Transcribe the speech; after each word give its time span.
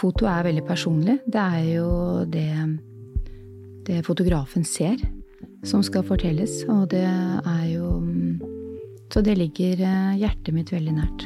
foto 0.00 0.28
er 0.30 0.46
veldig 0.48 0.64
personlig. 0.68 1.18
Det 1.26 1.40
er 1.40 1.66
jo 1.74 1.90
det, 2.32 2.48
det 3.88 4.00
fotografen 4.06 4.64
ser, 4.64 5.00
som 5.66 5.84
skal 5.84 6.06
fortelles. 6.08 6.62
Og 6.72 6.88
det 6.94 7.04
er 7.04 7.66
jo 7.74 7.98
Så 9.10 9.24
det 9.26 9.34
ligger 9.34 9.80
eh, 9.82 10.18
hjertet 10.22 10.54
mitt 10.54 10.70
veldig 10.70 10.92
nært. 10.94 11.24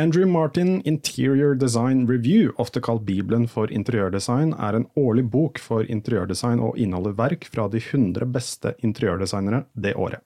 Andrew 0.00 0.26
Martin 0.26 0.80
Interior 0.84 1.54
Design 1.54 2.06
Review, 2.06 2.52
ofte 2.56 2.80
kalt 2.80 3.02
Bibelen 3.02 3.42
for 3.48 3.68
interiørdesign, 3.68 4.54
er 4.56 4.78
en 4.78 4.86
årlig 4.96 5.26
bok 5.28 5.58
for 5.60 5.84
interiørdesign 5.84 6.62
og 6.64 6.78
inneholder 6.80 7.18
verk 7.18 7.44
fra 7.52 7.66
de 7.68 7.82
100 7.82 8.24
beste 8.32 8.72
interiørdesignere 8.80 9.66
det 9.76 9.92
året. 10.00 10.24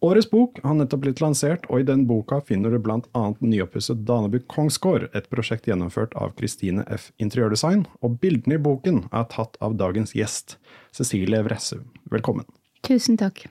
Årets 0.00 0.30
bok 0.30 0.62
har 0.64 0.78
nettopp 0.78 1.04
blitt 1.04 1.20
lansert, 1.20 1.68
og 1.68 1.82
i 1.82 1.88
den 1.90 2.06
boka 2.08 2.40
finner 2.48 2.72
du 2.72 2.78
bl.a. 2.80 3.26
nyoppusset 3.44 4.06
Danebu 4.08 4.40
Kongsgård, 4.48 5.10
et 5.12 5.28
prosjekt 5.28 5.68
gjennomført 5.68 6.16
av 6.16 6.32
Kristine 6.40 6.86
F. 6.88 7.10
Interiørdesign, 7.20 7.84
og 8.00 8.16
bildene 8.24 8.56
i 8.56 8.64
boken 8.70 9.04
er 9.12 9.28
tatt 9.28 9.60
av 9.60 9.76
dagens 9.76 10.16
gjest, 10.16 10.56
Cecilie 10.96 11.44
Vresse. 11.44 11.82
Velkommen. 12.08 12.48
Tusen 12.88 13.20
takk. 13.20 13.44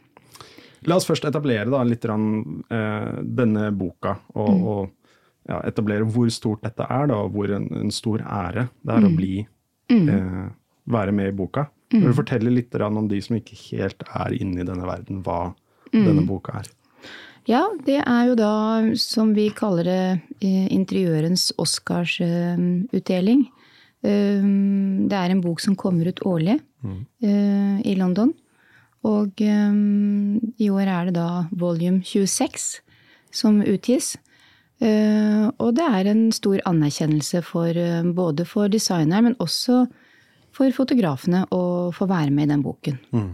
La 0.90 0.98
oss 0.98 1.06
først 1.06 1.26
etablere 1.30 1.70
da, 1.70 1.82
litt 1.86 2.06
rann, 2.10 2.64
eh, 2.74 3.18
denne 3.22 3.70
boka, 3.76 4.18
og, 4.34 4.50
mm. 4.50 4.68
og 4.72 4.97
ja, 5.48 5.62
etablere 5.68 6.08
hvor 6.12 6.30
stort 6.34 6.64
dette 6.66 6.86
er, 6.86 7.08
da, 7.10 7.22
og 7.24 7.36
hvor 7.36 7.52
en, 7.56 7.68
en 7.82 7.94
stor 7.94 8.24
ære 8.24 8.68
det 8.84 8.94
er 8.94 9.04
mm. 9.04 9.08
å 9.08 9.18
bli 9.18 9.34
mm. 9.92 10.10
eh, 10.14 10.48
være 10.98 11.16
med 11.16 11.32
i 11.32 11.36
boka. 11.38 11.68
Mm. 11.94 12.02
Vil 12.02 12.10
du 12.12 12.18
fortelle 12.18 12.52
litt 12.52 12.76
om 12.84 13.08
de 13.08 13.22
som 13.24 13.38
ikke 13.38 13.56
helt 13.70 14.04
er 14.08 14.36
inne 14.36 14.62
i 14.62 14.68
denne 14.68 14.88
verden, 14.88 15.22
hva 15.24 15.54
mm. 15.94 16.02
denne 16.04 16.26
boka 16.28 16.60
er? 16.62 16.72
Ja, 17.48 17.64
det 17.88 18.02
er 18.02 18.24
jo 18.28 18.34
da, 18.36 18.54
som 19.00 19.32
vi 19.36 19.48
kaller 19.56 19.88
det, 19.88 20.20
eh, 20.44 20.68
interiørens 20.76 21.54
Oscarsutdeling. 21.58 23.46
Eh, 24.04 24.50
det 25.08 25.16
er 25.16 25.32
en 25.32 25.44
bok 25.46 25.64
som 25.64 25.78
kommer 25.80 26.10
ut 26.12 26.20
årlig 26.28 26.60
mm. 26.84 27.00
eh, 27.24 27.80
i 27.88 27.96
London. 27.96 28.34
Og 29.08 29.40
i 29.40 30.68
år 30.68 30.90
er 30.92 31.08
det 31.08 31.14
da 31.16 31.46
volume 31.56 32.02
26 32.04 32.82
som 33.32 33.62
utgis. 33.62 34.18
Uh, 34.78 35.50
og 35.58 35.72
det 35.74 35.86
er 35.90 36.06
en 36.12 36.28
stor 36.30 36.62
anerkjennelse 36.70 37.42
for 37.42 37.74
uh, 37.74 38.06
både 38.14 38.46
for 38.46 38.70
designeren, 38.70 39.26
men 39.26 39.38
også 39.42 39.88
for 40.54 40.74
fotografene 40.74 41.48
å 41.54 41.90
få 41.94 42.06
være 42.10 42.30
med 42.34 42.46
i 42.46 42.52
den 42.52 42.66
boken. 42.66 43.00
Mm. 43.10 43.32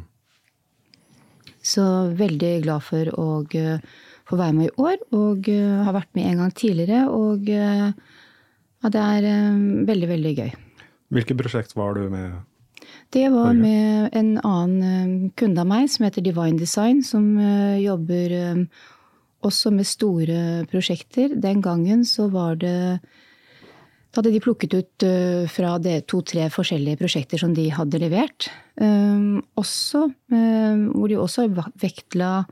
Så 1.64 1.84
veldig 2.16 2.54
glad 2.64 2.86
for 2.88 3.12
å 3.20 3.28
uh, 3.44 4.00
få 4.24 4.40
være 4.40 4.56
med 4.56 4.70
i 4.70 4.76
år, 4.80 5.04
og 5.20 5.50
har 5.52 5.96
vært 5.98 6.14
med 6.16 6.30
en 6.30 6.46
gang 6.46 6.52
tidligere. 6.56 7.02
Og 7.12 7.50
ja, 7.52 7.92
det 8.88 9.02
er 9.04 9.26
veldig, 9.84 10.08
veldig 10.14 10.32
gøy. 10.38 10.54
Hvilket 11.12 11.42
prosjekt 11.42 11.76
var 11.76 12.00
du 12.00 12.08
med? 12.08 12.38
Det 13.12 13.26
var 13.34 13.52
med 13.52 14.16
en 14.16 14.32
annen 14.48 15.34
kunde 15.36 15.60
av 15.60 15.68
meg 15.68 15.92
som 15.92 16.08
heter 16.08 16.24
Divine 16.24 16.56
Design, 16.56 17.04
som 17.04 17.36
jobber 17.84 18.38
også 19.44 19.72
med 19.74 19.88
store 19.88 20.66
prosjekter. 20.72 21.36
Den 21.40 21.62
gangen 21.64 22.06
så 22.08 22.30
var 22.32 22.56
det 22.62 23.00
Da 24.14 24.22
hadde 24.22 24.32
de 24.36 24.44
plukket 24.46 24.74
ut 24.78 25.04
fra 25.50 25.80
fra 25.80 26.02
to-tre 26.06 26.50
forskjellige 26.54 27.00
prosjekter 27.00 27.38
som 27.42 27.54
de 27.54 27.72
hadde 27.74 27.98
levert. 27.98 28.52
Um, 28.78 29.42
også, 29.58 30.14
um, 30.30 30.92
hvor 30.94 31.08
de 31.10 31.18
også 31.18 31.48
vektla 31.82 32.46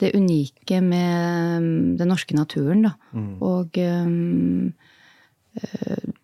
det 0.00 0.14
unike 0.16 0.80
med 0.80 1.58
um, 1.58 1.96
den 1.98 2.08
norske 2.08 2.34
naturen. 2.34 2.82
Da. 2.88 2.90
Mm. 3.12 3.42
Og 3.42 3.76
uh, 3.76 4.72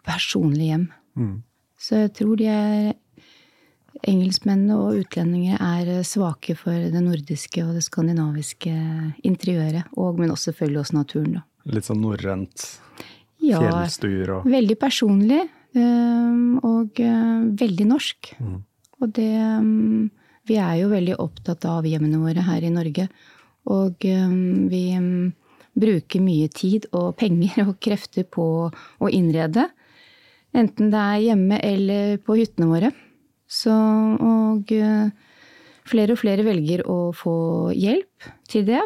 personlig 0.08 0.66
hjem. 0.72 0.88
Mm. 1.20 1.42
Så 1.76 1.96
jeg 2.06 2.12
tror 2.16 2.36
de 2.40 2.46
er 2.48 2.92
engelskmennene 4.08 4.76
og 4.76 5.00
utlendinger 5.02 5.60
er 5.62 5.90
eh, 5.98 6.06
svake 6.06 6.56
for 6.58 6.74
det 6.74 7.02
nordiske 7.04 7.62
og 7.64 7.76
det 7.76 7.84
skandinaviske 7.86 8.72
interiøret. 9.26 9.92
Og, 9.96 10.18
men 10.18 10.32
også 10.34 10.50
selvfølgelig 10.50 10.82
også 10.82 10.98
naturen, 10.98 11.36
da. 11.38 11.44
Litt 11.72 11.86
sånn 11.86 12.02
norrønt? 12.02 12.64
Ja, 13.42 13.60
fjellstuer 13.62 14.36
og 14.36 14.48
Veldig 14.50 14.78
personlig. 14.80 15.42
Eh, 15.72 16.40
og 16.68 17.02
eh, 17.02 17.36
veldig 17.62 17.86
norsk. 17.92 18.34
Mm. 18.42 18.58
Og 19.02 19.14
det 19.18 19.30
Vi 20.50 20.56
er 20.58 20.74
jo 20.80 20.88
veldig 20.90 21.20
opptatt 21.22 21.64
av 21.70 21.86
hjemmene 21.86 22.18
våre 22.18 22.42
her 22.42 22.64
i 22.66 22.70
Norge. 22.74 23.06
Og 23.70 24.02
vi 24.02 24.82
bruker 25.78 26.20
mye 26.22 26.48
tid 26.50 26.88
og 26.90 27.14
penger 27.22 27.62
og 27.68 27.78
krefter 27.78 28.26
på 28.26 28.46
å 28.66 29.10
innrede. 29.10 29.68
Enten 30.52 30.90
det 30.92 30.98
er 30.98 31.22
hjemme 31.28 31.60
eller 31.62 32.18
på 32.26 32.36
hyttene 32.36 32.68
våre. 32.68 32.90
Så, 33.52 33.72
og 33.72 34.72
eh, 34.72 35.10
flere 35.88 36.14
og 36.14 36.22
flere 36.22 36.44
velger 36.46 36.84
å 36.88 37.12
få 37.16 37.34
hjelp 37.76 38.30
til 38.48 38.64
det. 38.68 38.80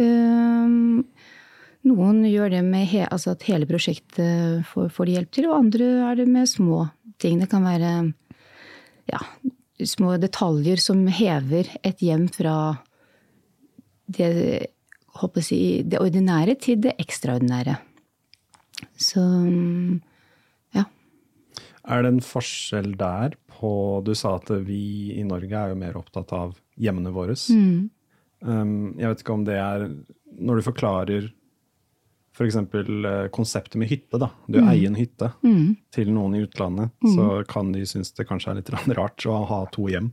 Eh, 0.00 0.74
noen 1.90 2.18
gjør 2.28 2.56
det 2.56 2.64
med 2.66 2.88
he, 2.90 3.04
altså 3.06 3.36
at 3.36 3.46
hele 3.48 3.68
prosjektet 3.70 4.66
får, 4.68 4.90
får 4.92 5.08
de 5.08 5.16
hjelp 5.16 5.30
til, 5.36 5.48
og 5.48 5.58
andre 5.62 5.92
er 6.10 6.20
det 6.20 6.28
med 6.28 6.50
små 6.50 6.82
ting. 7.22 7.38
Det 7.40 7.48
kan 7.52 7.64
være 7.64 7.92
ja, 9.10 9.20
små 9.88 10.16
detaljer 10.20 10.80
som 10.82 11.06
hever 11.08 11.70
et 11.86 12.02
hjem 12.04 12.26
fra 12.32 12.56
det, 14.10 14.32
si, 15.44 15.60
det 15.86 16.02
ordinære 16.02 16.56
til 16.60 16.82
det 16.84 16.96
ekstraordinære. 17.00 17.78
Så 19.00 19.22
ja. 20.76 20.84
Er 21.84 22.04
det 22.04 22.12
en 22.14 22.24
forskjell 22.24 22.92
der 23.00 23.36
på 23.60 23.72
Du 24.06 24.14
sa 24.16 24.36
at 24.38 24.50
vi 24.64 25.12
i 25.18 25.24
Norge 25.26 25.56
er 25.56 25.72
jo 25.72 25.80
mer 25.80 25.98
opptatt 26.00 26.32
av 26.36 26.56
hjemmene 26.80 27.12
våre. 27.14 27.36
Mm. 27.52 27.90
Um, 28.40 28.72
jeg 28.96 29.12
vet 29.12 29.22
ikke 29.22 29.36
om 29.36 29.42
det 29.44 29.58
er 29.60 29.82
Når 30.40 30.60
du 30.60 30.64
forklarer 30.64 31.26
f.eks. 32.40 32.56
For 32.72 32.88
uh, 33.04 33.28
konseptet 33.34 33.76
med 33.80 33.90
hytte, 33.90 34.16
da. 34.20 34.30
Du 34.46 34.60
mm. 34.60 34.68
eier 34.70 34.88
en 34.88 34.96
hytte 34.96 35.32
mm. 35.44 35.64
til 35.92 36.12
noen 36.14 36.38
i 36.38 36.44
utlandet, 36.46 36.92
mm. 37.04 37.12
så 37.16 37.26
kan 37.50 37.72
de 37.74 37.84
synes 37.88 38.14
det 38.16 38.26
kanskje 38.28 38.54
er 38.54 38.60
litt 38.60 38.70
rart 38.96 39.26
å 39.28 39.42
ha 39.50 39.64
to 39.74 39.88
hjem. 39.90 40.12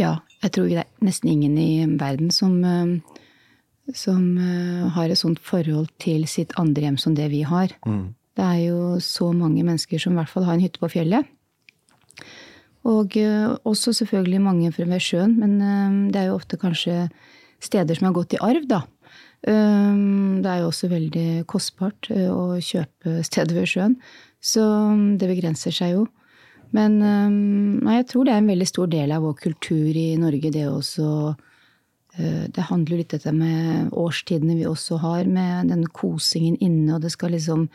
Ja, 0.00 0.18
jeg 0.42 0.56
tror 0.56 0.68
det 0.68 0.82
er 0.82 0.90
nesten 1.04 1.30
ingen 1.32 1.54
i 1.60 1.86
verden 2.00 2.32
som, 2.34 2.58
uh, 2.64 3.92
som 3.94 4.24
uh, 4.40 4.88
har 4.96 5.12
et 5.12 5.20
sånt 5.20 5.38
forhold 5.44 5.92
til 6.02 6.26
sitt 6.30 6.56
andre 6.60 6.88
hjem 6.88 6.98
som 7.04 7.14
det 7.14 7.30
vi 7.32 7.44
har. 7.46 7.76
Mm. 7.86 8.14
Det 8.36 8.44
er 8.44 8.62
jo 8.66 8.98
så 9.00 9.30
mange 9.32 9.62
mennesker 9.64 10.02
som 10.02 10.16
i 10.16 10.20
hvert 10.20 10.32
fall 10.32 10.44
har 10.48 10.58
en 10.58 10.64
hytte 10.64 10.82
på 10.82 10.90
fjellet. 10.92 11.28
Og 12.86 13.16
eh, 13.18 13.54
også 13.66 13.94
selvfølgelig 14.00 14.42
mange 14.42 14.72
ved 14.76 15.00
sjøen, 15.02 15.36
men 15.40 15.56
eh, 15.60 15.96
det 16.12 16.20
er 16.20 16.28
jo 16.30 16.36
ofte 16.38 16.58
kanskje 16.60 17.06
steder 17.62 17.96
som 17.96 18.10
har 18.10 18.14
gått 18.16 18.36
i 18.36 18.42
arv, 18.42 18.68
da. 18.70 18.82
Eh, 19.46 19.96
det 20.42 20.52
er 20.52 20.62
jo 20.62 20.70
også 20.70 20.90
veldig 20.92 21.46
kostbart 21.50 22.10
å 22.12 22.60
kjøpe 22.62 23.18
steder 23.30 23.58
ved 23.58 23.72
sjøen, 23.72 23.98
så 24.42 24.62
mm, 24.94 25.08
det 25.20 25.32
begrenser 25.32 25.74
seg 25.74 25.96
jo. 25.96 26.06
Men 26.74 26.98
nei, 26.98 28.00
jeg 28.00 28.08
tror 28.10 28.26
det 28.26 28.32
er 28.34 28.40
en 28.42 28.48
veldig 28.50 28.66
stor 28.66 28.88
del 28.90 29.12
av 29.14 29.22
vår 29.22 29.36
kultur 29.38 29.96
i 29.96 30.16
Norge, 30.18 30.50
det 30.50 30.64
også 30.66 31.06
Det 32.16 32.64
handler 32.68 32.90
jo 32.90 32.98
litt 32.98 33.12
dette 33.14 33.32
med 33.32 33.92
årstidene 33.94 34.56
vi 34.58 34.66
også 34.66 34.98
har, 34.98 35.28
med 35.30 35.70
denne 35.70 35.86
kosingen 35.94 36.56
inne, 36.58 36.96
og 36.96 37.04
det 37.04 37.12
skal 37.14 37.36
liksom 37.36 37.68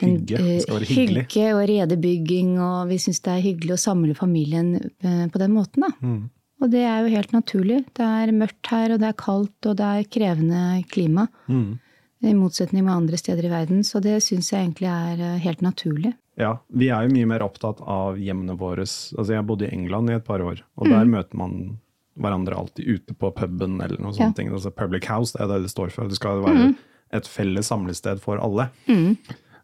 Hygge. 0.00 0.40
Det 0.40 0.58
skal 0.64 0.78
være 0.78 0.90
hyggelig. 0.90 1.24
Hygge 1.28 1.46
og 1.54 1.62
redebygging, 1.70 2.52
og 2.62 2.90
vi 2.90 3.00
syns 3.02 3.22
det 3.24 3.32
er 3.36 3.44
hyggelig 3.44 3.76
å 3.76 3.82
samle 3.84 4.16
familien 4.18 4.74
eh, 4.78 5.26
på 5.30 5.42
den 5.42 5.54
måten. 5.56 5.86
da. 5.86 5.92
Mm. 6.00 6.22
Og 6.60 6.72
det 6.72 6.82
er 6.84 6.98
jo 7.00 7.12
helt 7.14 7.30
naturlig. 7.32 7.78
Det 7.96 8.06
er 8.06 8.32
mørkt 8.36 8.68
her, 8.68 8.92
og 8.92 9.00
det 9.00 9.08
er 9.08 9.20
kaldt, 9.20 9.68
og 9.68 9.78
det 9.78 9.86
er 9.86 10.10
krevende 10.12 10.64
klima. 10.92 11.26
Mm. 11.48 11.78
I 12.20 12.34
motsetning 12.36 12.84
med 12.84 12.92
andre 12.92 13.16
steder 13.16 13.46
i 13.48 13.52
verden. 13.52 13.84
Så 13.86 14.02
det 14.04 14.18
syns 14.26 14.50
jeg 14.52 14.66
egentlig 14.66 14.90
er 14.92 15.22
eh, 15.24 15.38
helt 15.40 15.64
naturlig. 15.64 16.12
Ja, 16.40 16.54
vi 16.68 16.88
er 16.92 17.04
jo 17.04 17.14
mye 17.14 17.28
mer 17.28 17.44
opptatt 17.44 17.80
av 17.80 18.18
hjemmene 18.20 18.56
våre. 18.60 18.84
Altså, 18.84 19.30
jeg 19.34 19.46
bodde 19.48 19.68
i 19.68 19.72
England 19.74 20.12
i 20.12 20.16
et 20.16 20.26
par 20.26 20.44
år, 20.44 20.62
og 20.76 20.88
mm. 20.88 20.92
der 20.94 21.14
møter 21.16 21.40
man 21.40 21.56
hverandre 22.20 22.56
alltid 22.56 22.88
ute 22.88 23.16
på 23.16 23.30
puben 23.36 23.80
eller 23.80 24.00
noe 24.02 24.14
sånt. 24.16 24.40
Ja. 24.40 24.52
Altså, 24.52 24.72
public 24.74 25.08
house, 25.08 25.36
det 25.36 25.44
er 25.44 25.52
det 25.54 25.62
det 25.66 25.72
står 25.72 25.92
for. 25.94 26.10
Det 26.10 26.18
skal 26.20 26.42
være 26.44 26.70
mm. 26.70 26.74
et 27.16 27.28
felles 27.28 27.70
samlested 27.72 28.20
for 28.24 28.40
alle. 28.42 28.68
Mm. 28.88 29.16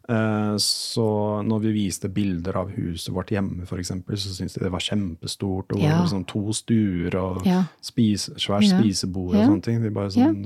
Eh, 0.07 0.55
så 0.63 1.05
når 1.43 1.59
vi 1.65 1.71
viste 1.75 2.07
bilder 2.09 2.55
av 2.61 2.69
huset 2.77 3.11
vårt 3.13 3.31
hjemme, 3.33 3.65
f.eks., 3.67 3.91
så 3.91 4.33
syntes 4.37 4.55
de 4.55 4.63
det 4.63 4.71
var 4.71 4.83
kjempestort. 4.83 5.73
Og 5.75 5.81
ja. 5.83 5.97
sånn 6.07 6.23
to 6.29 6.45
stuer 6.55 7.17
og 7.19 7.41
ja. 7.47 7.65
spis, 7.83 8.29
svært 8.39 8.69
ja. 8.69 8.77
spisebord 8.79 9.35
og 9.35 9.41
sånne 9.43 9.65
ting. 9.67 9.81
De 9.83 9.91
bare 9.91 10.13
sånn, 10.15 10.45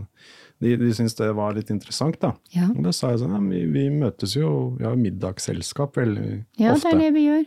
De, 0.61 0.75
de 0.77 0.91
syntes 0.93 1.15
det 1.17 1.31
var 1.33 1.55
litt 1.57 1.71
interessant, 1.73 2.19
da. 2.21 2.35
Ja. 2.53 2.67
Og 2.69 2.83
da 2.85 2.91
sa 2.93 3.09
jeg 3.13 3.23
sånn, 3.23 3.33
ja, 3.33 3.39
vi, 3.49 3.63
vi 3.73 3.87
møtes 3.93 4.35
jo, 4.37 4.75
vi 4.77 4.85
har 4.85 4.97
middagsselskap 4.99 5.97
veldig 5.97 6.27
Ja, 6.61 6.75
ofte. 6.75 6.91
det 6.91 6.91
er 6.93 6.99
det 7.01 7.13
vi 7.15 7.23
gjør. 7.25 7.45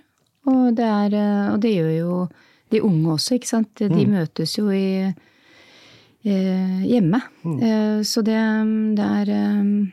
Og 0.51 0.65
det, 0.77 0.89
er, 0.89 1.15
eh, 1.21 1.53
og 1.53 1.61
det 1.63 1.71
gjør 1.77 1.93
jo 1.95 2.17
de 2.75 2.81
unge 2.83 3.13
også, 3.15 3.37
ikke 3.39 3.49
sant. 3.53 3.71
De 3.79 3.87
Mm. 3.91 4.11
møtes 4.17 4.57
jo 4.59 4.67
i, 4.75 5.15
eh, 6.25 6.81
hjemme. 6.91 7.21
Mm. 7.45 7.59
Eh, 7.63 8.01
så 8.03 8.23
det, 8.27 8.41
det 8.99 9.07
er 9.21 9.93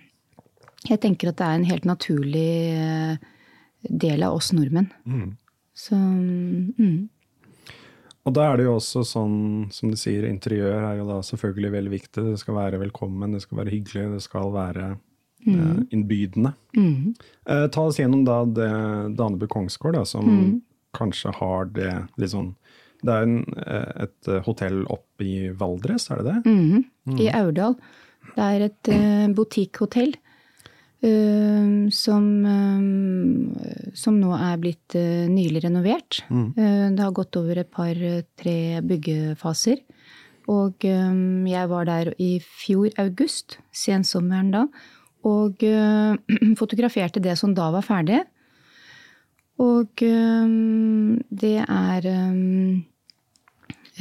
Jeg 0.89 1.01
tenker 1.03 1.29
at 1.29 1.37
det 1.39 1.47
er 1.47 1.59
en 1.59 1.69
helt 1.69 1.85
naturlig 1.85 2.51
eh, 2.73 3.17
del 3.89 4.23
av 4.25 4.39
oss 4.39 4.51
nordmenn. 4.55 4.89
Mm. 5.05 5.33
Så 5.77 5.95
mm. 5.95 7.09
Og 8.21 8.33
da 8.37 8.47
er 8.47 8.59
det 8.59 8.67
jo 8.67 8.75
også 8.77 9.01
sånn, 9.07 9.37
som 9.73 9.89
du 9.89 9.97
sier, 9.97 10.27
interiør 10.29 10.83
er 10.91 10.99
jo 10.99 11.07
da 11.07 11.21
selvfølgelig 11.25 11.71
veldig 11.73 11.93
viktig. 11.95 12.25
Det 12.27 12.41
skal 12.41 12.57
være 12.59 12.81
velkommen, 12.83 13.33
det 13.33 13.41
skal 13.41 13.63
være 13.63 13.73
hyggelig, 13.73 14.03
det 14.13 14.21
skal 14.27 14.51
være 14.53 14.89
eh, 14.91 15.79
innbydende. 15.89 16.51
Mm. 16.77 17.15
Eh, 17.49 17.65
ta 17.73 17.87
oss 17.89 17.97
gjennom 17.97 18.21
da 18.27 18.43
det 18.45 18.69
Danebu 19.17 19.47
Kongsgård, 19.49 19.97
da, 19.97 20.05
som 20.05 20.29
kanskje 20.97 21.33
har 21.39 21.71
det 21.71 21.91
litt 22.19 22.33
sånn 22.33 22.51
Det 23.01 23.13
er 23.15 23.23
en, 23.25 23.37
eh, 23.63 24.03
et 24.05 24.31
hotell 24.45 24.83
oppe 24.93 25.25
i 25.25 25.35
Valdres, 25.57 26.11
er 26.13 26.21
det 26.21 26.27
det? 26.27 26.51
Mhm. 26.51 27.17
I 27.17 27.31
Aurdal. 27.33 27.79
Det 28.35 28.43
er 28.45 28.63
et 28.67 28.89
uh, 28.93 29.33
butikkhotell 29.33 30.13
som, 31.01 32.25
eh, 32.45 33.91
som 33.97 34.19
nå 34.21 34.31
er 34.37 34.59
blitt 34.61 34.95
eh, 34.95 35.25
nylig 35.31 35.63
renovert. 35.65 36.21
Eh, 36.29 36.89
det 36.93 37.01
har 37.01 37.15
gått 37.17 37.35
over 37.39 37.57
et 37.57 37.71
par-tre 37.71 38.81
byggefaser. 38.85 39.81
Og 40.51 40.85
eh, 40.85 41.15
jeg 41.49 41.71
var 41.73 41.89
der 41.89 42.13
i 42.21 42.35
fjor 42.43 42.93
august, 43.01 43.57
sensommeren 43.73 44.51
da, 44.53 44.67
og 45.25 45.63
eh, 45.63 46.15
fotograferte 46.61 47.23
det 47.23 47.37
som 47.39 47.55
da 47.57 47.71
var 47.73 47.85
ferdig. 47.85 48.21
Og 49.61 50.05
eh, 50.05 50.55
det 51.29 51.57
er 51.65 52.09
eh, 52.13 52.81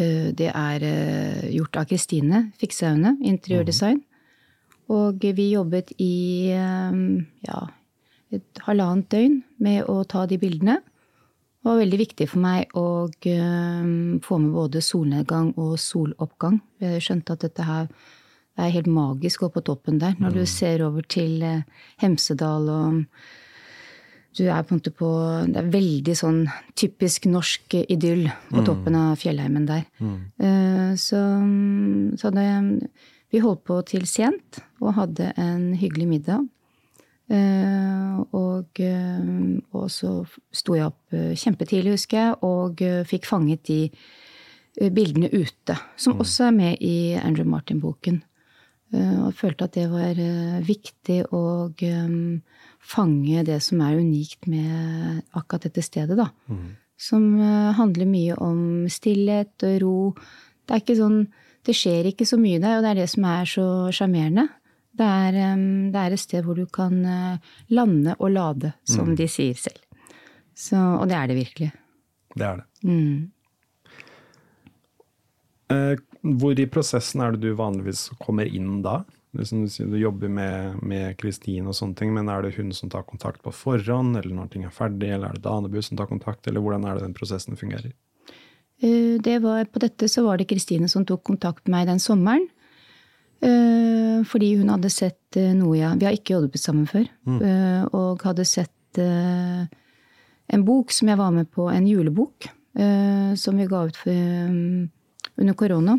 Eh, 0.00 0.32
Det 0.34 0.50
er 0.54 0.84
eh, 0.86 1.50
gjort 1.56 1.76
av 1.76 1.88
Kristine 1.90 2.50
Fiksaune, 2.60 3.16
interiørdesign. 3.26 4.02
Og 4.90 5.22
vi 5.22 5.50
jobbet 5.52 5.92
i 6.02 6.50
eh, 6.50 7.00
ja, 7.46 7.58
et 8.34 8.62
halvannet 8.66 9.10
døgn 9.12 9.42
med 9.62 9.84
å 9.90 10.02
ta 10.08 10.26
de 10.30 10.38
bildene. 10.40 10.80
Det 11.60 11.68
var 11.68 11.82
veldig 11.82 11.98
viktig 12.00 12.26
for 12.30 12.42
meg 12.42 12.72
å 12.78 12.86
eh, 13.28 13.90
få 14.24 14.38
med 14.40 14.54
både 14.56 14.82
solnedgang 14.82 15.52
og 15.60 15.76
soloppgang. 15.82 16.58
Jeg 16.82 17.04
skjønte 17.04 17.36
at 17.36 17.44
dette 17.46 17.66
her 17.68 17.92
er 18.60 18.72
helt 18.74 18.90
magisk 18.90 19.44
oppe 19.46 19.60
på 19.60 19.68
toppen 19.70 20.00
der. 20.00 20.16
Når 20.18 20.40
du 20.40 20.42
ser 20.48 20.82
over 20.86 21.06
til 21.06 21.38
eh, 21.46 21.86
Hemsedal 22.02 22.72
og 22.72 23.04
du 24.38 24.44
er 24.46 24.62
på 24.62 24.76
en 24.76 24.78
måte 24.78 24.92
på 24.94 25.08
Det 25.50 25.58
er 25.58 25.70
veldig 25.72 26.12
sånn 26.14 26.44
typisk 26.78 27.24
norsk 27.26 27.74
idyll 27.80 28.28
på 28.52 28.62
toppen 28.62 28.94
av 28.94 29.16
fjellheimen 29.18 29.64
der. 29.66 29.82
Mm. 29.98 30.94
Så, 30.94 31.22
så 32.14 32.30
det 32.36 32.44
Vi 33.30 33.42
holdt 33.42 33.62
på 33.64 33.78
til 33.86 34.06
sent 34.10 34.60
og 34.80 34.94
hadde 34.96 35.32
en 35.38 35.74
hyggelig 35.78 36.08
middag. 36.08 36.48
Eh, 37.30 37.98
Og, 38.36 38.80
eh, 38.80 39.28
og 39.72 39.86
så 39.90 40.26
sto 40.52 40.74
jeg 40.74 40.90
opp 40.90 41.14
eh, 41.14 41.32
kjempetidlig, 41.38 41.94
husker 41.94 42.18
jeg, 42.18 42.34
og 42.44 42.82
fikk 43.08 43.24
fanget 43.24 43.62
de 43.64 43.90
bildene 44.90 45.30
ute. 45.32 45.76
Som 45.96 46.18
også 46.20 46.48
er 46.48 46.56
med 46.56 46.82
i 46.84 47.14
Andrew 47.16 47.46
Martin-boken. 47.48 48.22
Og 48.92 49.34
følte 49.38 49.64
at 49.64 49.74
det 49.74 49.86
var 49.90 50.18
viktig 50.66 51.20
å 51.32 51.70
fange 52.82 53.44
det 53.46 53.60
som 53.62 53.80
er 53.86 53.98
unikt 54.00 54.48
med 54.50 55.22
akkurat 55.32 55.62
dette 55.68 55.82
stedet, 55.82 56.16
da. 56.18 56.28
Som 56.98 57.40
eh, 57.40 57.72
handler 57.78 58.06
mye 58.10 58.34
om 58.42 58.88
stillhet 58.90 59.62
og 59.62 59.80
ro. 59.82 60.14
Det 60.66 60.74
er 60.74 60.82
ikke 60.82 60.98
sånn 60.98 61.20
Det 61.66 61.74
skjer 61.76 62.08
ikke 62.10 62.26
så 62.28 62.38
mye 62.40 62.60
der, 62.62 62.78
og 62.78 62.84
det 62.84 62.94
er 62.94 63.02
det 63.02 63.10
som 63.12 63.26
er 63.28 63.48
så 63.48 63.66
sjarmerende. 63.94 64.46
Det, 65.00 65.10
det 65.94 66.00
er 66.00 66.14
et 66.14 66.20
sted 66.22 66.44
hvor 66.44 66.58
du 66.58 66.64
kan 66.72 66.96
eh, 67.06 67.52
lande 67.76 68.16
og 68.18 68.32
lade, 68.34 68.72
som 68.88 69.12
de 69.16 69.28
sier 69.30 69.58
selv. 69.58 69.78
Så, 70.56 70.76
og 70.76 71.06
det 71.08 71.16
er 71.16 71.30
det 71.30 71.36
virkelig. 71.38 71.70
Det 72.34 72.46
er 72.46 72.60
det. 72.60 72.66
Mm. 72.84 73.30
Eh, 75.70 75.94
hvor 76.40 76.58
i 76.58 76.68
prosessen 76.68 77.22
er 77.24 77.36
det 77.36 77.44
du 77.44 77.56
vanligvis 77.56 78.08
kommer 78.20 78.48
inn 78.50 78.80
da? 78.84 79.00
Du, 79.30 79.44
sier, 79.46 79.86
du 79.86 79.94
jobber 80.00 80.30
med 80.32 81.14
Kristin 81.20 81.68
og 81.70 81.76
sånne 81.78 81.96
ting, 82.00 82.12
men 82.16 82.28
er 82.28 82.42
det 82.42 82.56
hun 82.56 82.72
som 82.74 82.90
tar 82.90 83.06
kontakt 83.06 83.44
på 83.44 83.54
forhånd, 83.54 84.18
eller 84.18 84.34
når 84.34 84.50
ting 84.50 84.66
er 84.66 84.74
ferdig, 84.74 85.12
eller 85.14 85.30
er 85.30 85.38
det 85.38 85.46
Danebu 85.46 85.78
som 85.86 86.00
tar 86.00 86.10
kontakt, 86.10 86.48
eller 86.50 86.64
hvordan 86.64 86.88
er 86.88 86.98
det 86.98 87.06
den 87.06 87.16
prosessen 87.16 87.58
fungerer? 87.60 87.92
Eh, 88.80 89.20
Det 89.20 89.38
var, 89.42 89.64
på 89.64 89.80
dette 89.80 90.08
så 90.08 90.24
var 90.24 90.38
det 90.38 90.48
Kristine 90.48 90.88
som 90.88 91.04
tok 91.04 91.22
kontakt 91.24 91.68
med 91.68 91.76
meg 91.76 91.86
den 91.86 92.00
sommeren. 92.00 92.48
Eh, 93.40 94.24
Fordi 94.24 94.56
hun 94.56 94.68
hadde 94.68 94.90
sett 94.90 95.36
eh, 95.36 95.54
noe 95.56 95.76
jeg 95.76 95.98
Vi 95.98 96.06
har 96.06 96.16
ikke 96.16 96.34
jobbet 96.36 96.60
sammen 96.60 96.86
før. 96.86 97.06
Mm. 97.24 97.88
Og 97.92 98.22
hadde 98.22 98.44
sett 98.44 98.98
en 99.00 100.64
bok 100.66 100.90
som 100.90 101.08
jeg 101.08 101.16
var 101.16 101.30
med 101.30 101.46
på, 101.54 101.68
en 101.70 101.86
julebok, 101.86 102.48
som 103.38 103.56
vi 103.56 103.66
ga 103.70 103.84
ut 103.86 103.96
for, 103.96 104.10
under 105.38 105.54
korona. 105.54 105.94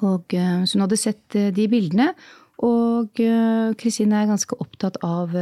Og, 0.00 0.32
så 0.32 0.72
hun 0.72 0.84
hadde 0.86 0.96
sett 0.96 1.36
de 1.52 1.66
bildene. 1.68 2.14
Og 2.64 3.12
Kristine 3.76 4.22
er 4.22 4.30
ganske 4.32 4.56
opptatt 4.56 4.96
av 5.04 5.36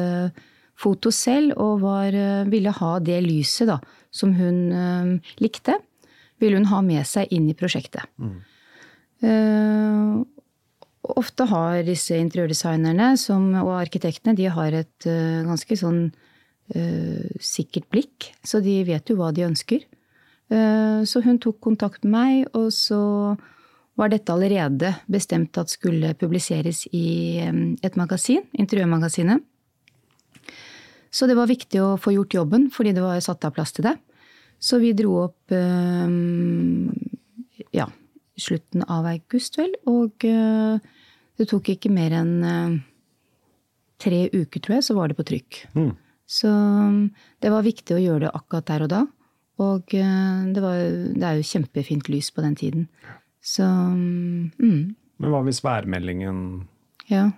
foto 0.75 1.15
selv, 1.15 1.55
og 1.55 1.87
var, 1.87 2.19
ville 2.51 2.75
ha 2.75 2.93
det 2.99 3.23
lyset 3.23 3.71
da, 3.71 3.79
som 4.11 4.35
hun 4.35 5.21
likte, 5.39 5.79
ville 6.43 6.59
hun 6.61 6.71
ha 6.71 6.81
med 6.85 7.07
seg 7.09 7.31
inn 7.35 7.49
i 7.51 7.57
prosjektet. 7.59 8.07
Eh, 9.25 10.23
ofte 11.15 11.47
har 11.51 11.83
disse 11.87 12.17
interiørdesignerne 12.19 13.15
som, 13.21 13.51
og 13.63 13.77
arkitektene 13.79 14.37
de 14.39 14.49
har 14.53 14.77
et 14.77 15.09
uh, 15.09 15.45
ganske 15.45 15.77
sånn 15.77 16.07
uh, 16.09 17.27
sikkert 17.45 17.91
blikk, 17.93 18.31
så 18.45 18.63
de 18.65 18.79
vet 18.89 19.11
jo 19.11 19.19
hva 19.19 19.31
de 19.37 19.45
ønsker. 19.47 19.85
Uh, 20.53 21.05
så 21.09 21.21
hun 21.25 21.41
tok 21.43 21.61
kontakt 21.65 22.07
med 22.07 22.15
meg, 22.15 22.55
og 22.57 22.71
så 22.73 23.01
var 24.01 24.11
dette 24.11 24.33
allerede 24.33 24.95
bestemt 25.07 25.59
at 25.61 25.71
skulle 25.71 26.15
publiseres 26.19 26.85
i 26.91 27.45
um, 27.47 27.75
et 27.85 28.01
magasin, 28.01 28.43
Interiørmagasinet. 28.57 29.45
Så 31.15 31.29
det 31.31 31.37
var 31.39 31.47
viktig 31.47 31.79
å 31.79 31.95
få 32.01 32.17
gjort 32.17 32.35
jobben, 32.35 32.71
fordi 32.75 32.97
det 32.97 33.05
var 33.05 33.21
satt 33.23 33.45
av 33.47 33.55
plass 33.55 33.77
til 33.77 33.87
det. 33.87 33.95
Så 34.65 34.79
vi 34.81 34.95
dro 34.97 35.19
opp 35.27 35.53
eh, 35.53 36.09
ja, 37.77 37.89
slutten 38.41 38.87
av 38.89 39.09
august, 39.11 39.59
vel. 39.61 39.75
Og 39.91 40.25
eh, 40.25 40.81
det 41.37 41.49
tok 41.51 41.69
ikke 41.75 41.93
mer 41.93 42.17
enn 42.23 42.33
eh, 42.49 42.79
tre 44.01 44.23
uker, 44.33 44.65
tror 44.65 44.79
jeg, 44.79 44.87
så 44.89 44.97
var 44.97 45.13
det 45.13 45.19
på 45.21 45.29
trykk. 45.29 45.61
Mm. 45.77 45.93
Så 46.25 46.49
mm, 46.49 47.05
det 47.45 47.53
var 47.53 47.67
viktig 47.67 47.99
å 47.99 48.01
gjøre 48.01 48.25
det 48.25 48.35
akkurat 48.41 48.71
der 48.73 48.87
og 48.87 48.93
da. 48.95 49.05
Og 49.65 49.93
det, 49.93 50.59
var, 50.59 50.79
det 51.15 51.27
er 51.29 51.37
jo 51.39 51.47
kjempefint 51.47 52.09
lys 52.11 52.33
på 52.35 52.43
den 52.43 52.57
tiden. 52.59 52.89
Så 53.45 53.63
mm, 53.63 54.81
Men 55.23 55.31
hva 55.31 55.45
hvis 55.47 55.61
værmeldingen 55.63 56.41
ja. 57.07 57.29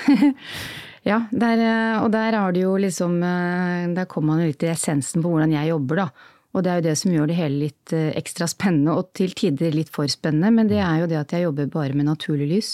ja, 1.10 1.18
der, 1.34 1.64
og 2.00 2.08
der 2.14 2.38
har 2.38 2.54
du 2.54 2.62
jo 2.62 2.76
liksom 2.80 3.18
Der 3.20 4.08
kommer 4.08 4.32
man 4.32 4.44
jo 4.44 4.52
litt 4.54 4.64
i 4.64 4.70
essensen 4.72 5.20
på 5.20 5.34
hvordan 5.34 5.52
jeg 5.58 5.74
jobber, 5.74 6.06
da. 6.06 6.38
Og 6.50 6.64
det 6.64 6.70
er 6.70 6.80
jo 6.80 6.86
det 6.88 6.96
som 6.98 7.12
gjør 7.14 7.28
det 7.30 7.36
hele 7.38 7.62
litt 7.68 7.92
eh, 7.94 8.10
ekstra 8.18 8.48
spennende, 8.50 8.96
og 8.98 9.12
til 9.14 9.34
tider 9.38 9.74
litt 9.74 9.92
for 9.94 10.10
spennende. 10.10 10.50
Men 10.54 10.70
det 10.70 10.80
er 10.82 11.02
jo 11.02 11.10
det 11.10 11.20
at 11.20 11.34
jeg 11.36 11.46
jobber 11.46 11.70
bare 11.70 11.94
med 11.94 12.08
naturlig 12.08 12.48
lys. 12.50 12.70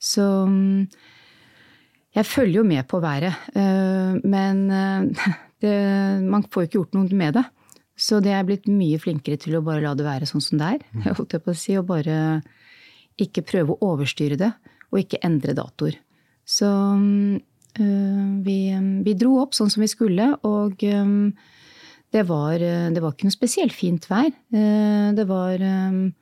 Så 0.00 0.26
mm, 0.48 0.90
jeg 2.16 2.28
følger 2.28 2.60
jo 2.60 2.66
med 2.68 2.84
på 2.90 3.00
været. 3.00 3.48
eh, 3.56 4.20
Men 4.24 4.66
eh, 4.70 5.32
det, 5.64 5.74
man 6.28 6.44
får 6.44 6.66
jo 6.66 6.68
ikke 6.68 6.78
gjort 6.80 6.98
noe 6.98 7.22
med 7.22 7.38
det. 7.40 7.46
Så 8.00 8.20
det 8.24 8.32
er 8.32 8.44
blitt 8.48 8.68
mye 8.68 9.00
flinkere 9.00 9.36
til 9.40 9.56
å 9.58 9.64
bare 9.64 9.84
la 9.84 9.94
det 9.96 10.06
være 10.06 10.28
sånn 10.28 10.44
som 10.44 10.60
det 10.60 10.74
er. 10.76 10.84
holdt 11.18 11.36
jeg 11.36 11.44
på 11.44 11.54
å 11.54 11.60
si, 11.62 11.78
Og 11.80 11.88
bare 11.88 12.42
ikke 13.20 13.44
prøve 13.44 13.74
å 13.74 13.92
overstyre 13.92 14.36
det, 14.40 14.52
og 14.92 15.02
ikke 15.02 15.20
endre 15.24 15.52
datoer. 15.56 15.98
Så 16.48 16.68
øh, 16.68 18.28
vi, 18.44 18.56
vi 19.04 19.14
dro 19.20 19.34
opp 19.42 19.52
sånn 19.56 19.68
som 19.72 19.84
vi 19.84 19.90
skulle, 19.92 20.32
og 20.48 20.80
det, 22.12 22.24
var, 22.28 22.54
øh, 22.58 22.88
det 22.94 23.02
var 23.02 23.12
ikke 23.14 23.28
noe 23.28 23.36
spesielt 23.36 23.72
fint 23.76 24.06
vær. 24.10 24.30
Eh, 24.52 25.10
Det 25.16 25.26
var, 25.28 25.54
øh, 25.54 26.12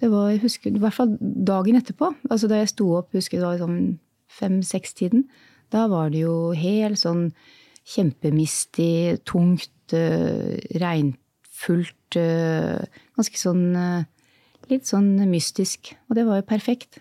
det 0.00 0.10
var 0.12 0.30
jeg 0.30 0.40
husker, 0.42 0.70
i 0.74 0.78
hvert 0.78 0.94
fall 0.94 1.16
dagen 1.20 1.76
etterpå, 1.76 2.14
altså 2.30 2.48
da 2.48 2.56
jeg 2.60 2.68
sto 2.68 2.90
opp, 2.98 3.12
husker 3.16 3.38
det 3.40 3.46
var 3.46 3.58
sånn 3.62 3.98
fem-seks-tiden, 4.28 5.24
da 5.72 5.86
var 5.88 6.10
det 6.10 6.20
jo 6.20 6.52
helt 6.52 6.98
sånn 7.00 7.32
kjempemistig, 7.86 9.22
tungt, 9.24 9.70
regnfullt, 10.74 12.16
ganske 13.16 13.38
sånn 13.38 14.04
litt 14.70 14.86
sånn 14.90 15.14
mystisk. 15.30 15.92
Og 16.10 16.16
det 16.18 16.24
var 16.26 16.40
jo 16.40 16.46
perfekt. 16.50 16.98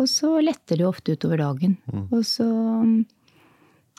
Og 0.00 0.08
så 0.10 0.40
letter 0.42 0.80
det 0.80 0.86
ofte 0.88 1.12
utover 1.14 1.36
dagen. 1.38 1.76
Og 2.10 2.24
så 2.24 2.46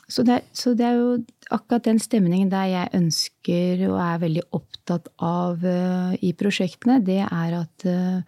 så 0.08 0.22
det, 0.22 0.40
så 0.54 0.72
det, 0.78 0.86
er, 0.86 1.00
jo 1.00 1.14
akkurat 1.50 1.86
den 1.88 1.98
stemningen 1.98 2.50
der 2.52 2.68
jeg 2.70 2.94
ønsker 2.94 3.80
og 3.88 3.96
er 3.98 4.20
veldig 4.22 4.44
opptatt 4.54 5.08
av 5.18 5.64
uh, 5.66 6.12
i 6.22 6.30
prosjektene, 6.38 7.00
det 7.02 7.24
er 7.26 7.56
at 7.58 7.86
uh, 7.90 8.20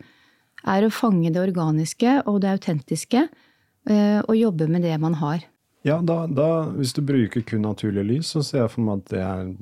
er 0.67 0.87
å 0.87 0.91
fange 0.91 1.31
det 1.31 1.43
organiske 1.43 2.17
og 2.27 2.41
det 2.43 2.57
autentiske 2.57 3.29
uh, 3.29 4.21
og 4.25 4.35
jobbe 4.35 4.67
med 4.71 4.83
det 4.87 4.97
man 4.99 5.21
har. 5.23 5.47
Ja, 5.87 6.01
da, 6.03 6.25
da, 6.27 6.49
hvis 6.75 6.97
du 6.97 7.05
bruker 7.07 7.45
kun 7.47 7.63
naturlig 7.63 8.05
lys, 8.09 8.33
så 8.35 8.43
ser 8.43 8.65
jeg 8.65 8.73
for 8.75 8.85
meg 8.85 9.05
at 9.05 9.13
det 9.13 9.23
er 9.23 9.53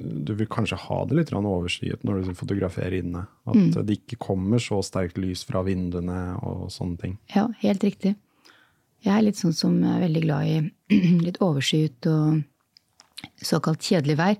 Du 0.00 0.32
vil 0.36 0.48
kanskje 0.48 0.76
ha 0.80 0.96
det 1.08 1.16
litt 1.16 1.30
overskyet 1.36 2.02
når 2.04 2.24
du 2.24 2.34
fotograferer 2.36 2.98
inne. 2.98 3.26
At 3.48 3.56
mm. 3.56 3.84
det 3.84 4.00
ikke 4.00 4.18
kommer 4.20 4.60
så 4.60 4.80
sterkt 4.84 5.20
lys 5.20 5.44
fra 5.48 5.62
vinduene 5.64 6.36
og 6.40 6.66
sånne 6.72 7.00
ting. 7.00 7.14
Ja, 7.36 7.46
helt 7.60 7.84
riktig. 7.84 8.16
Jeg 9.00 9.12
er 9.14 9.24
litt 9.24 9.38
sånn 9.40 9.54
som 9.56 9.76
er 9.86 10.02
veldig 10.04 10.22
glad 10.24 10.48
i 10.48 10.56
litt 11.26 11.40
overskyet 11.44 12.08
og 12.10 12.42
såkalt 13.40 13.84
kjedelig 13.84 14.18
vær. 14.20 14.36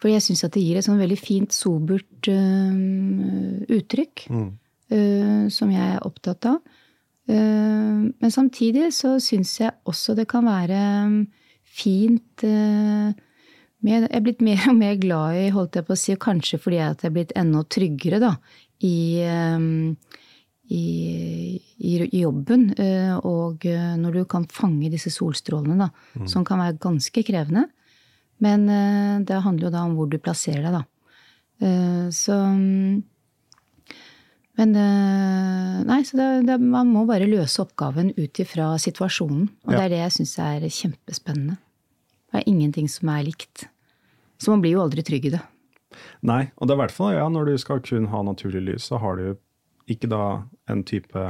For 0.00 0.12
jeg 0.12 0.24
syns 0.24 0.44
at 0.44 0.54
det 0.56 0.64
gir 0.64 0.78
et 0.78 0.86
sånn 0.86 1.00
veldig 1.00 1.18
fint, 1.18 1.54
sobert 1.54 2.28
uh, 2.28 2.72
uttrykk. 3.72 4.26
Mm. 4.32 4.48
Uh, 4.86 5.46
som 5.50 5.72
jeg 5.72 5.94
er 5.96 6.04
opptatt 6.06 6.46
av. 6.50 6.60
Uh, 7.26 8.06
men 8.12 8.32
samtidig 8.32 8.92
så 8.94 9.16
syns 9.22 9.56
jeg 9.58 9.74
også 9.88 10.14
det 10.18 10.28
kan 10.30 10.46
være 10.46 10.80
fint 11.76 12.44
med, 12.46 13.16
Jeg 13.86 14.06
er 14.08 14.22
blitt 14.24 14.40
mer 14.44 14.62
og 14.70 14.76
mer 14.78 14.94
glad 14.98 15.40
i, 15.40 15.48
holdt 15.52 15.76
jeg 15.76 15.86
på 15.86 15.92
å 15.94 15.98
si, 16.00 16.14
kanskje 16.16 16.58
fordi 16.62 16.78
jeg 16.78 16.94
er 17.04 17.12
blitt 17.12 17.34
enda 17.36 17.60
tryggere 17.68 18.20
da, 18.22 18.30
i 18.86 19.20
um, 19.28 19.96
i, 20.68 21.60
i, 21.78 21.96
jobben. 22.20 22.70
Eh, 22.78 23.14
og 23.16 23.66
eh, 23.68 23.94
når 24.00 24.20
du 24.20 24.22
kan 24.28 24.46
fange 24.50 24.90
disse 24.92 25.12
solstrålene, 25.14 25.78
da, 25.86 25.90
mm. 26.18 26.28
som 26.30 26.44
kan 26.46 26.60
være 26.62 26.78
ganske 26.82 27.24
krevende. 27.26 27.66
Men 28.42 28.68
eh, 28.68 29.18
det 29.26 29.42
handler 29.44 29.68
jo 29.68 29.74
da 29.74 29.84
om 29.86 29.96
hvor 29.98 30.10
du 30.10 30.18
plasserer 30.18 30.66
deg, 30.66 30.80
da. 30.80 30.84
Så 32.12 32.34
Men 34.60 34.74
Nei, 34.76 35.96
så 36.04 36.18
det, 36.18 36.26
det, 36.44 36.56
man 36.60 36.90
må 36.92 37.06
bare 37.08 37.24
løse 37.24 37.62
oppgaven 37.62 38.10
ut 38.18 38.40
ifra 38.42 38.74
situasjonen. 38.76 39.46
Og 39.64 39.72
ja. 39.72 39.78
det 39.78 39.84
er 39.86 39.94
det 39.94 40.02
jeg 40.02 40.14
syns 40.18 40.34
er 40.44 40.66
kjempespennende. 40.68 41.56
Det 42.28 42.42
er 42.42 42.50
ingenting 42.52 42.90
som 42.92 43.08
er 43.14 43.24
likt. 43.24 43.64
Så 44.36 44.52
man 44.52 44.60
blir 44.60 44.76
jo 44.76 44.82
aldri 44.84 45.00
trygg 45.06 45.30
i 45.30 45.32
det. 45.38 45.40
Nei, 46.28 46.42
og 46.60 46.68
det 46.68 46.74
er 46.74 46.76
i 46.76 46.82
hvert 46.82 46.96
fall 46.98 47.16
ja, 47.16 47.24
når 47.32 47.48
du 47.48 47.56
skal 47.62 47.80
kun 47.80 48.10
ha 48.12 48.20
naturlig 48.26 48.66
lys, 48.66 48.90
så 48.90 49.00
har 49.00 49.16
du 49.16 49.40
ikke 49.90 50.10
da 50.10 50.22
en 50.70 50.82
type, 50.86 51.24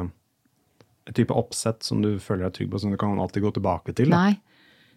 en 1.06 1.16
type 1.16 1.34
oppsett 1.34 1.86
som 1.86 2.02
du 2.04 2.16
føler 2.22 2.46
deg 2.46 2.58
trygg 2.58 2.72
på, 2.72 2.82
som 2.82 2.92
du 2.94 2.98
kan 3.00 3.18
alltid 3.20 3.44
gå 3.44 3.54
tilbake 3.58 3.96
til? 3.96 4.12
Da. 4.12 4.28
Nei. 4.28 4.36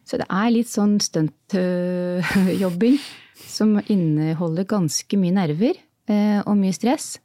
Så 0.07 0.17
det 0.17 0.25
er 0.33 0.51
litt 0.53 0.69
sånn 0.71 0.97
stuntjobbing 1.03 2.99
som 3.57 3.77
inneholder 3.85 4.65
ganske 4.69 5.19
mye 5.21 5.35
nerver 5.35 5.77
uh, 6.09 6.39
og 6.45 6.55
mye 6.57 6.75
stress. 6.75 7.17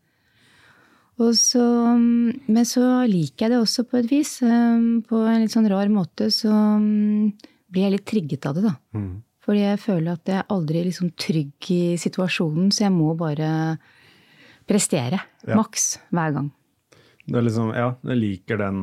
Så, 1.14 1.62
men 1.95 2.64
så 2.67 2.85
liker 3.07 3.47
jeg 3.47 3.53
det 3.53 3.61
også 3.62 3.85
på 3.87 4.00
et 4.00 4.09
vis. 4.11 4.41
Um, 4.43 5.05
på 5.07 5.23
en 5.23 5.45
litt 5.45 5.55
sånn 5.55 5.71
rar 5.71 5.88
måte 5.93 6.26
så 6.35 6.50
um, 6.50 7.31
blir 7.71 7.87
jeg 7.87 7.95
litt 7.95 8.09
trigget 8.11 8.49
av 8.50 8.59
det, 8.59 8.67
da. 8.67 8.75
Mm. 8.99 9.23
Fordi 9.45 9.61
jeg 9.62 9.81
føler 9.83 10.17
at 10.17 10.31
jeg 10.31 10.41
er 10.41 10.53
aldri 10.55 10.83
liksom 10.87 11.12
trygg 11.21 11.71
i 11.71 11.83
situasjonen, 12.00 12.73
så 12.73 12.87
jeg 12.87 12.95
må 12.95 13.12
bare 13.19 13.50
prestere. 14.68 15.21
Ja. 15.44 15.59
Maks 15.59 15.99
hver 16.14 16.37
gang. 16.37 16.52
Det 17.25 17.40
er 17.40 17.47
liksom, 17.47 17.73
ja, 17.76 17.88
jeg 18.11 18.21
liker 18.21 18.61
den, 18.61 18.80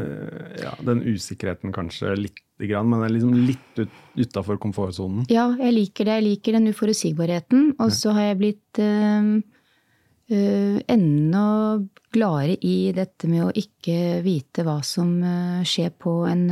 uh, 0.00 0.48
ja, 0.60 0.74
den 0.84 1.04
usikkerheten 1.06 1.72
kanskje 1.76 2.16
litt, 2.18 2.44
grann, 2.58 2.88
men 2.90 3.04
det 3.04 3.12
liksom 3.14 3.36
litt 3.46 3.78
ut, 3.78 3.98
utafor 4.18 4.56
komfortsonen. 4.58 5.28
Ja, 5.30 5.44
jeg 5.60 5.76
liker 5.76 6.08
det. 6.08 6.16
Jeg 6.16 6.24
liker 6.24 6.56
den 6.56 6.72
uforutsigbarheten. 6.72 7.68
Og 7.78 7.92
så 7.94 8.10
har 8.16 8.32
jeg 8.32 8.38
blitt 8.40 8.80
uh, 8.82 9.28
uh, 10.34 10.80
enda 10.90 11.44
gladere 12.10 12.56
i 12.66 12.90
dette 12.96 13.30
med 13.30 13.44
å 13.46 13.52
ikke 13.54 14.18
vite 14.24 14.64
hva 14.66 14.80
som 14.82 15.12
skjer 15.62 15.92
på 16.02 16.16
en, 16.26 16.42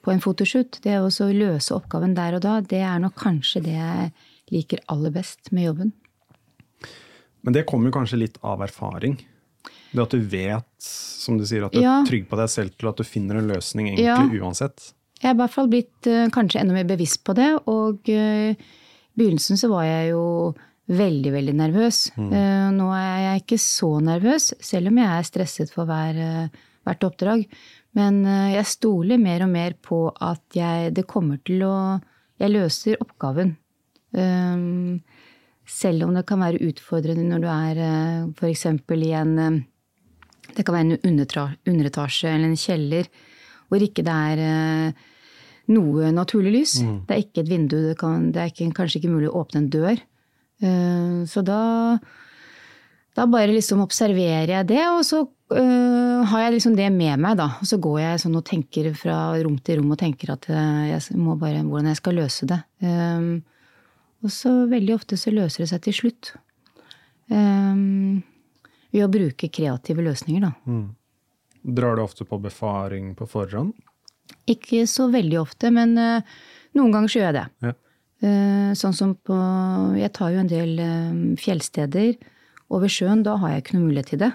på 0.00 0.14
en 0.14 0.24
fotoshoot. 0.24 0.78
Det 0.80 0.96
å 1.02 1.28
løse 1.36 1.74
oppgaven 1.76 2.16
der 2.16 2.38
og 2.38 2.44
da, 2.46 2.54
det 2.64 2.80
er 2.80 3.02
nok 3.02 3.18
kanskje 3.18 3.64
det 3.66 3.76
jeg 3.76 4.08
liker 4.54 4.86
aller 4.94 5.12
best 5.12 5.52
med 5.52 5.68
jobben. 5.68 5.92
Men 7.44 7.56
det 7.56 7.66
kommer 7.68 7.92
kanskje 7.94 8.20
litt 8.22 8.38
av 8.42 8.62
erfaring? 8.64 9.18
Det 9.94 10.02
at 10.02 10.14
du 10.16 10.26
vet, 10.26 10.68
som 10.82 11.38
du 11.38 11.46
sier, 11.46 11.66
at 11.66 11.74
du 11.74 11.82
ja. 11.82 12.00
er 12.00 12.08
trygg 12.08 12.26
på 12.30 12.38
deg 12.40 12.50
selv 12.50 12.74
til 12.74 12.90
at 12.90 12.98
du 12.98 13.06
finner 13.06 13.38
en 13.38 13.50
løsning 13.52 13.92
egentlig 13.92 14.40
ja. 14.40 14.44
uansett? 14.44 14.90
Jeg 15.20 15.30
har 15.30 15.36
i 15.36 15.40
hvert 15.40 15.54
fall 15.54 15.70
blitt 15.72 16.08
uh, 16.10 16.26
kanskje 16.34 16.60
enda 16.60 16.74
mer 16.76 16.88
bevisst 16.88 17.22
på 17.24 17.36
det. 17.38 17.50
Og 17.70 18.10
uh, 18.10 18.50
i 18.50 19.18
begynnelsen 19.20 19.60
så 19.60 19.70
var 19.72 19.86
jeg 19.86 20.10
jo 20.12 20.24
veldig, 20.90 21.32
veldig 21.36 21.54
nervøs. 21.60 22.00
Mm. 22.18 22.28
Uh, 22.32 22.68
nå 22.76 22.90
er 22.98 23.20
jeg 23.28 23.44
ikke 23.44 23.60
så 23.62 23.90
nervøs, 24.04 24.50
selv 24.64 24.90
om 24.90 25.00
jeg 25.00 25.10
er 25.12 25.30
stresset 25.30 25.72
for 25.72 25.88
hver, 25.88 26.20
hvert 26.84 27.08
oppdrag. 27.08 27.46
Men 27.94 28.24
jeg 28.50 28.66
stoler 28.66 29.20
mer 29.22 29.44
og 29.46 29.52
mer 29.52 29.76
på 29.78 30.08
at 30.10 30.42
jeg, 30.58 30.90
det 30.96 31.06
kommer 31.06 31.38
til 31.46 31.62
å 31.62 31.76
Jeg 32.42 32.50
løser 32.50 32.98
oppgaven. 32.98 33.52
Um, 34.10 34.98
selv 35.66 36.04
om 36.06 36.14
det 36.16 36.24
kan 36.28 36.42
være 36.42 36.62
utfordrende 36.68 37.24
når 37.28 37.42
du 37.42 37.48
er 37.50 37.80
eh, 37.84 38.26
f.eks. 38.36 38.66
i 38.68 39.12
en 39.16 39.38
eh, 39.38 39.62
Det 40.54 40.64
kan 40.64 40.76
være 40.76 40.86
en 40.86 40.98
underetasje 41.64 42.28
eller 42.28 42.50
en 42.50 42.58
kjeller 42.60 43.08
hvor 43.72 43.80
ikke 43.82 44.04
det 44.04 44.12
er 44.12 44.42
eh, 44.44 45.06
noe 45.72 46.10
naturlig 46.12 46.52
lys. 46.52 46.74
Mm. 46.84 46.98
Det 47.08 47.14
er 47.14 47.22
ikke 47.22 47.40
et 47.40 47.48
vindu, 47.48 47.78
det, 47.88 47.94
kan, 47.98 48.28
det 48.30 48.42
er 48.42 48.50
ikke, 48.52 48.68
kanskje 48.76 49.00
ikke 49.00 49.14
mulig 49.14 49.30
å 49.30 49.40
åpne 49.40 49.62
en 49.62 49.70
dør. 49.72 50.02
Så 51.28 51.40
da, 51.44 51.62
da 53.16 53.24
bare 53.28 53.48
liksom 53.50 53.80
observerer 53.82 54.52
jeg 54.52 54.68
det, 54.68 54.82
og 54.92 55.00
så 55.08 55.22
uh, 55.24 56.20
har 56.30 56.44
jeg 56.44 56.54
liksom 56.54 56.76
det 56.78 56.90
med 56.94 57.24
meg, 57.24 57.38
da. 57.40 57.48
Og 57.64 57.68
så 57.68 57.80
går 57.82 57.98
jeg 58.02 58.22
sånn 58.22 58.36
og 58.38 58.44
tenker 58.48 58.90
fra 58.96 59.16
rom 59.40 59.56
til 59.64 59.80
rom 59.80 59.96
og 59.96 60.00
tenker 60.00 60.36
at 60.36 60.46
jeg 60.52 61.18
må 61.20 61.34
bare 61.40 61.64
hvordan 61.64 61.90
jeg 61.90 62.00
skal 62.00 62.20
løse 62.20 62.48
det. 62.52 62.60
Um, 62.84 63.42
og 64.24 64.32
så 64.32 64.52
veldig 64.70 64.94
ofte 64.96 65.18
så 65.20 65.32
løser 65.34 65.64
det 65.64 65.70
seg 65.70 65.84
til 65.84 65.96
slutt. 65.98 66.32
Um, 67.28 68.22
ved 68.94 69.06
å 69.06 69.10
bruke 69.12 69.50
kreative 69.52 70.04
løsninger, 70.06 70.44
da. 70.46 70.52
Mm. 70.64 70.86
Drar 71.76 71.96
du 71.96 72.04
ofte 72.04 72.26
på 72.28 72.38
befaring 72.40 73.14
på 73.18 73.28
forhånd? 73.28 73.72
Ikke 74.48 74.84
så 74.88 75.08
veldig 75.12 75.40
ofte, 75.40 75.70
men 75.72 75.96
uh, 76.00 76.36
noen 76.76 76.94
ganger 76.94 77.12
så 77.12 77.20
gjør 77.20 77.28
jeg 77.30 77.36
det. 77.38 77.46
Ja. 77.64 77.74
Uh, 78.24 78.70
sånn 78.78 78.94
som 78.96 79.10
på 79.26 79.36
Jeg 79.98 80.12
tar 80.16 80.30
jo 80.32 80.40
en 80.40 80.48
del 80.48 80.78
um, 80.80 81.34
fjellsteder 81.40 82.14
over 82.72 82.88
sjøen. 82.92 83.24
Da 83.26 83.36
har 83.40 83.52
jeg 83.52 83.64
ikke 83.64 83.76
noe 83.76 83.88
mulighet 83.88 84.14
til 84.14 84.22
det. 84.24 84.30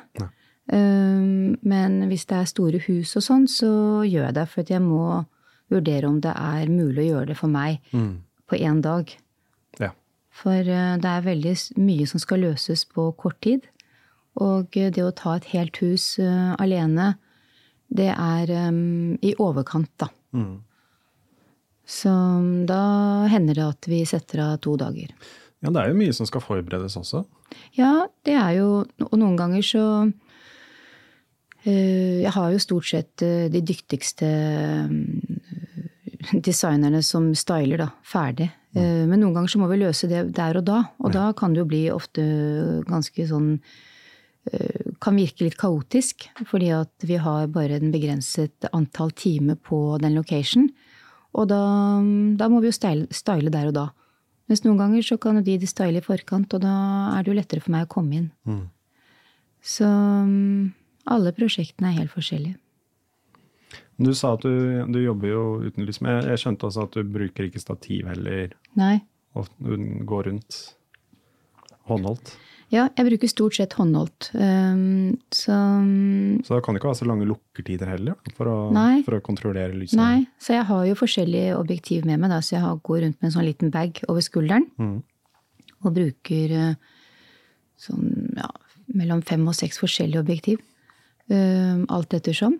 Uh, 0.70 1.56
men 1.66 1.98
hvis 2.12 2.28
det 2.30 2.38
er 2.38 2.52
store 2.52 2.82
hus 2.86 3.16
og 3.18 3.26
sånn, 3.26 3.48
så 3.50 3.72
gjør 4.06 4.28
jeg 4.28 4.38
det. 4.38 4.46
For 4.54 4.74
jeg 4.76 4.86
må 4.86 5.24
vurdere 5.70 6.10
om 6.10 6.20
det 6.22 6.34
er 6.34 6.70
mulig 6.74 7.06
å 7.06 7.10
gjøre 7.14 7.32
det 7.32 7.40
for 7.40 7.54
meg 7.54 7.82
mm. 7.94 8.14
på 8.50 8.62
én 8.62 8.82
dag. 8.86 9.10
For 10.40 10.64
eh, 10.64 10.96
det 11.02 11.10
er 11.10 11.26
veldig 11.26 11.56
mye 11.82 12.08
som 12.10 12.22
skal 12.22 12.44
løses 12.46 12.86
på 12.88 13.10
kort 13.20 13.40
tid. 13.46 13.68
Og 14.40 14.78
eh, 14.80 14.92
det 14.94 15.04
å 15.04 15.16
ta 15.16 15.36
et 15.38 15.50
helt 15.54 15.82
hus 15.84 16.14
uh, 16.22 16.56
alene, 16.62 17.14
det 17.90 18.12
er 18.14 18.52
um, 18.70 19.18
i 19.26 19.34
overkant, 19.42 19.92
da. 20.00 20.10
Mm. 20.38 20.60
Så 21.90 22.14
da 22.70 22.82
hender 23.32 23.58
det 23.58 23.66
at 23.66 23.90
vi 23.90 24.04
setter 24.06 24.44
av 24.46 24.60
to 24.62 24.76
dager. 24.78 25.10
Ja, 25.60 25.72
det 25.74 25.82
er 25.82 25.90
jo 25.90 26.00
mye 26.00 26.16
som 26.16 26.30
skal 26.30 26.44
forberedes 26.46 26.96
også? 27.00 27.24
Ja, 27.76 28.06
det 28.24 28.36
er 28.38 28.52
jo 28.60 28.68
Og 29.10 29.16
noen 29.18 29.34
ganger 29.36 29.64
så 29.66 29.82
Jeg 31.66 32.32
har 32.32 32.54
jo 32.54 32.62
stort 32.62 32.86
sett 32.88 33.24
de 33.52 33.62
dyktigste 33.66 34.30
designerne 36.46 37.02
som 37.04 37.34
styler, 37.36 37.82
da, 37.82 37.90
ferdig. 38.06 38.52
Eh, 38.78 39.06
men 39.10 39.18
noen 39.22 39.34
ganger 39.34 39.54
så 39.54 39.62
må 39.62 39.70
vi 39.72 39.80
løse 39.82 40.10
det 40.10 40.28
der 40.38 40.60
og 40.60 40.68
da. 40.68 40.84
Og 41.02 41.14
da 41.16 41.30
kan 41.38 41.54
det 41.54 41.64
jo 41.64 41.70
bli 41.70 41.84
ofte 41.94 42.24
ganske 42.90 43.26
sånn 43.30 43.56
eh, 44.52 44.92
Kan 45.02 45.18
virke 45.18 45.48
litt 45.48 45.58
kaotisk. 45.60 46.28
Fordi 46.50 46.72
at 46.76 47.08
vi 47.08 47.20
har 47.22 47.50
bare 47.54 47.80
en 47.80 47.94
begrenset 47.94 48.70
antall 48.74 49.14
timer 49.16 49.56
på 49.56 49.98
den 50.02 50.18
location. 50.18 50.70
Og 51.38 51.50
da, 51.50 51.62
da 52.38 52.50
må 52.50 52.62
vi 52.62 52.72
jo 52.72 52.76
style, 52.76 53.08
style, 53.14 53.54
der 53.54 53.70
og 53.70 53.78
da. 53.78 53.88
Mens 54.50 54.64
noen 54.66 54.80
ganger 54.82 55.06
så 55.06 55.20
kan 55.22 55.38
de 55.46 55.60
style 55.70 56.02
i 56.02 56.06
forkant, 56.06 56.56
og 56.58 56.64
da 56.64 56.74
er 57.14 57.22
det 57.22 57.30
jo 57.30 57.38
lettere 57.38 57.62
for 57.62 57.74
meg 57.76 57.86
å 57.86 57.92
komme 57.92 58.18
inn. 58.18 58.30
Mm. 58.50 58.64
Så 59.62 59.86
mm, 59.86 60.72
alle 61.14 61.34
prosjektene 61.38 61.92
er 61.92 62.00
helt 62.02 62.16
forskjellige. 62.16 62.58
Du 64.00 64.14
sa 64.16 64.34
at 64.38 64.46
du, 64.46 64.84
du 64.88 65.00
jobber 65.04 65.32
jo 65.32 65.46
uten 65.66 65.88
lys, 65.88 66.00
men 66.02 66.24
jeg 66.30 66.42
skjønte 66.42 66.70
også 66.70 66.86
at 66.88 66.96
du 66.96 67.16
bruker 67.18 67.50
ikke 67.50 67.62
stativ 67.62 68.08
heller? 68.10 68.54
Nei. 68.80 69.00
Og 69.38 69.50
går 70.10 70.30
rundt 70.32 70.60
håndholdt? 71.90 72.32
Ja, 72.70 72.84
jeg 72.94 73.08
bruker 73.08 73.30
stort 73.32 73.56
sett 73.58 73.74
håndholdt. 73.80 74.30
Um, 74.38 75.18
så 75.34 75.56
Så 76.46 76.54
det 76.54 76.62
kan 76.66 76.78
ikke 76.78 76.92
ha 76.92 76.98
så 76.98 77.08
lange 77.10 77.26
lukkertider 77.26 77.90
heller, 77.90 78.18
for 78.38 78.46
å, 78.50 78.58
Nei. 78.74 79.02
for 79.08 79.18
å 79.18 79.24
kontrollere 79.26 79.74
lyset? 79.74 79.98
Nei, 79.98 80.28
så 80.38 80.54
jeg 80.54 80.68
har 80.70 80.86
jo 80.86 81.00
forskjellige 81.00 81.58
objektiv 81.58 82.06
med 82.06 82.22
meg, 82.22 82.30
da, 82.30 82.44
så 82.46 82.60
jeg 82.60 82.82
går 82.86 83.02
rundt 83.08 83.18
med 83.18 83.32
en 83.32 83.36
sånn 83.36 83.48
liten 83.50 83.74
bag 83.74 84.04
over 84.06 84.22
skulderen. 84.22 84.70
Mm. 84.78 85.00
Og 85.80 85.96
bruker 85.96 86.54
eh, 86.60 86.98
sånn 87.80 88.38
ja, 88.38 88.52
mellom 88.94 89.26
fem 89.26 89.48
og 89.50 89.58
seks 89.58 89.82
forskjellige 89.82 90.22
objektiv. 90.22 90.62
Um, 91.30 91.88
alt 91.90 92.14
ettersom. 92.14 92.60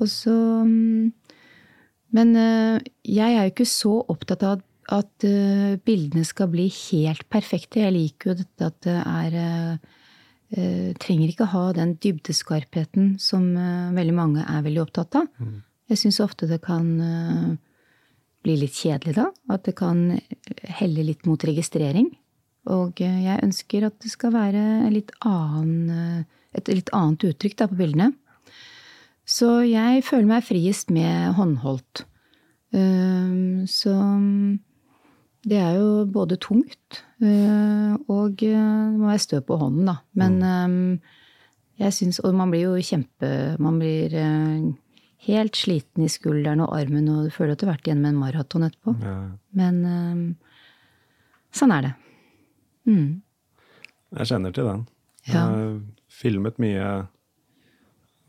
Og 0.00 0.08
så 0.10 0.34
um, 0.64 1.12
Men 2.12 2.36
uh, 2.36 2.78
jeg 3.06 3.32
er 3.32 3.46
jo 3.46 3.54
ikke 3.54 3.68
så 3.68 3.96
opptatt 4.12 4.44
av 4.46 4.62
at 4.92 5.24
uh, 5.24 5.78
bildene 5.86 6.26
skal 6.28 6.50
bli 6.52 6.66
helt 6.68 7.24
perfekte. 7.32 7.80
Jeg 7.80 7.94
liker 7.94 8.32
jo 8.32 8.38
dette 8.42 8.68
at 8.68 8.80
det 8.86 9.00
er 9.00 9.36
uh, 9.42 9.98
Trenger 10.52 11.30
ikke 11.30 11.46
ha 11.48 11.62
den 11.72 11.94
dybdeskarpheten 11.96 13.14
som 13.16 13.46
veldig 13.96 14.12
mange 14.12 14.42
er 14.44 14.58
veldig 14.66 14.82
opptatt 14.82 15.16
av. 15.16 15.30
Mm. 15.40 15.62
Jeg 15.88 16.00
syns 16.02 16.18
ofte 16.20 16.44
det 16.50 16.58
kan 16.66 16.90
bli 18.44 18.58
litt 18.60 18.76
kjedelig 18.76 19.14
da. 19.16 19.30
At 19.48 19.64
det 19.64 19.72
kan 19.80 20.02
helle 20.76 21.06
litt 21.08 21.24
mot 21.24 21.40
registrering. 21.48 22.10
Og 22.68 23.00
jeg 23.00 23.40
ønsker 23.40 23.88
at 23.88 23.96
det 24.04 24.12
skal 24.12 24.36
være 24.36 24.92
litt 24.92 25.16
annen, 25.24 26.28
et 26.52 26.68
litt 26.68 26.92
annet 27.00 27.24
uttrykk 27.30 27.56
da, 27.56 27.70
på 27.72 27.80
bildene. 27.80 28.12
Så 29.28 29.62
jeg 29.68 30.02
føler 30.06 30.28
meg 30.28 30.44
friest 30.46 30.90
med 30.90 31.34
håndholdt. 31.38 32.04
Så 33.70 33.94
det 35.42 35.58
er 35.58 35.74
jo 35.76 36.04
både 36.08 36.38
tungt 36.40 37.02
og 37.22 38.38
det 38.40 38.56
må 38.56 39.06
være 39.06 39.22
stø 39.22 39.38
på 39.44 39.58
hånden, 39.60 39.86
da. 39.90 39.96
Men 40.18 41.00
jeg 41.78 41.94
syns 41.94 42.18
Og 42.22 42.34
man 42.36 42.50
blir 42.52 42.66
jo 42.66 42.82
kjempe 42.84 43.28
Man 43.62 43.78
blir 43.80 44.12
helt 45.22 45.54
sliten 45.56 46.02
i 46.02 46.10
skulderen 46.10 46.64
og 46.64 46.74
armen, 46.74 47.06
og 47.12 47.28
du 47.28 47.30
føler 47.30 47.54
at 47.54 47.60
du 47.60 47.66
har 47.68 47.76
vært 47.76 47.86
igjennom 47.86 48.08
en 48.10 48.20
maraton 48.24 48.66
etterpå. 48.66 48.96
Ja. 49.04 49.18
Men 49.54 49.76
sånn 51.54 51.74
er 51.76 51.86
det. 51.86 51.92
Mm. 52.90 53.22
Jeg 54.18 54.26
kjenner 54.32 54.50
til 54.56 54.66
den. 54.66 54.82
Ja. 55.28 55.32
Jeg 55.32 55.42
har 55.46 55.76
filmet 56.10 56.58
mye 56.58 56.86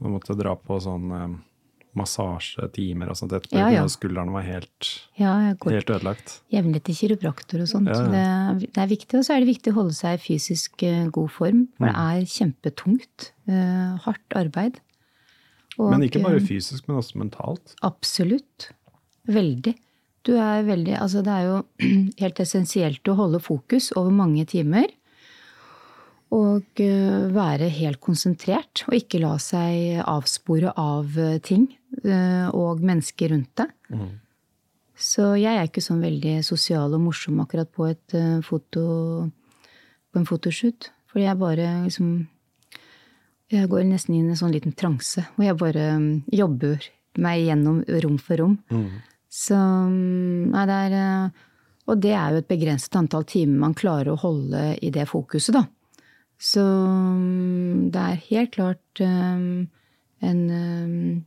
og 0.03 0.11
måtte 0.17 0.35
dra 0.37 0.53
på 0.59 0.77
sånn 0.83 1.09
eh, 1.17 1.33
massasjetimer 1.97 3.11
og 3.11 3.17
sånt 3.19 3.33
etterpå. 3.37 3.57
Ja, 3.59 3.67
ja. 3.73 3.83
når 3.85 3.91
Skulderen 3.93 4.31
var 4.33 4.45
helt, 4.47 4.89
Ja, 5.19 5.33
helt 5.53 5.89
ødelagt. 5.93 6.39
jevnlig 6.53 6.81
til 6.87 6.95
kiropraktor 6.97 7.61
og 7.61 7.69
sånt. 7.69 7.91
Ja. 7.91 8.01
Det, 8.57 8.71
det 8.73 8.81
er 8.83 8.89
viktig. 8.89 9.19
Og 9.19 9.25
så 9.27 9.35
er 9.35 9.43
det 9.43 9.51
viktig 9.51 9.73
å 9.73 9.77
holde 9.81 9.93
seg 9.97 10.17
i 10.17 10.23
fysisk 10.23 10.83
uh, 10.87 11.05
god 11.13 11.29
form. 11.35 11.67
For 11.77 11.85
det 11.87 11.93
Mm. 11.93 12.01
er 12.03 12.25
kjempetungt. 12.33 13.29
Uh, 13.47 13.97
hardt 14.07 14.37
arbeid. 14.39 14.79
Og, 15.77 15.89
Men 15.91 16.03
ikke 16.05 16.21
bare 16.23 16.37
eh, 16.41 16.47
fysisk, 16.47 16.87
men 16.87 16.97
også 17.01 17.17
mentalt. 17.21 17.75
Absolutt. 17.85 18.71
Veldig. 19.29 19.75
Du 20.25 20.33
er 20.37 20.63
veldig 20.63 20.97
Altså, 21.01 21.21
det 21.25 21.33
er 21.33 21.45
jo 21.49 21.61
helt 22.23 22.39
essensielt 22.39 23.03
å 23.09 23.15
holde 23.17 23.39
fokus 23.41 23.91
over 23.95 24.11
mange 24.11 24.45
timer. 24.49 24.85
Og 26.33 26.81
eh, 26.81 27.29
være 27.33 27.69
helt 27.75 28.01
konsentrert, 28.01 28.85
og 28.87 28.97
ikke 28.97 29.21
la 29.21 29.35
seg 29.41 30.01
avspore 30.01 30.73
av 30.79 31.17
eh, 31.19 31.37
ting 31.45 31.67
eh, 32.01 32.47
og 32.49 32.81
mennesker 32.85 33.33
rundt 33.35 33.51
deg. 33.59 33.73
Mm. 33.93 34.11
Så 35.03 35.33
jeg 35.37 35.57
er 35.57 35.67
ikke 35.67 35.83
sånn 35.83 36.01
veldig 36.01 36.39
sosial 36.45 36.93
og 36.95 37.01
morsom 37.03 37.41
akkurat 37.43 37.69
på 37.73 37.89
et 37.89 38.13
foto 38.45 38.83
på 40.13 40.21
en 40.21 40.27
fotoshoot. 40.29 40.91
Fordi 41.09 41.25
jeg 41.25 41.41
bare 41.41 41.71
liksom 41.85 42.13
Jeg 43.53 43.69
går 43.69 43.83
nesten 43.85 44.15
inn 44.15 44.29
i 44.29 44.33
en 44.33 44.39
sånn 44.39 44.53
liten 44.53 44.73
transe 44.73 45.21
hvor 45.35 45.45
jeg 45.45 45.57
bare 45.59 45.83
mm, 45.99 46.23
jobber 46.33 46.85
meg 47.21 47.43
gjennom 47.43 47.81
rom 48.05 48.15
for 48.17 48.41
rom. 48.41 48.55
Mm. 48.69 49.01
Så 49.29 49.57
mm, 49.57 50.53
Nei, 50.53 50.63
det 50.69 50.77
er 50.87 50.95
Og 51.89 51.99
det 52.01 52.13
er 52.17 52.31
jo 52.31 52.41
et 52.41 52.49
begrenset 52.49 52.95
antall 52.95 53.25
timer 53.29 53.59
man 53.65 53.77
klarer 53.77 54.13
å 54.13 54.21
holde 54.21 54.77
i 54.81 54.93
det 54.93 55.09
fokuset, 55.09 55.57
da. 55.57 55.65
Så 56.43 56.63
det 57.93 58.01
er 58.03 58.23
helt 58.27 58.51
klart 58.55 59.01
um, 59.03 59.67
en 60.23 60.41
um, 60.51 61.23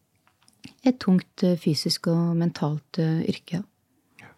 et 0.87 0.99
tungt 1.03 1.43
eh, 1.47 1.57
fysisk 1.59 2.07
og 2.13 2.37
mentalt 2.39 3.01
uh, 3.01 3.23
yrke. 3.27 3.63
ja. 4.21 4.29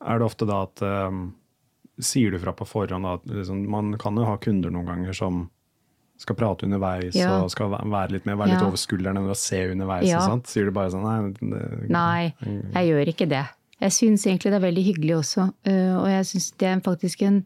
Er 0.00 0.20
det 0.20 0.28
ofte 0.30 0.46
da 0.48 0.62
at 0.68 0.82
um, 0.84 1.30
Sier 2.00 2.32
du 2.32 2.38
fra 2.40 2.54
på 2.56 2.64
forhånd 2.64 3.04
at 3.04 3.26
liksom, 3.28 3.66
man 3.68 3.90
kan 4.00 4.16
jo 4.16 4.24
ha 4.24 4.38
kunder 4.40 4.72
noen 4.72 4.86
ganger 4.88 5.12
som 5.12 5.42
skal 6.20 6.36
prate 6.38 6.64
underveis 6.64 7.16
Ja. 7.16 7.42
og 7.42 7.50
skal 7.52 7.74
være 7.74 8.14
litt 8.14 8.24
med, 8.28 8.38
være 8.40 8.54
litt 8.54 8.62
Ja. 8.62 8.68
over 8.70 8.80
skulderen 8.80 9.18
enn 9.20 9.28
å 9.28 9.36
se 9.36 9.58
underveis? 9.72 10.06
Ja. 10.08 10.22
og 10.22 10.30
sånt? 10.30 10.48
Sier 10.48 10.64
du 10.64 10.72
bare 10.72 10.92
sånn 10.94 11.04
Nei, 11.04 11.32
det, 11.36 11.90
Nei, 11.92 12.34
jeg 12.72 12.88
gjør 12.88 13.10
ikke 13.12 13.28
det. 13.28 13.42
Jeg 13.80 13.96
syns 13.98 14.24
egentlig 14.24 14.52
det 14.52 14.58
er 14.60 14.64
veldig 14.64 14.84
hyggelig 14.86 15.14
også. 15.18 15.46
Uh, 15.68 15.94
Og 16.00 16.08
jeg 16.08 16.24
syns 16.30 16.50
det 16.56 16.68
er 16.70 16.80
faktisk 16.88 17.22
en 17.28 17.42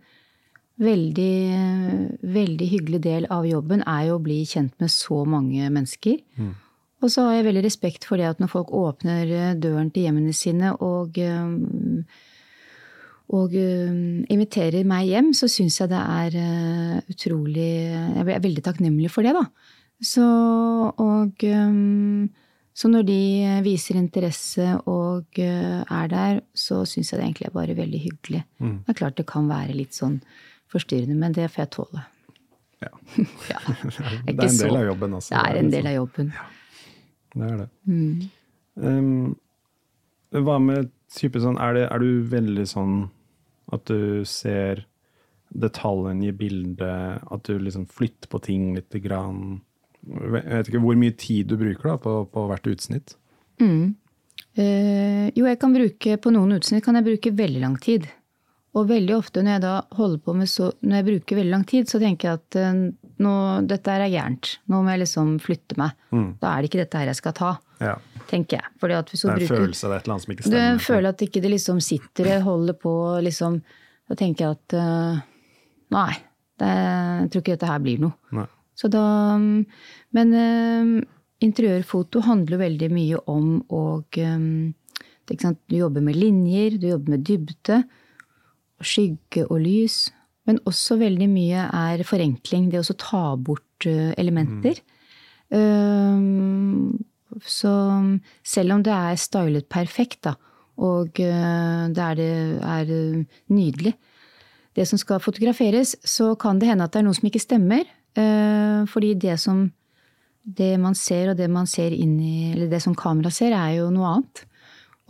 veldig, 0.80 2.18
veldig 2.34 2.68
hyggelig 2.68 3.00
del 3.04 3.26
av 3.32 3.46
jobben 3.46 3.84
er 3.86 4.08
jo 4.08 4.18
å 4.18 4.22
bli 4.22 4.40
kjent 4.48 4.74
med 4.82 4.90
så 4.90 5.22
mange 5.28 5.68
mennesker. 5.70 6.18
Og 7.04 7.12
så 7.12 7.26
har 7.26 7.38
jeg 7.38 7.48
veldig 7.50 7.64
respekt 7.66 8.06
for 8.08 8.20
det 8.20 8.30
at 8.30 8.38
når 8.40 8.52
folk 8.52 8.70
åpner 8.74 9.28
eh, 9.28 9.56
døren 9.60 9.90
til 9.92 10.06
hjemmene 10.06 10.32
sine 10.36 10.72
og 10.84 11.18
eh, 11.20 12.22
og 13.34 13.54
eh, 13.56 13.98
inviterer 14.32 14.84
meg 14.88 15.08
hjem, 15.08 15.30
så 15.36 15.48
syns 15.48 15.78
jeg 15.80 15.90
det 15.92 16.00
er 16.00 16.34
utrolig 17.10 17.68
Jeg 17.88 18.24
er 18.24 18.44
veldig 18.44 18.64
takknemlig 18.64 19.10
for 19.12 19.24
det, 19.24 19.32
da. 19.36 19.46
Så, 20.04 20.24
og 21.00 21.44
så 22.74 22.90
når 22.90 23.06
de 23.08 23.20
viser 23.64 23.96
interesse 23.96 24.66
og 24.90 25.38
er 25.40 26.10
der, 26.12 26.42
så 26.52 26.82
syns 26.84 27.12
jeg 27.12 27.20
det 27.20 27.24
egentlig 27.24 27.48
er 27.48 27.54
bare 27.54 27.76
veldig 27.78 28.00
hyggelig. 28.02 28.42
Mm. 28.58 28.76
Det 28.84 28.92
er 28.92 28.98
klart 29.00 29.16
det 29.16 29.28
kan 29.30 29.48
være 29.48 29.78
litt 29.78 29.96
sånn 29.96 30.18
forstyrrende, 30.74 31.16
men 31.18 31.36
det 31.36 31.48
får 31.54 31.64
jeg 31.64 31.72
tåle. 31.78 32.04
Ja. 32.84 32.90
Ja, 33.52 33.60
det 34.26 34.34
er 34.34 34.48
en 34.48 34.60
del 34.60 34.76
av 34.76 34.86
jobben 34.90 35.16
altså. 35.18 35.34
Det 35.34 35.42
er 35.42 35.60
en 35.60 35.72
del 35.72 35.88
av 35.90 35.96
jobben. 35.98 36.32
Det 37.34 37.50
er 37.50 37.60
det. 37.62 37.68
Mm. 37.90 38.24
Um, 38.74 39.36
hva 40.34 40.58
med 40.62 40.90
type 41.14 41.40
sånn 41.42 41.58
er, 41.62 41.76
det, 41.76 41.84
er 41.90 42.02
du 42.02 42.24
veldig 42.30 42.66
sånn 42.66 42.96
at 43.74 43.86
du 43.88 44.24
ser 44.28 44.84
detaljene 45.54 46.28
i 46.28 46.34
bildet, 46.34 47.22
at 47.22 47.46
du 47.46 47.60
liksom 47.62 47.86
flytter 47.90 48.30
på 48.30 48.40
ting 48.42 48.72
lite 48.74 49.00
grann? 49.02 49.60
Jeg 50.04 50.32
vet 50.34 50.70
ikke 50.70 50.82
hvor 50.84 50.98
mye 51.00 51.14
tid 51.16 51.52
du 51.52 51.56
bruker 51.60 51.94
da 51.94 51.98
på, 52.02 52.16
på 52.32 52.48
hvert 52.50 52.66
utsnitt. 52.74 53.14
Mm. 53.62 53.94
Uh, 54.58 55.30
jo, 55.34 55.46
jeg 55.46 55.58
kan 55.62 55.74
bruke 55.74 56.18
på 56.22 56.34
noen 56.34 56.58
utsnitt 56.58 56.84
kan 56.84 56.98
jeg 56.98 57.06
bruke 57.06 57.34
veldig 57.38 57.62
lang 57.62 57.78
tid. 57.82 58.10
Og 58.74 58.88
veldig 58.90 59.14
ofte 59.14 59.42
når 59.44 59.56
jeg 59.56 59.62
da 59.62 59.74
holder 59.94 60.20
på 60.24 60.34
med 60.34 60.50
så 60.50 60.72
Når 60.82 60.96
jeg 60.98 61.06
bruker 61.08 61.38
veldig 61.38 61.52
lang 61.52 61.66
tid, 61.70 61.90
så 61.90 62.00
tenker 62.02 62.28
jeg 62.28 62.40
at 62.40 62.58
eh, 62.58 62.80
nå, 63.22 63.34
dette 63.70 63.92
er 63.94 64.08
gærent. 64.10 64.56
Nå 64.70 64.80
må 64.82 64.90
jeg 64.90 65.04
liksom 65.04 65.36
flytte 65.42 65.78
meg. 65.78 65.94
Mm. 66.10 66.26
Da 66.42 66.50
er 66.50 66.62
det 66.62 66.70
ikke 66.70 66.82
dette 66.82 67.00
her 67.02 67.12
jeg 67.12 67.20
skal 67.20 67.36
ta, 67.38 67.52
Ja. 67.84 67.94
tenker 68.30 68.58
jeg. 68.58 68.72
Fordi 68.82 68.98
at 68.98 69.12
hvis 69.12 69.22
Det 69.22 69.30
er 69.30 69.32
en 69.34 69.38
bruker 69.44 69.62
følelse 69.62 69.86
av 69.86 69.92
et 69.94 70.02
eller 70.02 70.14
annet 70.14 70.24
som 70.24 70.34
ikke 70.34 70.46
stemmer. 70.48 70.74
Du 70.74 70.84
føler 70.88 71.08
at 71.08 71.24
ikke 71.28 71.42
det 71.44 71.54
liksom 71.54 71.80
sitter 71.80 72.30
jeg 72.32 72.42
holder 72.42 72.78
på 72.82 72.94
liksom 73.22 73.62
Da 74.08 74.14
tenker 74.20 74.44
jeg 74.44 74.58
at 74.58 74.74
uh, 74.76 75.22
Nei, 75.94 76.12
det, 76.58 76.68
jeg 76.68 77.30
tror 77.30 77.42
ikke 77.42 77.54
dette 77.54 77.70
her 77.70 77.82
blir 77.84 78.02
noe. 78.02 78.12
Nei. 78.34 78.46
Så 78.74 78.90
da 78.90 79.04
mm, 79.38 79.66
Men 80.18 80.34
uh, 80.34 81.04
interiørfoto 81.44 82.24
handler 82.26 82.58
veldig 82.58 82.90
mye 82.90 83.20
om 83.30 83.60
å 83.70 83.84
sant, 84.10 85.60
Du 85.68 85.76
jobber 85.76 86.02
med 86.02 86.16
linjer, 86.16 86.78
du 86.78 86.88
jobber 86.88 87.14
med 87.16 87.24
dybde, 87.24 87.84
skygge 88.82 89.46
og 89.48 89.60
lys. 89.62 90.08
Men 90.48 90.60
også 90.68 90.98
veldig 91.00 91.28
mye 91.30 91.68
er 91.72 92.04
forenkling. 92.06 92.70
Det 92.72 92.82
å 92.82 92.96
ta 93.00 93.24
bort 93.36 93.88
eh, 93.88 94.12
elementer. 94.20 94.82
Mm. 95.54 96.96
så 97.46 97.70
selv 98.42 98.74
om 98.74 98.80
det 98.82 98.90
er 98.90 99.18
stylet 99.20 99.68
perfekt, 99.70 100.24
da, 100.24 100.32
og 100.82 101.20
eh, 101.22 101.84
det 101.94 102.02
er, 102.02 102.18
det 102.18 102.30
er 102.72 102.90
eh, 102.90 103.38
nydelig, 103.54 103.92
det 104.74 104.88
som 104.90 104.98
skal 104.98 105.22
fotograferes, 105.22 105.94
så 106.02 106.32
kan 106.34 106.58
det 106.58 106.72
hende 106.72 106.88
at 106.88 106.96
det 106.96 107.04
er 107.04 107.06
noe 107.06 107.14
som 107.14 107.28
ikke 107.28 107.44
stemmer. 107.44 107.84
fordi 108.90 109.14
det 109.14 109.40
som 109.40 109.68
det 110.44 110.74
man 110.80 110.94
ser, 110.94 111.30
og 111.30 111.36
det 111.36 111.48
man 111.50 111.66
ser 111.66 111.92
inn 111.92 112.18
i 112.20 112.52
Eller 112.52 112.68
det 112.68 112.82
som 112.82 112.94
kamera 112.94 113.30
ser, 113.30 113.52
er 113.52 113.78
jo 113.78 113.90
noe 113.90 114.10
annet. 114.16 114.44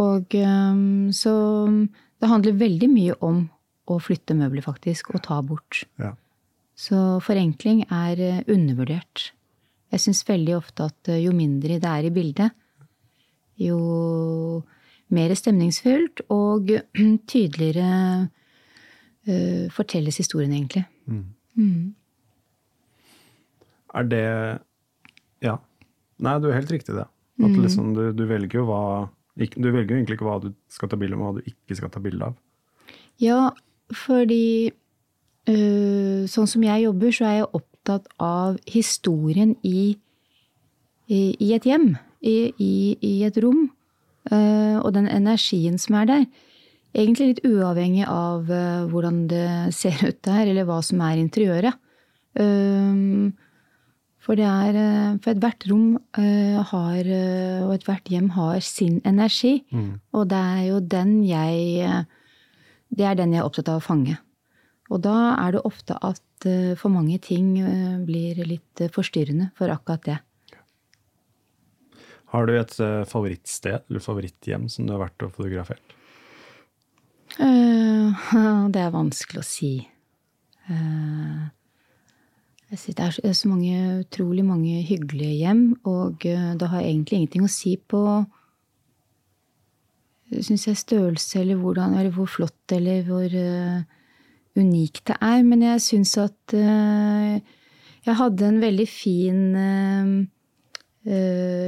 Og 0.03 0.35
eh, 0.35 1.11
så 1.13 1.35
det 2.21 2.31
handler 2.31 2.61
veldig 2.61 2.91
mye 2.91 3.17
om 3.21 3.45
å 3.91 3.99
flytte 4.01 4.35
møbler, 4.37 4.65
faktisk, 4.65 5.11
og 5.15 5.23
ta 5.27 5.41
bort. 5.45 5.83
Ja. 6.01 6.15
Så 6.75 7.21
forenkling 7.23 7.85
er 7.93 8.21
eh, 8.21 8.43
undervurdert. 8.51 9.31
Jeg 9.95 10.01
syns 10.03 10.25
veldig 10.27 10.57
ofte 10.57 10.89
at 10.91 11.11
eh, 11.13 11.21
jo 11.23 11.35
mindre 11.37 11.77
det 11.83 11.91
er 11.91 12.09
i 12.09 12.13
bildet, 12.15 12.55
jo 13.61 13.77
mer 15.15 15.35
stemningsfullt 15.39 16.25
og 16.35 16.73
tydeligere 17.31 17.91
eh, 19.29 19.67
fortelles 19.71 20.19
historien, 20.19 20.55
egentlig. 20.57 20.87
Mm. 21.07 21.27
Mm. 21.55 21.95
Er 23.95 24.09
det 24.11 24.25
Ja. 25.45 25.59
Nei, 26.25 26.39
du 26.41 26.49
er 26.49 26.57
helt 26.59 26.73
riktig 26.73 26.95
i 26.95 26.99
det. 27.03 27.07
At 27.43 27.51
Mm. 27.51 27.63
liksom 27.63 27.95
du, 27.95 28.13
du 28.15 28.25
velger 28.31 28.61
jo 28.61 28.67
hva 28.69 29.09
Du 29.37 29.67
velger 29.75 29.91
jo 29.91 29.97
egentlig 29.99 30.15
ikke 30.15 30.27
hva 30.29 30.37
du 30.41 30.53
skal 30.71 30.89
ta 30.89 30.97
bilde 30.97 31.17
av, 31.17 31.21
og 31.21 31.27
hva 31.35 31.41
du 31.43 31.49
ikke 31.51 31.75
skal 31.77 31.91
ta 31.91 31.99
bilde 32.01 32.23
av. 32.23 32.37
Ja, 33.19 33.51
fordi 33.93 34.73
øh, 35.51 36.25
sånn 36.31 36.49
som 36.49 36.65
jeg 36.65 36.87
jobber, 36.87 37.13
så 37.13 37.29
er 37.29 37.37
jeg 37.41 37.53
opptatt 37.61 38.09
av 38.23 38.59
historien 38.71 39.55
i, 39.67 39.95
i, 41.09 41.21
i 41.37 41.53
et 41.57 41.69
hjem. 41.69 41.95
I, 42.25 42.55
i, 42.57 43.15
et 43.27 43.37
rom. 43.45 43.67
øh, 44.33 44.79
og 44.81 44.95
den 44.95 45.09
energien 45.09 45.77
som 45.79 45.99
er 46.01 46.09
der. 46.09 46.27
Egentlig 46.95 47.35
litt 47.35 47.45
uavhengig 47.45 48.07
av 48.09 48.49
øh, 48.49 48.87
hvordan 48.89 49.27
det 49.29 49.75
ser 49.77 49.99
ut 50.09 50.23
der, 50.25 50.47
eller 50.49 50.65
hva 50.65 50.81
som 50.83 51.03
er 51.05 51.21
interiøret. 51.21 51.81
Um, 52.35 53.35
for 54.19 54.35
det 54.35 54.47
er 54.49 55.19
For 55.23 55.31
ethvert 55.31 55.67
rom 55.71 55.99
har, 56.17 57.11
og 57.63 57.75
ethvert 57.75 58.09
hjem 58.09 58.31
har 58.35 58.59
sin 58.65 59.03
energi. 59.05 59.61
Og 60.13 60.31
det 60.31 60.39
er 60.39 60.63
jo 60.71 60.81
den 60.81 61.19
jeg 61.29 62.07
det 62.95 63.07
er 63.09 63.19
den 63.19 63.35
jeg 63.35 63.43
er 63.43 63.49
opptatt 63.49 63.71
av 63.73 63.81
å 63.81 63.85
fange. 63.85 64.17
Og 64.93 65.01
da 65.05 65.35
er 65.41 65.57
det 65.57 65.65
ofte 65.65 65.97
at 66.05 66.47
eh, 66.49 66.75
for 66.79 66.93
mange 66.93 67.19
ting 67.25 67.57
eh, 67.61 67.97
blir 68.05 68.39
litt 68.47 68.81
eh, 68.85 68.93
forstyrrende 68.93 69.51
for 69.59 69.73
akkurat 69.73 70.05
det. 70.11 70.19
Har 72.35 72.49
du 72.51 72.57
et 72.59 72.73
favorittsted 73.07 73.85
eller 73.87 74.03
favoritthjem 74.03 74.65
som 74.73 74.89
du 74.89 74.91
har 74.97 75.05
vært 75.05 75.23
og 75.23 75.37
fotografert? 75.37 75.95
Det 78.75 78.81
er 78.81 78.91
vanskelig 78.95 79.41
å 79.41 79.47
si. 79.47 79.71
Jeg 82.71 82.79
synes 82.81 82.97
det 82.99 83.05
er 83.07 83.37
så- 83.39 83.51
mange, 83.51 84.03
utrolig 84.03 84.45
mange 84.47 84.83
hyggelige 84.83 85.39
hjem, 85.45 85.63
og 85.87 86.27
det 86.27 86.69
har 86.73 86.83
egentlig 86.83 87.21
ingenting 87.21 87.47
å 87.47 87.51
si 87.51 87.77
på 87.77 88.03
syns 90.33 90.67
jeg, 90.69 90.81
størrelse 90.81 91.41
eller, 91.41 91.59
hvordan, 91.61 91.97
eller 91.99 92.13
hvor 92.15 92.29
flott 92.31 92.73
eller 92.75 93.03
hvor 93.07 93.29
uh, 93.29 93.83
unikt 94.59 95.05
det 95.11 95.19
er. 95.21 95.43
Men 95.47 95.65
jeg 95.67 95.83
syns 95.85 96.15
at 96.21 96.57
uh, 96.57 97.35
jeg 98.05 98.19
hadde 98.21 98.49
en 98.49 98.63
veldig 98.63 98.89
fin 98.91 99.43
uh, 99.59 100.15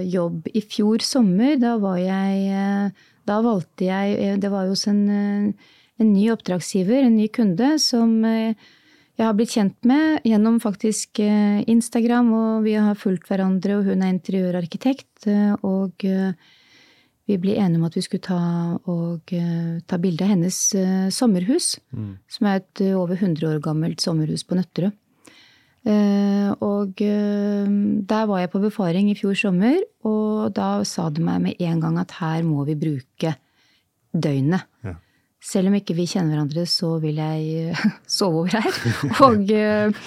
jobb 0.06 0.48
i 0.56 0.62
fjor 0.64 1.04
sommer. 1.04 1.58
Da 1.60 1.76
var 1.76 1.98
jeg 2.00 2.92
Da 3.26 3.34
valgte 3.44 3.84
jeg 3.84 4.38
Det 4.40 4.48
var 4.48 4.64
jo 4.64 4.72
hos 4.72 4.86
en, 4.88 5.02
en 6.00 6.12
ny 6.12 6.30
oppdragsgiver, 6.32 7.04
en 7.04 7.18
ny 7.18 7.26
kunde, 7.28 7.74
som 7.82 8.24
jeg 8.24 9.24
har 9.24 9.34
blitt 9.36 9.52
kjent 9.52 9.76
med 9.84 10.24
gjennom 10.24 10.56
faktisk 10.60 11.20
Instagram, 11.20 12.32
og 12.32 12.64
vi 12.64 12.78
har 12.80 12.96
fulgt 12.96 13.28
hverandre, 13.28 13.76
og 13.76 13.90
hun 13.90 14.04
er 14.04 14.14
interiørarkitekt. 14.14 15.28
Og 15.64 16.04
eh, 16.04 16.32
vi 17.26 17.38
ble 17.42 17.56
enige 17.58 17.80
om 17.80 17.86
at 17.88 17.96
vi 17.98 18.04
skulle 18.04 18.22
ta, 18.22 18.40
og, 18.86 19.32
eh, 19.34 19.80
ta 19.86 19.98
bilde 19.98 20.22
av 20.22 20.30
hennes 20.30 20.58
eh, 20.78 21.08
sommerhus, 21.10 21.74
som 22.30 22.46
er 22.46 22.60
et 22.60 22.82
eh, 22.84 22.94
over 22.94 23.18
100 23.18 23.48
år 23.50 23.62
gammelt 23.64 24.02
sommerhus 24.02 24.46
på 24.46 24.58
Nøtterøy. 24.58 24.94
Og 26.66 26.98
der 26.98 28.22
var 28.26 28.40
jeg 28.40 28.50
på 28.50 28.58
befaring 28.58 29.06
i 29.06 29.14
fjor 29.14 29.36
sommer, 29.38 29.76
og 30.02 30.50
da 30.56 30.82
sa 30.82 31.04
de 31.14 31.22
meg 31.22 31.44
med 31.44 31.60
en 31.62 31.82
gang 31.84 32.00
at 32.02 32.16
her 32.18 32.42
må 32.42 32.64
vi 32.66 32.74
bruke 32.74 33.36
døgnet. 34.10 34.66
Ja. 34.82 34.96
Selv 35.46 35.70
om 35.70 35.76
ikke 35.78 35.94
vi 35.94 36.08
kjenner 36.10 36.34
hverandre, 36.34 36.64
så 36.66 36.96
vil 37.02 37.20
jeg 37.22 37.70
eh, 37.70 37.82
sove 38.18 38.42
over 38.42 38.56
her. 38.56 38.78
Og, 39.28 39.52
eh, 39.54 39.98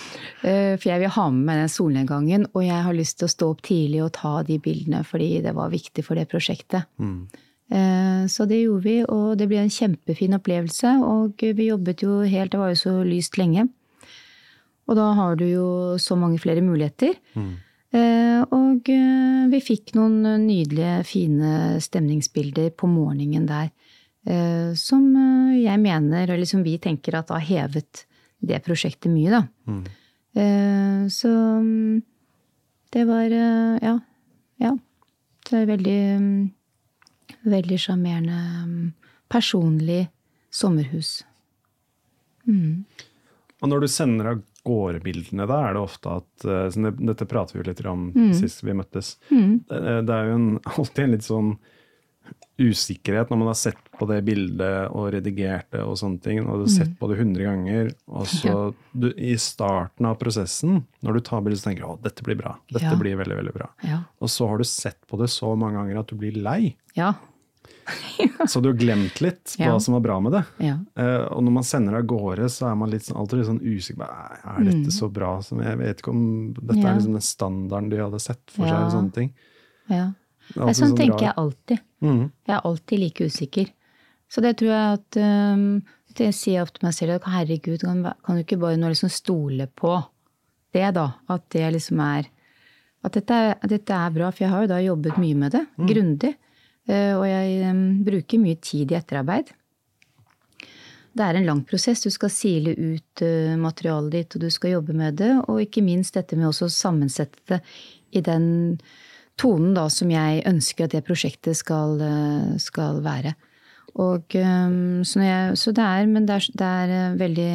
eh, 0.44 0.74
for 0.76 0.90
jeg 0.92 1.04
vil 1.04 1.14
ha 1.16 1.28
med 1.32 1.46
meg 1.48 1.62
den 1.62 1.72
solnedgangen, 1.72 2.48
og 2.52 2.66
jeg 2.66 2.86
har 2.88 2.98
lyst 2.98 3.22
til 3.22 3.30
å 3.30 3.34
stå 3.36 3.52
opp 3.54 3.62
tidlig 3.70 4.02
og 4.04 4.12
ta 4.18 4.34
de 4.48 4.60
bildene, 4.64 5.06
fordi 5.08 5.38
det 5.46 5.56
var 5.56 5.72
viktig 5.72 6.04
for 6.04 6.20
det 6.20 6.28
prosjektet. 6.32 6.90
Mm. 7.00 7.30
Så 7.70 8.48
det 8.50 8.64
gjorde 8.64 8.82
vi, 8.82 8.96
og 9.06 9.36
det 9.38 9.46
ble 9.46 9.60
en 9.62 9.70
kjempefin 9.70 10.34
opplevelse. 10.34 10.90
Og 11.06 11.44
vi 11.54 11.68
jobbet 11.68 12.02
jo 12.02 12.16
helt 12.26 12.50
Det 12.50 12.58
var 12.58 12.72
jo 12.72 12.80
så 12.80 12.94
lyst 13.06 13.38
lenge. 13.38 13.68
Og 14.90 14.98
da 14.98 15.12
har 15.14 15.38
du 15.38 15.44
jo 15.46 15.68
så 16.02 16.18
mange 16.18 16.42
flere 16.42 16.64
muligheter. 16.66 17.14
Mm. 17.38 17.52
Og 18.58 18.90
vi 19.54 19.62
fikk 19.62 19.94
noen 20.00 20.48
nydelige, 20.48 20.96
fine 21.12 21.78
stemningsbilder 21.86 22.74
på 22.74 22.90
morgenen 22.90 23.46
der. 23.46 23.70
Eh, 24.28 24.74
Som 24.76 25.16
eh, 25.16 25.62
jeg 25.64 25.80
mener, 25.80 26.28
eller 26.30 26.46
som 26.50 26.64
vi 26.64 26.78
tenker 26.82 27.16
at 27.20 27.30
har 27.30 27.40
hevet 27.46 28.06
det 28.40 28.62
prosjektet 28.66 29.12
mye, 29.12 29.30
da. 29.32 29.42
Eh, 30.40 31.08
Så 31.12 31.30
mm, 31.32 32.02
det 32.92 33.06
var 33.08 33.30
Ja. 33.30 34.00
Ja. 34.60 34.78
Så 35.46 35.56
det 35.56 35.62
er 35.62 35.72
veldig 35.78 36.00
mm, 36.20 36.52
Veldig 37.50 37.78
sjarmerende, 37.80 38.38
mm, 38.68 38.94
personlig 39.32 40.10
sommerhus. 40.52 41.24
Og 43.62 43.70
når 43.70 43.84
du 43.84 43.88
sender 43.88 44.32
av 44.32 44.42
gårde 44.66 45.00
bildene, 45.04 45.46
da 45.48 45.60
er 45.68 45.74
det 45.78 45.82
ofte 45.84 46.16
at 46.20 46.46
Dette 47.00 47.28
prater 47.30 47.54
vi 47.56 47.62
jo 47.62 47.68
litt 47.70 47.84
om 47.88 48.10
sist 48.36 48.64
vi 48.66 48.74
møttes. 48.76 49.14
Det, 49.30 49.80
det 50.08 50.16
er 50.16 50.32
jo 50.32 50.36
en, 50.40 50.50
alltid 50.76 51.04
en 51.06 51.14
litt 51.16 51.28
sånn 51.28 51.52
usikkerhet 52.60 53.30
når 53.32 53.40
man 53.42 53.50
har 53.52 53.58
sett 53.60 53.80
på 54.00 54.08
det 54.10 54.20
bildet 54.28 54.92
og 54.92 55.10
redigert 55.16 55.70
det 55.72 55.82
og 55.84 55.96
sånne 56.00 56.22
ting, 56.24 56.42
og 56.46 56.60
du 56.62 56.66
har 56.68 56.74
sett 56.76 56.94
på 57.00 57.10
det 57.12 57.18
100 57.20 57.44
ganger, 57.48 57.90
og 58.08 58.28
så 58.28 58.54
du, 58.94 59.10
i 59.16 59.34
starten 59.40 60.06
av 60.10 60.16
prosessen, 60.22 60.84
når 61.04 61.20
du 61.20 61.20
tar 61.30 61.42
bildet, 61.46 61.62
så 61.64 61.70
tenker 61.70 61.84
du 61.88 61.90
å, 61.94 61.98
dette 62.04 62.24
blir 62.28 62.38
bra. 62.40 62.54
Dette 62.72 62.86
Ja. 62.92 62.96
blir 63.00 63.18
veldig, 63.20 63.40
veldig 63.42 63.54
bra. 63.56 63.70
Ja. 63.88 64.02
Og 64.22 64.30
så 64.30 64.48
har 64.52 64.58
du 64.58 64.68
sett 64.68 65.00
på 65.08 65.18
det 65.20 65.30
så 65.34 65.56
mange 65.58 65.80
ganger 65.82 66.00
at 66.04 66.08
du 66.08 66.16
blir 66.20 66.36
lei. 66.38 66.76
Ja. 66.96 67.14
Så 68.48 68.60
du 68.62 68.70
har 68.70 68.78
glemt 68.78 69.20
litt 69.22 69.56
hva 69.58 69.80
som 69.82 69.96
var 69.96 70.02
bra 70.06 70.20
med 70.22 70.32
det. 70.36 70.44
Ja. 70.62 70.76
Eh, 70.96 71.24
og 71.34 71.42
når 71.44 71.54
man 71.56 71.66
sender 71.66 71.96
det 71.96 72.04
av 72.04 72.08
gårde, 72.12 72.46
så 72.54 72.68
er 72.70 72.76
man 72.78 72.92
litt, 72.92 73.02
sånn- 73.08 73.18
alltid 73.18 73.40
litt 73.40 73.48
sånn 73.50 73.62
usikker. 73.66 74.12
Er 74.46 74.64
dette 74.68 74.94
så 74.94 75.10
bra? 75.12 75.32
Som, 75.46 75.62
jeg 75.66 75.78
vet 75.82 76.02
ikke 76.04 76.12
om 76.14 76.22
dette 76.54 76.78
Mm. 76.78 76.86
Er 76.86 76.96
liksom 77.00 77.14
den 77.18 77.26
standarden 77.26 77.90
de 77.90 77.98
hadde 78.04 78.20
sett 78.22 78.42
for 78.54 78.64
seg. 78.68 78.76
Eller 78.76 78.94
sånne 78.94 79.14
ting. 79.14 79.34
ja. 79.90 80.12
Sånn 80.54 80.74
sånn 80.74 80.96
tenker 80.98 81.26
jeg 81.28 81.34
alltid. 81.38 81.80
Mhm. 82.00 82.32
Jeg 82.48 82.56
er 82.56 82.66
alltid 82.66 83.00
like 83.00 83.26
usikker. 83.26 83.72
Så 84.30 84.42
det 84.46 84.58
tror 84.60 84.70
jeg 84.70 85.00
at 85.00 85.18
um, 85.56 85.82
Det 86.18 86.30
sier 86.36 86.60
jeg 86.60 86.66
ofte 86.66 86.84
meg 86.84 86.94
selv. 86.94 87.18
at 87.18 87.28
Herregud, 87.30 87.80
kan, 87.80 88.04
kan 88.26 88.36
du 88.36 88.44
ikke 88.44 88.60
bare 88.62 88.78
nå 88.78 88.90
liksom 88.92 89.12
stole 89.14 89.68
på 89.68 89.94
det, 90.74 90.94
da? 90.96 91.08
At 91.30 91.50
det 91.54 91.72
liksom 91.74 92.00
er 92.00 92.30
At 93.04 93.16
dette 93.16 93.36
at 93.56 93.70
dette 93.70 93.96
er 93.96 94.12
bra. 94.12 94.32
For 94.32 94.44
jeg 94.44 94.52
har 94.52 94.66
jo 94.66 94.72
da 94.74 94.82
jobbet 94.84 95.18
mye 95.18 95.36
med 95.36 95.56
det. 95.56 95.66
Grundig. 95.78 96.34
Eh, 96.90 97.14
og 97.16 97.26
jeg 97.28 97.70
um, 97.70 98.04
bruker 98.04 98.42
mye 98.42 98.60
tid 98.60 98.92
i 98.92 98.98
etterarbeid. 98.98 99.54
Det 101.16 101.26
er 101.26 101.40
en 101.40 101.48
lang 101.48 101.62
prosess. 101.68 102.04
Du 102.04 102.10
skal 102.14 102.32
sile 102.34 102.74
ut 102.76 103.24
uh, 103.24 103.56
materialet 103.60 104.12
ditt, 104.12 104.36
og 104.36 104.44
du 104.44 104.50
skal 104.54 104.76
jobbe 104.78 104.94
med 104.98 105.18
det. 105.22 105.32
Og 105.48 105.62
ikke 105.64 105.84
minst 105.86 106.18
dette 106.18 106.38
med 106.38 106.50
også 106.50 106.68
å 106.68 106.74
sammensette 106.74 107.40
det 107.50 107.62
i 108.12 108.22
den 108.26 108.50
tonen 109.40 109.76
da 109.78 109.88
som 109.92 110.12
jeg 110.12 110.44
ønsker 110.50 110.88
at 110.88 110.96
det 110.96 111.06
prosjektet 111.08 111.58
skal, 111.58 112.00
eh, 112.04 112.58
skal 112.62 113.02
være. 113.06 113.36
Og, 114.00 114.36
eh, 114.36 114.74
så, 115.08 115.22
jeg, 115.24 115.56
så 115.58 115.74
det 115.76 115.86
er 115.86 116.06
Men 116.06 116.26
det 116.28 116.36
er, 116.36 116.50
det 116.54 116.68
er 116.68 116.90
eh, 116.96 117.16
veldig 117.18 117.54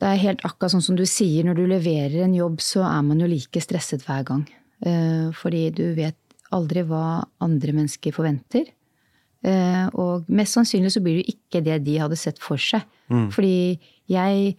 Det 0.00 0.08
er 0.10 0.22
helt 0.22 0.44
akkurat 0.44 0.74
sånn 0.74 0.84
som 0.84 0.96
du 0.96 1.04
sier, 1.06 1.44
når 1.44 1.56
du 1.56 1.66
leverer 1.70 2.24
en 2.24 2.34
jobb, 2.34 2.60
så 2.60 2.84
er 2.84 3.02
man 3.02 3.20
jo 3.20 3.26
like 3.30 3.60
stresset 3.62 4.04
hver 4.04 4.24
gang. 4.26 4.42
Fordi 5.32 5.70
du 5.72 5.94
vet 5.96 6.18
aldri 6.52 6.82
hva 6.84 7.22
andre 7.40 7.72
mennesker 7.72 8.12
forventer. 8.12 8.66
Og 9.94 10.26
mest 10.28 10.58
sannsynlig 10.58 10.90
så 10.92 11.00
blir 11.00 11.16
det 11.16 11.22
jo 11.22 11.36
ikke 11.38 11.62
det 11.64 11.78
de 11.86 11.94
hadde 12.02 12.18
sett 12.20 12.42
for 12.42 12.60
seg. 12.60 12.84
Fordi 13.32 13.78
jeg 14.10 14.58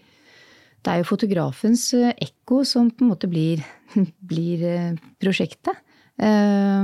Det 0.86 0.92
er 0.94 1.02
jo 1.02 1.08
fotografens 1.10 1.88
eh, 1.98 2.12
ekko 2.22 2.60
som 2.68 2.92
på 2.94 3.02
en 3.06 3.10
måte 3.16 3.30
blir, 3.32 3.64
blir 4.32 4.62
eh, 4.70 4.92
prosjektet. 5.22 5.80
Eh, 6.22 6.84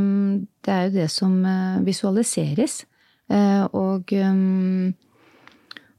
Det 0.61 0.73
er 0.73 0.87
jo 0.87 0.95
det 0.95 1.09
som 1.13 1.37
visualiseres. 1.85 2.85
Og, 3.31 4.11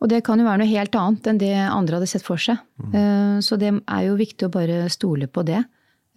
og 0.03 0.09
det 0.11 0.19
kan 0.27 0.39
jo 0.39 0.45
være 0.45 0.61
noe 0.61 0.69
helt 0.69 0.95
annet 1.01 1.29
enn 1.31 1.39
det 1.41 1.55
andre 1.65 1.97
hadde 1.97 2.11
sett 2.11 2.27
for 2.27 2.37
seg. 2.43 2.61
Eh, 2.93 3.39
Så 3.41 3.57
det 3.59 3.71
er 3.73 4.03
jo 4.09 4.19
viktig 4.21 4.47
å 4.47 4.53
bare 4.53 4.85
stole 4.93 5.27
på 5.33 5.43
det. 5.49 5.63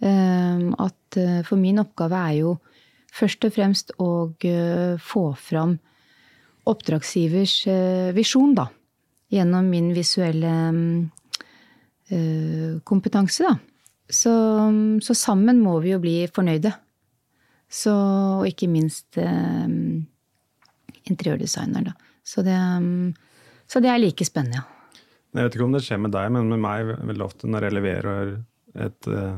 At 0.04 1.16
for 1.48 1.56
min 1.56 1.80
oppgave 1.80 2.18
er 2.20 2.34
jo 2.42 2.50
først 3.16 3.46
og 3.48 3.54
fremst 3.56 3.94
å 3.96 4.10
få 5.00 5.22
fram 5.40 5.78
oppdragsgivers 6.68 7.54
visjon, 8.12 8.52
da. 8.58 8.66
Gjennom 9.32 9.66
min 9.72 9.88
visuelle 9.96 10.50
eh, 10.68 11.06
kompetanse, 12.86 13.42
da. 13.42 13.56
Så, 14.06 14.32
så 15.02 15.14
sammen 15.18 15.58
må 15.58 15.80
vi 15.82 15.90
jo 15.90 15.98
bli 15.98 16.20
fornøyde. 16.30 16.70
Så, 17.66 17.90
og 17.90 18.46
ikke 18.46 18.68
minst 18.70 19.18
eh, 19.18 19.66
interiørdesigneren, 21.10 21.90
da. 21.90 21.96
Så 22.26 22.42
det, 22.46 22.54
mm, 22.54 23.10
så 23.66 23.82
det 23.82 23.90
er 23.90 24.02
like 24.02 24.26
spennende, 24.26 24.62
ja. 24.62 24.72
Jeg 25.36 25.44
vet 25.44 25.56
ikke 25.58 25.66
om 25.66 25.74
det 25.74 25.82
skjer 25.84 26.00
med 26.00 26.14
deg, 26.14 26.30
men 26.32 26.48
med 26.48 26.62
meg 26.62 26.94
veldig 26.94 27.24
ofte 27.26 27.50
når 27.50 27.66
jeg 27.66 27.76
leverer 27.76 28.30
et, 28.86 29.08
eh, 29.10 29.36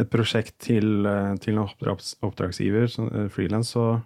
et 0.00 0.10
prosjekt 0.10 0.56
til, 0.64 1.04
eh, 1.06 1.34
til 1.42 1.58
en 1.58 1.64
oppdrags, 1.66 2.14
oppdragsgiver, 2.24 2.88
eh, 2.88 3.28
frilans, 3.28 3.74
så 3.74 4.00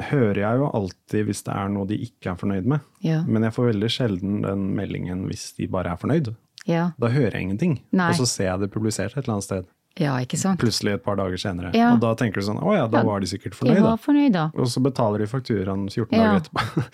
hører 0.00 0.40
jeg 0.40 0.60
jo 0.62 0.70
alltid 0.72 1.26
hvis 1.28 1.42
det 1.44 1.52
er 1.52 1.68
noe 1.68 1.88
de 1.90 1.98
ikke 2.06 2.32
er 2.32 2.38
fornøyd 2.40 2.70
med. 2.72 2.86
Ja. 3.04 3.20
Men 3.26 3.44
jeg 3.44 3.52
får 3.52 3.74
veldig 3.74 3.90
sjelden 3.92 4.40
den 4.46 4.70
meldingen 4.78 5.26
hvis 5.28 5.50
de 5.58 5.68
bare 5.68 5.92
er 5.92 6.00
fornøyd. 6.00 6.32
Ja. 6.68 6.90
Da 7.00 7.08
hører 7.08 7.32
jeg 7.38 7.42
ingenting. 7.48 7.78
Nei. 7.92 8.10
Og 8.12 8.18
så 8.20 8.26
ser 8.28 8.44
jeg 8.50 8.60
det 8.60 8.70
publisert 8.74 9.14
et 9.16 9.22
eller 9.24 9.38
annet 9.38 9.44
sted. 9.48 9.64
ja, 9.98 10.12
ikke 10.22 10.38
sant? 10.38 10.60
Plutselig 10.60 10.92
et 10.94 11.02
par 11.04 11.16
dager 11.16 11.36
senere. 11.40 11.72
Ja. 11.74 11.92
Og 11.94 12.00
da 12.00 12.12
tenker 12.14 12.40
du 12.40 12.46
sånn 12.46 12.60
Å 12.62 12.74
ja, 12.76 12.86
da 12.86 13.02
var 13.04 13.20
de 13.20 13.26
sikkert 13.26 13.54
fornøyd, 13.58 13.80
da. 13.80 13.88
var 13.90 13.98
fornøyd, 13.98 14.32
da. 14.32 14.44
Og 14.54 14.68
så 14.70 14.80
betaler 14.84 15.18
de 15.24 15.26
fakturaen 15.26 15.88
14 15.90 16.14
Ja. 16.14 16.22
dager 16.22 16.40
etterpå. 16.44 16.84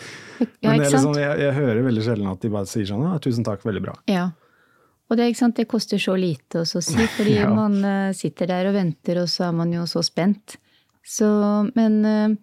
Ja, 0.62 0.70
Men 0.70 0.81
er 0.81 0.90
liksom, 0.90 1.14
jeg, 1.18 1.38
jeg 1.44 1.55
hører 1.59 1.83
veldig 1.87 2.02
sjelden 2.07 2.31
at 2.33 2.40
de 2.40 2.48
bare 2.50 2.66
sier 2.70 2.87
sånn 2.88 3.05
ja, 3.05 3.18
'tusen 3.18 3.44
takk, 3.44 3.62
veldig 3.66 3.83
bra'. 3.85 3.96
Ja. 4.11 4.31
Og 5.11 5.16
det, 5.16 5.29
ikke 5.31 5.38
sant, 5.38 5.55
det 5.57 5.68
koster 5.70 5.98
så 6.02 6.16
lite 6.18 6.62
å 6.64 6.66
så 6.66 6.81
si, 6.83 6.96
fordi 7.18 7.37
Ja. 7.38 7.50
man 7.55 7.76
uh, 7.85 8.12
sitter 8.16 8.46
der 8.50 8.66
og 8.70 8.74
venter, 8.74 9.20
og 9.22 9.29
så 9.29 9.48
er 9.50 9.52
man 9.52 9.70
jo 9.72 9.83
så 9.87 10.02
spent. 10.02 10.57
Så, 11.07 11.29
men 11.76 12.00
uh, 12.05 12.35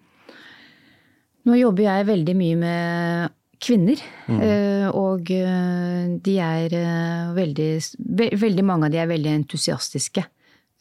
nå 1.49 1.57
jobber 1.59 1.83
jeg 1.89 2.05
veldig 2.07 2.36
mye 2.39 2.55
med 2.62 3.33
kvinner, 3.63 4.02
Mm. 4.28 4.39
og 4.95 5.32
eh, 5.36 6.17
de 6.23 6.38
er 6.39 6.73
eh, 6.78 7.34
veldig 7.36 7.67
Veldig 8.39 8.63
mange 8.67 8.88
av 8.88 8.91
de 8.93 8.99
er 9.02 9.10
veldig 9.10 9.34
entusiastiske. 9.41 10.23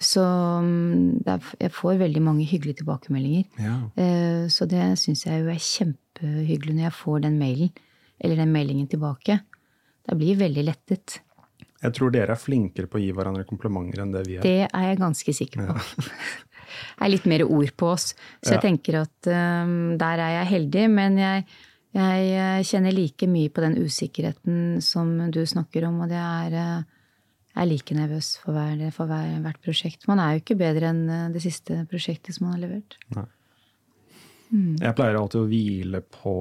Så 0.03 0.23
mm, 0.23 1.23
jeg 1.27 1.71
får 1.75 1.99
veldig 2.01 2.23
mange 2.23 2.47
hyggelige 2.51 2.81
tilbakemeldinger. 2.83 3.45
Ja. 3.62 3.77
Eh, 3.97 4.47
Så 4.51 4.66
det 4.71 4.99
syns 4.99 5.25
jeg 5.27 5.42
jo 5.45 5.51
er 5.51 5.59
kjempehyggelig 5.62 6.75
når 6.77 6.88
jeg 6.88 6.97
får 6.99 7.21
den 7.27 7.38
mailen, 7.38 7.71
eller 8.21 8.37
den 8.42 8.53
meldingen 8.55 8.88
tilbake. 8.90 9.40
Da 10.07 10.14
blir 10.18 10.35
jeg 10.35 10.42
veldig 10.42 10.64
lettet. 10.66 11.21
Jeg 11.83 11.95
tror 11.95 12.11
dere 12.14 12.35
er 12.35 12.38
flinkere 12.38 12.87
på 12.90 12.99
å 12.99 13.03
gi 13.03 13.11
hverandre 13.14 13.45
komplimenter 13.47 14.03
enn 14.05 14.12
det 14.14 14.27
vi 14.29 14.37
er. 14.38 14.42
Det 14.47 14.68
er 14.68 14.88
jeg 14.92 14.99
ganske 15.03 15.35
sikker 15.35 15.66
på. 15.66 15.75
Det 16.73 17.05
er 17.05 17.11
litt 17.12 17.27
mer 17.29 17.42
ord 17.45 17.71
på 17.77 17.88
oss. 17.92 18.14
Så 18.40 18.55
jeg 18.55 18.62
tenker 18.62 19.01
at 19.03 19.29
um, 19.29 19.99
der 20.01 20.23
er 20.25 20.31
jeg 20.38 20.47
heldig, 20.55 20.85
men 20.90 21.18
jeg, 21.21 21.42
jeg 21.92 22.33
eh, 22.33 22.62
kjenner 22.64 22.94
like 22.96 23.26
mye 23.28 23.52
på 23.52 23.64
den 23.64 23.76
usikkerheten 23.83 24.81
som 24.85 25.12
du 25.33 25.42
snakker 25.46 25.85
om, 25.88 26.00
og 26.05 26.09
det 26.12 26.20
er 26.20 26.57
eh, 26.57 26.90
jeg 27.52 27.61
er 27.66 27.68
like 27.68 27.94
nervøs 27.96 28.31
for, 28.40 28.57
hver, 28.57 28.81
for 28.96 29.11
hver, 29.11 29.35
hvert 29.44 29.61
prosjekt. 29.61 30.07
Man 30.09 30.22
er 30.22 30.35
jo 30.35 30.40
ikke 30.40 30.57
bedre 30.61 30.88
enn 30.88 31.02
eh, 31.12 31.26
det 31.35 31.42
siste 31.44 31.83
prosjektet 31.90 32.37
som 32.38 32.46
man 32.48 32.57
har 32.57 32.62
levert. 32.64 32.96
Jeg 34.52 34.96
pleier 34.96 35.16
alltid 35.16 35.40
å 35.40 35.48
hvile 35.48 36.02
på 36.12 36.33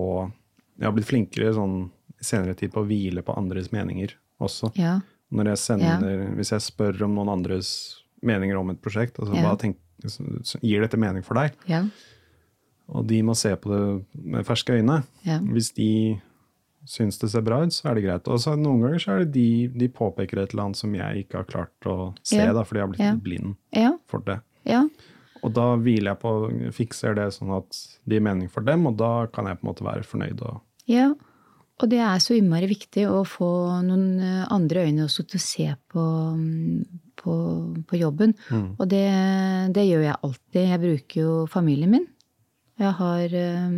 Jeg 0.75 0.83
har 0.83 0.95
blitt 0.95 1.07
flinkere 1.07 1.53
sånn 1.55 1.75
senere 2.21 2.57
tid 2.59 2.73
på 2.73 2.81
å 2.83 2.87
hvile 2.87 3.23
på 3.23 3.35
andres 3.39 3.69
meninger 3.71 4.15
også. 4.43 4.71
Ja, 4.79 4.99
Når 5.31 5.53
jeg 5.53 5.59
sender, 5.61 6.25
Hvis 6.35 6.51
jeg 6.51 6.65
spør 6.65 7.05
om 7.07 7.15
noen 7.15 7.31
andres 7.31 8.01
meninger 8.21 8.57
om 8.59 8.69
et 8.69 8.81
prosjekt, 8.81 9.19
altså 9.19 9.35
Ja. 9.35 9.55
tenk, 9.55 9.77
gir 10.61 10.81
dette 10.81 10.97
mening 10.97 11.23
for 11.23 11.35
deg? 11.35 11.55
Og 12.89 13.05
de 13.07 13.21
må 13.23 13.35
se 13.37 13.55
på 13.55 13.69
det 13.71 14.05
med 14.25 14.45
ferske 14.45 14.73
øyne. 14.73 15.03
ja. 15.25 15.39
Hvis 15.39 15.71
de 15.75 16.19
syns 16.89 17.19
det 17.21 17.29
ser 17.29 17.41
bra 17.45 17.61
ut, 17.63 17.69
så 17.71 17.91
er 17.91 17.95
det 17.95 18.03
greit. 18.03 18.27
Og 18.27 18.39
så 18.41 18.55
noen 18.57 18.81
ganger 18.81 18.99
så 18.99 19.11
er 19.13 19.19
det 19.23 19.31
de, 19.33 19.67
de 19.67 19.87
påpeker 19.87 20.41
et 20.41 20.51
eller 20.53 20.63
annet 20.65 20.77
som 20.77 20.93
jeg 20.97 21.23
ikke 21.25 21.37
har 21.37 21.45
klart 21.45 21.85
å 21.85 22.13
se, 22.23 22.37
Ja. 22.41 22.51
da, 22.53 22.63
fordi 22.63 22.79
jeg 22.81 22.87
har 22.87 22.93
blitt 22.95 23.05
Ja. 23.05 23.15
blind 23.15 23.55
ja, 23.71 23.91
for 24.07 24.19
det. 24.19 24.39
ja. 24.65 24.87
Og 25.43 25.53
da 25.53 25.75
hviler 25.77 26.11
jeg 26.11 26.19
på, 26.19 26.71
fikser 26.73 27.15
det 27.15 27.33
sånn 27.33 27.55
at 27.57 27.69
det 28.05 28.17
gir 28.19 28.21
mening 28.21 28.49
for 28.49 28.61
dem, 28.61 28.85
og 28.87 28.97
da 28.97 29.25
kan 29.27 29.45
jeg 29.45 29.57
på 29.59 29.65
en 29.65 29.73
måte 29.73 29.83
være 29.85 30.03
fornøyd. 30.05 30.41
Og, 30.41 30.61
Ja, 30.87 31.13
og 31.81 31.89
det 31.89 31.97
er 31.99 32.17
så 32.21 32.35
innmari 32.37 32.67
viktig 32.67 33.07
å 33.09 33.23
få 33.25 33.81
noen 33.85 34.19
eh, 34.19 34.45
andre 34.51 34.83
øyne 34.85 35.05
også 35.05 35.25
til 35.27 35.37
å 35.39 35.41
se 35.41 35.75
på, 35.89 36.03
mm, 36.37 36.85
på, 37.17 37.33
på 37.87 37.97
jobben. 37.97 38.35
Og 38.77 38.87
det, 38.89 39.07
det 39.73 39.85
gjør 39.87 40.03
jeg 40.03 40.15
alltid. 40.23 40.61
Jeg 40.69 40.79
bruker 40.81 41.21
jo 41.21 41.45
familien 41.47 41.89
min. 41.91 42.05
Jeg 42.81 42.95
har 42.97 43.33
eh, 43.37 43.75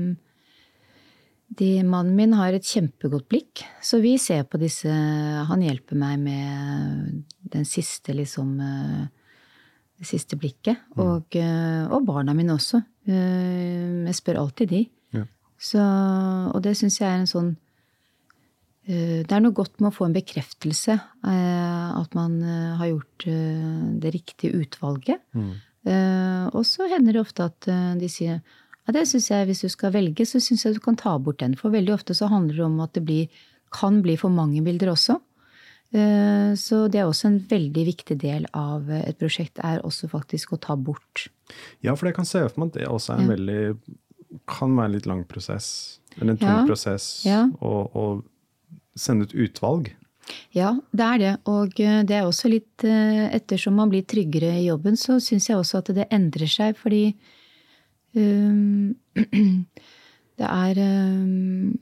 de, 1.59 1.69
Mannen 1.85 2.15
min 2.17 2.33
har 2.37 2.55
et 2.55 2.65
kjempegodt 2.65 3.27
blikk, 3.29 3.63
så 3.83 3.99
vi 4.01 4.15
ser 4.21 4.45
på 4.49 4.59
disse 4.61 4.89
Han 4.89 5.61
hjelper 5.61 5.99
meg 5.99 6.21
med 6.23 7.23
den 7.53 7.67
siste, 7.67 8.15
liksom 8.15 8.55
eh, 8.63 9.03
Det 9.99 10.07
siste 10.09 10.39
blikket. 10.39 10.79
Og, 10.97 11.35
eh, 11.37 11.83
og 11.93 12.07
barna 12.07 12.33
mine 12.33 12.55
også. 12.55 12.81
Eh, 13.05 14.07
Jeg 14.07 14.17
spør 14.17 14.41
alltid 14.45 14.69
de. 14.73 14.81
ja. 15.13 15.25
Så, 15.63 15.79
og 15.79 16.63
det 16.65 16.73
syns 16.75 16.97
jeg 16.99 17.07
er 17.07 17.19
en 17.21 17.29
sånn 17.29 17.53
Det 18.83 19.31
er 19.31 19.39
noe 19.39 19.55
godt 19.55 19.79
med 19.79 19.93
å 19.93 19.95
få 19.95 20.09
en 20.09 20.15
bekreftelse. 20.17 20.97
At 21.23 22.15
man 22.17 22.33
har 22.43 22.89
gjort 22.89 23.23
det 24.03 24.11
riktige 24.11 24.59
utvalget. 24.59 25.21
Mm. 25.31 25.53
Og 26.51 26.65
så 26.67 26.89
hender 26.91 27.15
det 27.15 27.21
ofte 27.21 27.45
at 27.47 27.69
de 28.01 28.09
sier 28.11 28.41
ja, 28.87 28.93
det 28.93 29.07
synes 29.07 29.29
jeg, 29.31 29.45
hvis 29.47 29.61
du 29.63 29.69
skal 29.69 29.91
velge, 29.95 30.25
så 30.27 30.39
syns 30.43 30.65
jeg 30.65 30.73
du 30.75 30.79
kan 30.83 30.95
ta 30.99 31.17
bort 31.17 31.39
den. 31.39 31.55
For 31.55 31.69
veldig 31.71 31.93
ofte 31.93 32.13
så 32.17 32.27
handler 32.31 32.55
det 32.55 32.65
om 32.65 32.79
at 32.83 32.93
det 32.93 33.03
blir, 33.05 33.27
kan 33.71 34.01
bli 34.03 34.15
for 34.19 34.29
mange 34.29 34.61
bilder 34.63 34.91
også. 34.93 35.19
Eh, 35.93 36.53
Så 36.57 36.87
det 36.91 36.99
er 36.99 37.05
også 37.07 37.27
en 37.29 37.39
veldig 37.49 37.85
viktig 37.85 38.17
del 38.21 38.45
av 38.53 38.89
et 38.89 39.17
prosjekt, 39.19 39.59
er 39.63 39.81
også 39.85 40.09
faktisk 40.09 40.53
å 40.53 40.59
ta 40.59 40.75
bort. 40.75 41.27
ja, 41.83 41.93
for 41.95 42.07
jeg 42.07 42.15
kan 42.15 42.25
se 42.25 42.39
for 42.49 42.59
meg 42.59 42.67
at 42.73 42.79
det 42.81 42.87
også 42.87 43.13
er 43.13 43.19
en 43.21 43.29
Ja. 43.29 43.35
veldig 43.35 43.77
Kan 44.47 44.75
være 44.75 44.85
en 44.85 44.91
litt 44.93 45.05
lang 45.05 45.23
prosess. 45.25 45.99
Eller 46.19 46.31
en 46.31 46.37
tung 46.37 46.49
Ja. 46.49 46.65
prosess 46.65 47.23
å, 47.25 47.91
ja. 47.93 48.21
sende 48.95 49.25
ut 49.25 49.33
utvalg. 49.33 49.91
Ja, 50.55 50.79
det 50.95 51.05
er 51.05 51.17
det. 51.19 51.37
Og 51.45 51.79
eh, 51.79 52.03
det 52.03 52.11
er 52.17 52.23
også 52.23 52.49
litt 52.49 52.83
eh, 52.83 53.29
Ettersom 53.35 53.75
man 53.75 53.89
blir 53.91 54.03
tryggere 54.05 54.53
i 54.59 54.67
jobben, 54.69 54.95
så 54.95 55.19
syns 55.21 55.49
jeg 55.49 55.57
også 55.57 55.77
at 55.83 55.93
det 55.95 56.07
endrer 56.11 56.47
seg, 56.49 56.75
fordi 56.77 57.15
Det 60.39 60.47
er 60.49 60.79
um, 60.81 61.73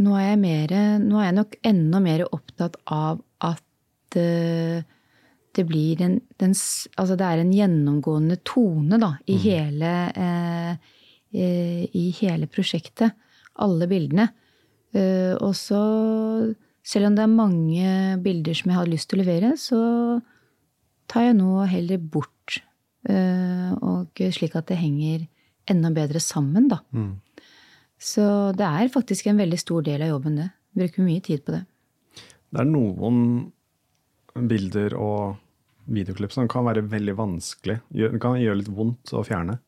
Nå 0.00 0.14
er 0.16 0.36
mer 0.40 0.72
Nå 1.02 1.18
er 1.20 1.26
jeg 1.30 1.36
nok 1.36 1.56
enda 1.68 2.00
mer 2.04 2.24
opptatt 2.28 2.78
av 2.88 3.20
at 3.44 4.16
eh, 4.20 4.80
det 5.56 5.64
blir 5.66 6.00
en 6.04 6.18
den, 6.40 6.54
Altså 6.54 7.16
det 7.18 7.26
er 7.26 7.42
en 7.42 7.52
gjennomgående 7.52 8.38
tone, 8.46 8.98
da, 9.02 9.14
i 9.26 9.36
hele 9.42 9.92
eh, 10.14 10.72
eh, 11.34 11.82
I 11.96 12.04
hele 12.20 12.48
prosjektet. 12.50 13.16
Alle 13.60 13.88
bildene. 13.90 14.28
Eh, 14.94 15.34
og 15.36 15.54
så, 15.58 15.80
selv 16.86 17.10
om 17.10 17.16
det 17.16 17.24
er 17.24 17.34
mange 17.34 17.90
bilder 18.24 18.56
som 18.56 18.70
jeg 18.70 18.78
har 18.78 18.90
lyst 18.90 19.10
til 19.10 19.20
å 19.20 19.24
levere, 19.24 19.52
så 19.60 19.80
tar 21.10 21.28
jeg 21.28 21.38
nå 21.40 21.64
heller 21.70 21.98
bort. 21.98 22.60
eh, 23.08 23.72
og 23.80 24.20
slik 24.32 24.56
at 24.56 24.68
det 24.70 24.78
henger 24.80 25.26
enda 25.70 25.90
bedre 25.94 26.20
sammen, 26.22 26.68
da. 26.72 26.80
Så 28.00 28.24
det 28.56 28.66
er 28.66 28.92
faktisk 28.92 29.28
en 29.28 29.40
veldig 29.40 29.58
stor 29.60 29.84
del 29.86 30.02
av 30.06 30.14
jobben, 30.14 30.36
det. 30.40 30.50
Bruker 30.76 31.04
mye 31.04 31.20
tid 31.24 31.44
på 31.44 31.54
det. 31.56 31.64
Det 32.50 32.62
er 32.62 32.68
noen 32.70 33.50
bilder 34.50 34.94
og 34.98 35.36
videoklipp 35.90 36.32
som 36.34 36.48
kan 36.50 36.66
være 36.68 36.86
veldig 36.90 37.16
vanskelig. 37.18 37.80
Det 37.90 38.20
kan 38.22 38.38
gjøre 38.40 38.60
litt 38.62 38.72
vondt 38.72 39.12
å 39.14 39.24
fjerne. 39.26 39.58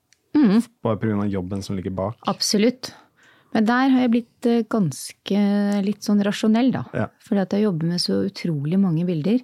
Bare 0.83 0.99
pga. 0.99 1.27
jobben 1.29 1.63
som 1.63 1.77
ligger 1.77 1.95
bak. 1.95 2.19
Absolutt. 2.31 2.93
Men 3.53 3.67
der 3.69 3.91
har 3.93 4.05
jeg 4.07 4.13
blitt 4.15 4.49
eh, 4.49 4.65
ganske 4.71 5.41
litt 5.85 6.07
sånn 6.07 6.23
rasjonell, 6.25 6.71
da. 6.73 6.87
Ja. 6.97 7.09
Fordi 7.21 7.43
at 7.43 7.53
jeg 7.53 7.67
jobber 7.67 7.91
med 7.91 8.01
så 8.01 8.23
utrolig 8.25 8.79
mange 8.81 9.05
bilder. 9.09 9.43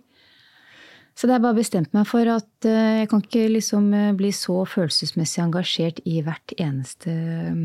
Så 1.19 1.27
det 1.27 1.35
er 1.35 1.43
bare 1.43 1.59
bestemt 1.59 1.95
meg 1.97 2.07
for 2.07 2.29
at 2.31 2.67
eh, 2.69 3.01
jeg 3.01 3.09
kan 3.11 3.23
ikke 3.25 3.47
liksom 3.51 3.89
eh, 3.97 4.11
bli 4.15 4.31
så 4.35 4.61
følelsesmessig 4.71 5.43
engasjert 5.43 5.99
i 6.07 6.21
hvert 6.23 6.55
eneste 6.55 7.11
mm, 7.11 7.65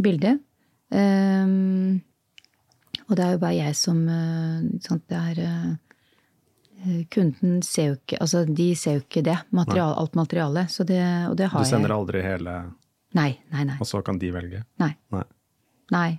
bilde. 0.00 0.38
Ehm, 0.96 1.98
og 3.06 3.12
det 3.18 3.26
er 3.26 3.34
jo 3.34 3.42
bare 3.42 3.58
jeg 3.58 3.76
som 3.76 4.00
eh, 4.08 4.94
det 5.10 5.18
er 5.18 5.42
Kunden 7.10 7.62
ser 7.66 7.86
jo 7.88 7.94
ikke 7.96 8.18
Altså, 8.22 8.44
de 8.46 8.66
ser 8.78 8.98
jo 8.98 9.02
ikke 9.02 9.22
det. 9.26 9.36
Material, 9.56 9.96
alt 9.98 10.14
materialet. 10.14 10.70
Så 10.70 10.84
det, 10.86 11.00
og 11.26 11.34
det 11.40 11.48
har 11.50 11.64
Du 11.64 11.68
sender 11.68 11.90
jeg. 11.90 11.98
aldri 11.98 12.22
hele, 12.22 12.54
Nei, 13.16 13.30
nei, 13.52 13.64
nei. 13.64 13.76
og 13.80 13.88
så 13.88 14.02
kan 14.06 14.20
de 14.20 14.30
velge? 14.32 14.60
Nei. 14.80 14.92
Nei. 15.14 15.24
Nei. 15.92 16.10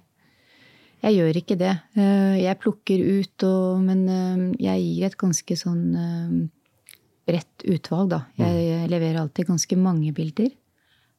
Jeg 1.05 1.17
gjør 1.19 1.39
ikke 1.39 1.57
det. 1.60 1.73
Eh, 1.97 2.38
Jeg 2.41 2.60
plukker 2.62 3.01
ut, 3.19 3.43
og, 3.45 3.81
men 3.86 4.05
eh, 4.10 4.45
jeg 4.65 4.86
gir 4.86 5.07
et 5.07 5.17
ganske 5.19 5.57
sånn 5.60 5.83
eh, 5.93 6.38
bredt 7.27 7.65
utvalg, 7.67 8.10
da. 8.15 8.21
Jeg 8.39 8.88
leverer 8.89 9.21
alltid 9.21 9.49
ganske 9.49 9.77
mange 9.79 10.13
bilder. 10.15 10.53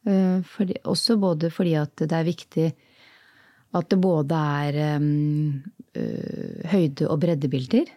Fordi, 0.08 0.78
også 0.88 1.18
både 1.20 1.50
fordi 1.52 1.74
at 1.76 2.00
det 2.00 2.14
er 2.16 2.24
viktig 2.24 2.68
at 3.76 3.90
det 3.92 3.98
både 4.00 4.38
er 4.62 4.78
um, 5.02 5.58
høyde- 6.70 7.10
og 7.12 7.18
breddebilder, 7.20 7.90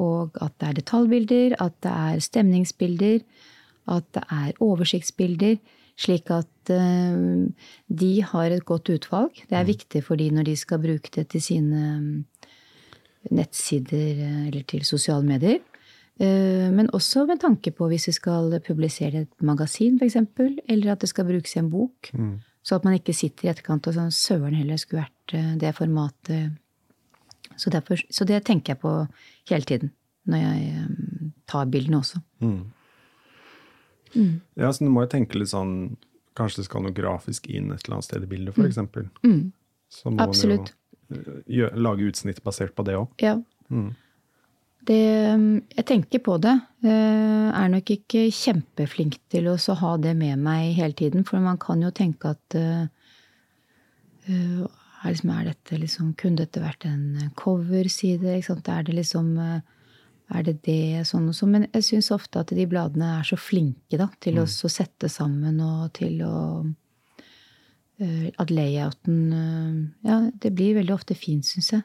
og 0.00 0.40
at 0.40 0.54
det 0.56 0.70
er 0.70 0.78
detaljbilder, 0.78 1.58
at 1.60 1.76
det 1.84 1.92
er 1.92 2.24
stemningsbilder, 2.24 3.20
at 3.92 4.08
det 4.16 4.24
er 4.38 4.62
oversiktsbilder, 4.64 5.58
slik 6.00 6.30
at 6.32 6.72
øh, 6.72 7.48
de 7.88 8.12
har 8.24 8.54
et 8.54 8.64
godt 8.64 8.88
utvalg. 8.94 9.42
Det 9.50 9.58
er 9.58 9.68
viktig 9.68 10.04
for 10.06 10.16
de 10.16 10.30
når 10.32 10.48
de 10.48 10.56
skal 10.56 10.80
bruke 10.80 11.12
det 11.14 11.28
til 11.34 11.42
sine, 11.44 12.24
nettsider 13.28 14.22
eh, 14.24 14.46
eller 14.48 14.64
til 14.68 14.86
sosiale 14.86 15.26
medier. 15.26 15.60
Eh, 16.20 16.68
men 16.72 16.90
også 16.96 17.26
med 17.28 17.40
tanke 17.40 17.72
på 17.76 17.88
hvis 17.90 18.08
vi 18.08 18.16
skal 18.16 18.56
publisere 18.66 19.24
et 19.26 19.42
magasin, 19.42 19.98
f.eks., 20.00 20.16
eller 20.68 20.92
at 20.92 21.00
det 21.00 21.08
skal 21.12 21.28
brukes 21.28 21.56
i 21.56 21.60
en 21.60 21.70
bok. 21.70 22.10
Mm. 22.12 22.38
Så 22.62 22.76
at 22.76 22.84
man 22.84 22.96
ikke 22.96 23.16
sitter 23.16 23.48
i 23.48 23.52
etterkant 23.52 23.88
og 23.88 23.96
sånn 23.96 24.12
Søren 24.12 24.56
heller 24.56 24.80
skulle 24.80 25.06
vært 25.06 25.36
eh, 25.36 25.54
det 25.60 25.76
formatet. 25.76 26.58
Så, 27.56 27.70
derfor, 27.72 28.00
så 28.08 28.24
det 28.24 28.44
tenker 28.46 28.72
jeg 28.74 28.80
på 28.80 28.92
hele 29.50 29.68
tiden 29.68 29.90
når 30.30 30.38
jeg 30.40 30.84
tar 31.48 31.68
bildene 31.72 31.98
også. 31.98 32.20
Mm. 32.44 32.60
Ja, 34.14 34.72
så 34.72 34.84
du 34.84 34.90
må 34.92 35.04
jo 35.04 35.12
tenke 35.12 35.38
litt 35.40 35.52
sånn 35.52 35.96
Kanskje 36.38 36.62
det 36.62 36.68
skal 36.68 36.84
noe 36.84 36.94
grafisk 36.94 37.48
inn 37.50 37.72
et 37.74 37.82
eller 37.84 37.96
annet 37.98 38.06
sted 38.06 38.22
i 38.22 38.28
bildet, 38.30 38.54
f.eks. 38.54 38.78
Mm. 39.26 39.50
Så 39.90 40.12
må 40.14 40.22
Absolutt. 40.22 40.70
man 41.10 41.18
jo 41.18 41.32
gjøre, 41.58 41.80
lage 41.82 42.06
utsnitt 42.06 42.38
basert 42.46 42.72
på 42.78 42.84
det 42.86 42.94
òg. 42.96 43.10
Ja. 43.20 43.34
Mm. 43.68 43.90
Det, 44.86 45.00
um, 45.34 45.48
jeg 45.74 45.86
tenker 45.90 46.22
på 46.24 46.36
det. 46.40 46.54
Jeg 46.86 47.50
er 47.58 47.72
nok 47.74 47.90
ikke 47.92 48.22
kjempeflink 48.32 49.18
til 49.32 49.50
å 49.50 49.56
så 49.60 49.74
ha 49.82 49.96
det 50.00 50.14
med 50.16 50.40
meg 50.40 50.70
hele 50.78 50.96
tiden. 50.96 51.26
For 51.28 51.42
man 51.42 51.58
kan 51.60 51.82
jo 51.84 51.90
tenke 51.92 52.32
at 52.32 52.56
uh, 52.56 52.86
er, 54.30 55.44
dette 55.50 55.82
liksom, 55.82 56.14
Kunne 56.14 56.44
dette 56.44 56.62
vært 56.62 56.86
en 56.88 57.30
coverside? 57.36 58.38
Er 58.38 58.86
det 58.86 58.96
liksom 58.96 59.34
Er 60.30 60.44
det 60.46 60.60
det? 60.62 61.02
Sånn 61.08 61.26
og 61.28 61.34
sånn. 61.34 61.50
Men 61.56 61.64
jeg 61.74 61.82
syns 61.88 62.10
ofte 62.14 62.38
at 62.44 62.52
de 62.54 62.66
bladene 62.70 63.16
er 63.18 63.24
så 63.26 63.36
flinke 63.40 63.98
da, 63.98 64.06
til 64.22 64.38
å 64.38 64.46
sette 64.46 65.08
sammen 65.10 65.58
og 65.64 65.88
til 65.98 66.20
å 66.22 66.34
uh, 68.00 68.28
At 68.38 68.50
layouten 68.54 69.18
uh, 69.34 69.80
Ja, 70.06 70.20
det 70.40 70.52
blir 70.54 70.76
veldig 70.78 70.94
ofte 70.94 71.16
fint, 71.18 71.44
syns 71.48 71.72
jeg. 71.74 71.82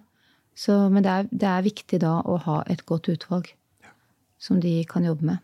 Så, 0.55 0.75
men 0.93 1.03
det 1.03 1.11
er, 1.11 1.27
det 1.31 1.47
er 1.51 1.65
viktig 1.65 1.99
da 2.05 2.19
å 2.23 2.37
ha 2.45 2.61
et 2.71 2.85
godt 2.87 3.09
utvalg 3.11 3.49
som 4.39 4.59
de 4.61 4.77
kan 4.87 5.03
jobbe 5.03 5.25
med. 5.25 5.41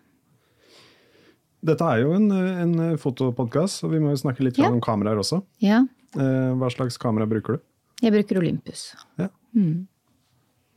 Dette 1.62 1.86
er 1.86 2.00
jo 2.04 2.14
en, 2.16 2.30
en 2.32 2.98
fotopodkast, 3.02 3.82
så 3.82 3.90
vi 3.92 4.00
må 4.02 4.14
jo 4.14 4.22
snakke 4.24 4.46
litt 4.46 4.58
Ja. 4.62 4.70
om 4.72 4.80
kameraer 4.84 5.20
også. 5.22 5.42
Ja, 5.64 5.84
Eh, 6.12 6.50
Hva 6.60 6.68
slags 6.68 6.98
kamera 7.00 7.24
bruker 7.24 7.56
du? 7.56 7.62
jeg 8.04 8.12
bruker 8.12 8.38
Olympus. 8.42 8.82
Ja. 9.16 9.30
Mm. 9.56 9.88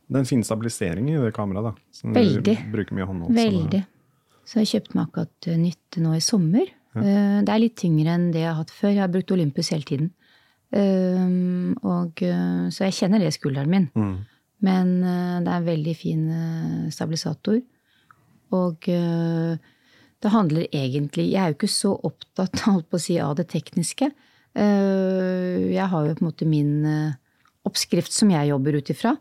Det 0.05 0.15
er 0.15 0.21
en 0.21 0.29
fin 0.29 0.43
stabilisering 0.45 1.07
i 1.09 1.17
det 1.17 1.33
kameraet. 1.33 1.71
da. 1.71 2.01
Du 2.03 2.13
Veldig. 2.19 2.55
Bruker 2.71 2.95
mye 2.97 3.07
håndhold. 3.09 3.35
Veldig. 3.35 3.83
Så 4.45 4.59
jeg 4.61 4.69
kjøpte 4.75 4.95
meg 4.99 5.07
akkurat 5.07 5.47
eh, 5.49 5.57
nytt 5.57 5.97
nå 6.03 6.13
i 6.13 6.21
sommer. 6.21 6.67
Ja. 6.95 7.01
Det 7.43 7.49
er 7.51 7.59
litt 7.59 7.75
tyngre 7.81 8.13
enn 8.13 8.29
det 8.31 8.43
jeg 8.43 8.51
har 8.51 8.59
hatt 8.61 8.71
før. 8.71 8.93
Jeg 8.93 9.01
har 9.03 9.09
brukt 9.11 9.31
Olympus 9.35 9.71
hele 9.73 9.83
tiden. 9.89 10.11
Eh, 10.71 11.73
Og, 11.83 12.21
eh, 12.23 12.69
så 12.71 12.85
jeg 12.87 12.93
kjenner 12.99 13.19
det 13.19 13.31
i 13.33 13.37
skulderen 13.37 13.69
min. 13.73 13.87
Mm. 13.95 14.15
Men 14.65 14.91
eh, 15.03 15.39
det 15.43 15.51
er 15.51 15.57
en 15.59 15.67
veldig 15.71 15.95
fin 15.97 16.23
eh, 16.31 16.89
stabilisator. 16.93 17.59
Og 18.55 18.87
eh, 18.87 19.57
det 20.21 20.31
handler 20.31 20.67
egentlig 20.71 21.25
Jeg 21.31 21.41
er 21.41 21.51
jo 21.51 21.57
ikke 21.57 21.69
så 21.73 21.91
opptatt 22.07 22.61
si, 23.01 23.17
av 23.19 23.35
det 23.35 23.47
tekniske. 23.51 24.11
Eh, 24.55 25.73
Jeg 25.73 25.87
har 25.91 26.05
jo 26.07 26.15
på 26.15 26.23
en 26.23 26.29
måte 26.29 26.47
min 26.47 26.85
eh, 26.85 27.13
oppskrift 27.65 28.13
som 28.13 28.29
jeg 28.31 28.49
jobber 28.53 28.77
ut 28.79 28.89
ifra. 28.93 29.15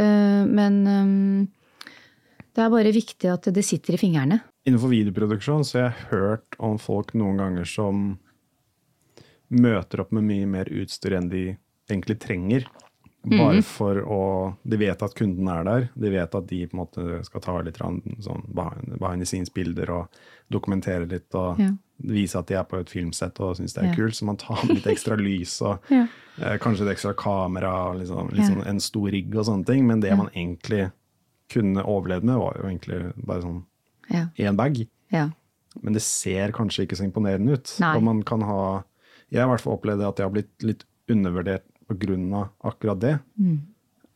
Eh, 0.00 0.42
Men 0.48 0.80
eh, 0.86 1.92
det 2.56 2.64
er 2.64 2.72
bare 2.72 2.94
viktig 2.94 3.30
at 3.30 3.50
det 3.54 3.64
sitter 3.66 3.96
i 3.96 4.00
fingrene. 4.00 4.40
Innenfor 4.68 4.92
videoproduksjon 4.92 5.64
så 5.64 5.78
har 5.78 5.86
jeg 5.88 6.08
hørt 6.10 6.58
om 6.60 6.76
folk 6.80 7.14
noen 7.16 7.40
ganger 7.40 7.68
som 7.68 8.18
møter 9.50 10.02
opp 10.02 10.12
med 10.14 10.26
mye 10.28 10.48
mer 10.50 10.70
utstyr 10.70 11.16
enn 11.18 11.30
de 11.30 11.44
egentlig 11.90 12.18
trenger. 12.22 12.66
Bare 13.22 13.60
for 13.62 13.98
å 14.08 14.20
De 14.66 14.78
vet 14.80 15.02
at 15.02 15.14
kunden 15.14 15.46
er 15.52 15.64
der. 15.64 15.88
De 15.94 16.10
vet 16.10 16.34
at 16.34 16.46
de 16.48 16.66
på 16.66 16.72
en 16.72 16.80
måte 16.80 17.24
skal 17.26 17.40
ta 17.44 17.58
litt 17.60 17.76
sånn 17.76 18.46
behind 18.54 19.20
the 19.20 19.26
scenes-bilder 19.28 19.90
og 19.92 20.08
dokumentere 20.50 21.06
litt. 21.08 21.34
og 21.34 21.58
Ja. 21.60 21.70
Vise 22.02 22.38
at 22.38 22.46
de 22.46 22.54
er 22.56 22.64
på 22.64 22.78
et 22.80 22.88
filmsett 22.88 23.38
og 23.44 23.56
syns 23.58 23.74
det 23.74 23.82
er 23.84 23.88
Ja. 23.88 23.94
kult. 23.94 24.14
Så 24.16 24.24
man 24.24 24.36
tar 24.38 24.64
med 24.64 24.76
litt 24.78 24.86
ekstra 24.86 25.18
lys 25.20 25.60
og 25.60 25.80
Ja. 25.90 26.06
eh, 26.40 26.56
kanskje 26.58 26.86
et 26.88 26.96
ekstra 26.96 27.12
kamera, 27.14 27.90
og 27.90 27.98
liksom, 28.00 28.30
liksom 28.32 28.66
en 28.66 28.80
stor 28.80 29.10
rigg 29.10 29.36
og 29.36 29.44
sånne 29.44 29.66
ting. 29.66 29.86
Men 29.86 30.00
det 30.00 30.16
man 30.16 30.30
egentlig 30.34 30.90
kunne 31.50 31.82
overlevd 31.84 32.22
med, 32.24 32.36
var 32.38 32.56
jo 32.56 32.68
egentlig 32.70 33.12
bare 33.26 33.42
sånn 33.42 33.64
én 34.38 34.56
bag. 34.56 34.86
ja. 35.12 35.28
Men 35.82 35.92
det 35.92 36.02
ser 36.02 36.50
kanskje 36.52 36.82
ikke 36.86 36.96
så 36.96 37.04
imponerende 37.04 37.52
ut. 37.52 37.76
Nei. 37.80 37.96
Og 37.96 38.02
man 38.02 38.22
kan 38.22 38.40
ha 38.42 38.82
Jeg 39.30 39.42
har 39.42 39.46
i 39.46 39.50
hvert 39.56 39.60
fall 39.60 39.76
opplevd 39.78 40.08
at 40.08 40.16
jeg 40.16 40.24
har 40.26 40.32
blitt 40.32 40.62
litt 40.62 40.84
undervurdert 41.08 41.62
pga. 41.98 42.48
akkurat 42.64 43.00
det. 43.00 43.18
Mm. 43.38 43.58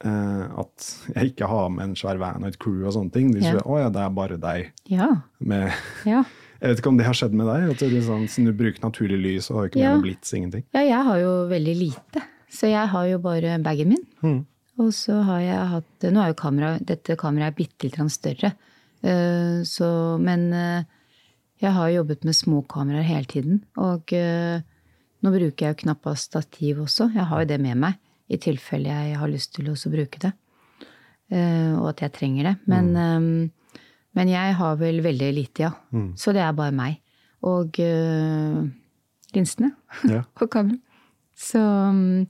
Eh, 0.05 0.61
at 0.61 0.87
jeg 1.15 1.33
ikke 1.33 1.49
har 1.49 1.69
med 1.73 1.85
en 1.85 1.97
svær 1.97 2.19
van 2.21 2.43
og 2.43 2.51
et 2.51 2.59
crew 2.61 2.85
og 2.85 2.95
sånne 2.97 3.13
ting. 3.15 3.33
De 3.33 3.41
sier 3.41 3.61
yeah. 3.61 3.67
'Å 3.67 3.79
ja, 3.85 3.91
det 3.91 4.01
er 4.03 4.11
bare 4.11 4.39
deg'. 4.39 4.73
Ja. 4.91 5.09
Med, 5.41 5.73
ja. 6.05 6.25
jeg 6.61 6.71
vet 6.71 6.83
ikke 6.83 6.93
om 6.93 6.99
det 6.99 7.07
har 7.07 7.15
skjedd 7.19 7.37
med 7.37 7.47
deg? 7.47 7.71
At 7.73 7.79
du, 7.79 8.01
sånn, 8.03 8.27
du 8.29 8.53
bruker 8.53 8.85
naturlig 8.85 9.21
lys 9.23 9.51
og 9.51 9.57
har 9.59 9.71
ikke 9.71 9.81
med 9.81 9.87
Ja. 9.87 9.95
noe 9.95 10.05
blits, 10.05 10.35
ingenting. 10.35 10.65
Ja, 10.75 10.81
jeg 10.85 11.03
har 11.09 11.19
jo 11.23 11.33
veldig 11.49 11.77
lite. 11.79 12.25
Så 12.51 12.69
jeg 12.71 12.89
har 12.89 13.07
jo 13.07 13.19
bare 13.19 13.59
bagen 13.63 13.89
min. 13.95 14.05
Mm. 14.23 14.47
Og 14.79 14.91
så 14.95 15.23
har 15.23 15.41
jeg 15.41 15.67
hatt 15.71 16.07
Nå 16.11 16.21
er 16.21 16.33
jo 16.33 16.35
kamera, 16.35 16.79
dette 16.79 17.17
kameraet 17.17 17.57
bitte 17.57 17.89
litt 17.89 18.13
større. 18.13 18.53
Uh, 19.05 19.63
Så, 19.65 20.19
men 20.21 20.53
uh, 20.53 20.83
jeg 21.63 21.73
har 21.73 21.89
jobbet 21.95 22.25
med 22.25 22.37
små 22.37 22.63
kameraer 22.69 23.07
hele 23.07 23.29
tiden. 23.31 23.61
Og 23.81 24.13
eh, 24.13 24.61
nå 25.25 25.31
bruker 25.33 25.67
jeg 25.67 25.75
jo 25.75 25.81
knappast 25.87 26.29
stativ 26.31 26.83
også. 26.85 27.09
Jeg 27.15 27.25
har 27.31 27.43
jo 27.45 27.49
det 27.49 27.61
med 27.65 27.79
meg 27.81 27.95
i 28.29 28.37
tilfelle 28.41 28.93
jeg 28.93 29.17
har 29.21 29.31
lyst 29.33 29.55
til 29.57 29.71
å 29.73 29.77
bruke 29.93 30.21
det. 30.21 30.33
Eh, 31.33 31.73
Og 31.81 31.89
at 31.95 32.03
jeg 32.05 32.13
trenger 32.19 32.51
det. 32.51 32.55
Men, 32.69 32.91
eh, 32.97 33.71
men 34.15 34.29
jeg 34.31 34.55
har 34.61 34.77
vel 34.81 35.01
veldig 35.05 35.31
lite, 35.35 35.67
ja. 35.67 35.73
Så 36.17 36.33
det 36.37 36.43
er 36.45 36.53
bare 36.57 36.73
meg. 36.77 37.01
Og 37.45 37.79
eh, 37.81 38.61
linsene 39.35 39.73
Ja. 40.13 40.23
på 40.37 40.47
kameraet. 40.49 40.81
Så 41.37 41.59
mm, 41.59 42.27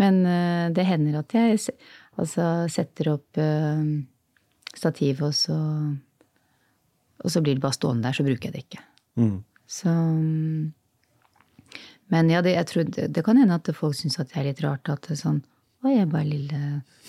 Men 0.00 0.24
eh, 0.26 0.70
det 0.74 0.84
hender 0.88 1.20
at 1.20 1.32
jeg 1.36 1.58
altså, 2.18 2.66
setter 2.72 3.12
opp 3.12 3.38
eh, 3.38 3.84
stativ, 4.74 5.20
og 5.22 5.34
så 5.34 5.54
Og 7.24 7.30
så 7.30 7.42
blir 7.44 7.54
det 7.54 7.62
bare 7.62 7.76
stående 7.76 8.02
der, 8.08 8.16
så 8.16 8.24
bruker 8.24 8.48
jeg 8.48 8.52
det 8.54 8.62
ikke. 8.64 8.82
Mm. 9.20 9.44
Så 9.68 9.88
mm, 9.92 10.72
Men 12.10 12.30
ja, 12.32 12.42
det, 12.42 12.56
jeg 12.56 12.66
tror 12.66 12.90
det, 12.90 13.22
kan 13.24 13.38
hende 13.38 13.56
at 13.56 13.70
folk 13.76 13.94
syns 13.98 14.18
at 14.18 14.32
det 14.32 14.40
er 14.40 14.48
litt 14.50 14.62
rart 14.64 14.90
at 14.90 15.06
det 15.06 15.14
er 15.14 15.22
sånn 15.22 15.40
Å, 15.80 15.88
jeg 15.88 16.10
bare 16.12 16.28
lille 16.28 16.58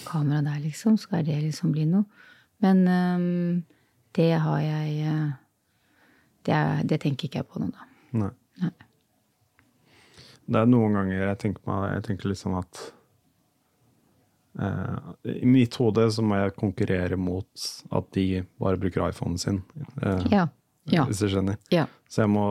kamera 0.06 0.40
der, 0.46 0.62
liksom. 0.64 0.96
Skal 1.02 1.26
det 1.28 1.42
liksom 1.42 1.74
bli 1.76 1.84
noe? 1.90 2.06
Men 2.64 2.86
um, 2.88 3.58
det 4.16 4.30
har 4.40 4.62
jeg 4.64 5.10
eh, 5.10 5.34
det, 6.46 6.54
er, 6.56 6.86
det 6.88 7.02
tenker 7.04 7.28
ikke 7.28 7.42
jeg 7.42 7.50
på 7.50 7.60
nå, 7.60 7.68
da. 7.74 7.88
Nei. 8.22 8.32
Nei. 8.62 8.72
Det 10.52 10.62
er 10.62 10.72
noen 10.72 10.96
ganger 10.96 11.26
jeg 11.26 11.40
tenker, 11.42 11.66
meg, 11.68 11.86
jeg 11.98 12.08
tenker 12.10 12.34
liksom 12.34 12.58
at 12.62 12.88
Uh, 14.52 15.14
I 15.24 15.48
mitt 15.48 15.78
hode 15.80 16.04
så 16.12 16.24
må 16.28 16.36
jeg 16.36 16.58
konkurrere 16.58 17.16
mot 17.16 17.68
at 17.96 18.10
de 18.12 18.42
bare 18.60 18.80
bruker 18.82 19.06
iPhonen 19.08 19.40
sin. 19.40 19.62
Uh, 20.04 20.26
Ja. 20.28 20.50
Ja. 20.90 21.06
Hvis 21.06 21.22
du 21.22 21.30
skjønner. 21.30 21.60
Ja. 21.72 21.86
Så 22.10 22.24
jeg 22.24 22.32
må, 22.34 22.44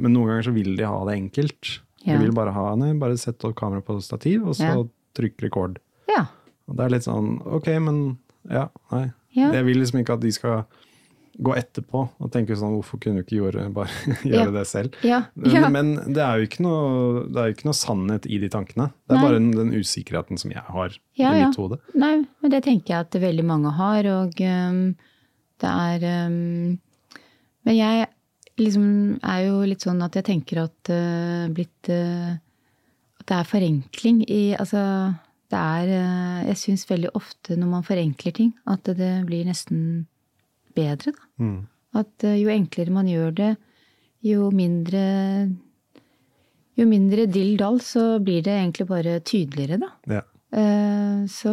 men 0.00 0.14
noen 0.14 0.30
ganger 0.30 0.46
så 0.48 0.54
vil 0.56 0.72
de 0.78 0.86
ha 0.88 0.96
det 1.06 1.16
enkelt. 1.20 1.72
Ja. 2.06 2.16
De 2.16 2.24
vil 2.24 2.32
bare 2.36 2.52
ha 2.54 2.74
nei, 2.78 2.92
bare 2.94 3.16
sette 3.18 3.48
opp 3.48 3.56
kamera 3.58 3.82
på 3.82 3.98
stativ, 4.02 4.46
og 4.46 4.54
så 4.54 4.62
Ja. 4.72 4.82
trykk 5.18 5.42
rekord. 5.48 5.78
ja. 6.08 6.26
Og 6.68 6.76
det 6.76 6.84
er 6.84 6.90
litt 6.96 7.04
sånn 7.06 7.40
ok, 7.46 7.66
men 7.80 8.18
ja, 8.50 8.68
nei. 8.90 9.12
Ja. 9.36 9.52
Jeg 9.52 9.64
vil 9.66 9.76
liksom 9.78 10.00
ikke 10.00 10.14
at 10.16 10.20
de 10.24 10.30
skal 10.32 10.64
gå 11.38 11.52
etterpå 11.54 12.08
og 12.18 12.30
tenke 12.32 12.56
sånn 12.56 12.72
hvorfor 12.78 12.98
kunne 12.98 13.20
du 13.20 13.22
ikke 13.26 13.36
gjøre, 13.42 13.66
bare 13.76 13.90
Ja. 14.24 14.40
gjøre 14.44 14.52
det 14.54 14.66
selv? 14.66 14.94
Ja. 15.04 15.24
Men, 15.36 15.50
ja. 15.52 15.68
men 15.68 15.94
det 16.14 16.22
er 16.24 16.38
jo 16.40 16.46
ikke 16.48 16.62
noe, 16.64 17.26
er 17.36 17.52
ikke 17.52 17.66
noe 17.68 17.76
sannhet 17.76 18.26
i 18.26 18.38
de 18.42 18.48
tankene. 18.48 18.88
Det 19.06 19.14
er 19.14 19.20
Nei. 19.20 19.22
bare 19.26 19.38
den, 19.38 19.50
den 19.52 19.72
usikkerheten 19.76 20.38
som 20.40 20.50
jeg 20.50 20.62
har 20.66 20.96
Ja, 21.14 21.32
i 21.34 21.38
ja. 21.40 21.46
mitt 21.48 21.56
hode. 21.60 21.78
Nei, 21.94 22.24
men 22.42 22.50
det 22.50 22.62
tenker 22.64 22.94
jeg 22.94 22.98
at 23.06 23.20
veldig 23.20 23.44
mange 23.44 23.70
har, 23.76 24.06
og 24.16 24.40
um, 24.40 24.96
det 25.60 25.70
er 25.70 26.26
um, 26.26 26.78
Men 27.66 27.74
jeg 27.76 28.08
liksom 28.60 28.88
er 29.24 29.44
jo 29.46 29.60
litt 29.68 29.84
sånn 29.84 30.02
at 30.04 30.16
jeg 30.18 30.26
tenker 30.30 30.62
at 30.64 30.90
uh, 30.92 31.46
blitt 31.52 31.90
uh, 31.92 32.36
At 33.20 33.28
det 33.28 33.38
er 33.38 33.50
forenkling 33.50 34.22
i 34.24 34.42
Altså, 34.56 34.80
det 35.52 35.60
er 35.60 35.92
uh, 35.92 36.40
Jeg 36.48 36.60
syns 36.62 36.86
veldig 36.88 37.12
ofte 37.18 37.58
når 37.58 37.72
man 37.74 37.86
forenkler 37.86 38.36
ting, 38.36 38.52
at 38.66 38.88
det 38.98 39.12
blir 39.28 39.48
nesten 39.48 40.06
bedre, 40.76 41.12
da. 41.12 41.30
Mm. 41.42 41.60
At 41.96 42.26
jo 42.36 42.50
enklere 42.52 42.92
man 42.92 43.06
gjør 43.08 43.30
det, 43.32 43.52
jo 44.26 44.50
mindre 44.52 45.04
Jo 46.76 46.84
mindre 46.84 47.24
dill 47.32 47.54
dall, 47.56 47.80
så 47.80 48.18
blir 48.20 48.42
det 48.44 48.52
egentlig 48.52 48.84
bare 48.90 49.20
tydeligere, 49.24 49.78
da. 49.80 49.92
Ja. 50.12 50.24
Så 51.32 51.52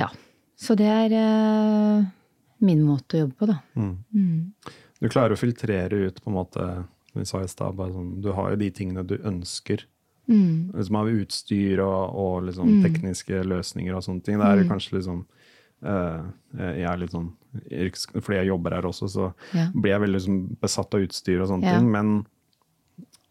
Ja. 0.00 0.08
Så 0.56 0.76
det 0.80 0.88
er 0.88 1.12
min 2.60 2.82
måte 2.86 3.16
å 3.16 3.20
jobbe 3.26 3.34
på, 3.38 3.46
da. 3.46 3.58
Mm. 3.76 3.96
Mm. 4.14 4.52
Du 5.00 5.08
klarer 5.08 5.32
å 5.32 5.38
filtrere 5.38 6.06
ut 6.06 6.22
på 6.22 6.30
en 6.30 6.34
måte, 6.36 6.84
som 7.12 7.20
vi 7.20 7.24
sa 7.24 7.40
i 7.42 7.48
stad, 7.48 7.76
sånn, 7.76 8.20
du 8.22 8.32
har 8.32 8.50
jo 8.50 8.56
de 8.56 8.70
tingene 8.70 9.06
du 9.06 9.16
ønsker 9.18 9.84
Mm. 10.26 10.72
Liksom 10.72 10.96
av 10.96 11.06
utstyr 11.12 11.78
og, 11.84 12.14
og 12.16 12.44
liksom 12.46 12.80
tekniske 12.82 13.42
løsninger 13.44 13.92
og 13.94 14.00
sånne 14.02 14.22
ting. 14.24 14.38
Det 14.38 14.46
er 14.46 14.62
Mm. 14.62 14.68
kanskje 14.70 14.94
liksom 14.96 15.26
uh, 15.84 16.22
Jeg 16.56 16.82
er 16.88 16.96
litt 16.96 17.10
sånn 17.12 17.32
Fordi 18.22 18.36
jeg 18.38 18.46
jobber 18.48 18.70
her 18.72 18.82
også, 18.88 19.04
så 19.12 19.34
Ja. 19.52 19.66
blir 19.74 19.90
jeg 19.92 20.00
veldig 20.00 20.14
liksom 20.16 20.56
besatt 20.62 20.94
av 20.94 21.00
utstyr 21.04 21.42
og 21.42 21.48
sånne 21.48 21.64
Ja. 21.64 21.78
ting. 21.78 21.90
Men 21.92 22.26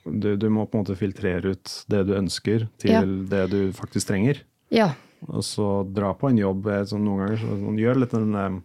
du, 0.06 0.36
du 0.38 0.50
må 0.50 0.68
på 0.70 0.78
en 0.78 0.84
måte 0.86 0.96
filtrere 1.00 1.54
ut 1.56 1.74
det 1.90 2.04
du 2.08 2.14
ønsker, 2.14 2.68
til 2.78 2.92
Ja. 2.92 3.02
det 3.02 3.50
du 3.50 3.72
faktisk 3.72 4.08
trenger. 4.12 4.42
Ja. 4.70 4.94
Og 5.28 5.42
så 5.42 5.84
dra 5.92 6.14
på 6.14 6.30
en 6.30 6.38
jobb. 6.38 6.68
eh, 6.68 6.84
Sånn, 6.84 7.04
noen 7.06 7.26
ganger 7.26 7.38
så, 7.40 7.58
sånn, 7.58 7.80
gjør 7.80 8.00
litt 8.02 8.12
den 8.12 8.36
eh, 8.36 8.62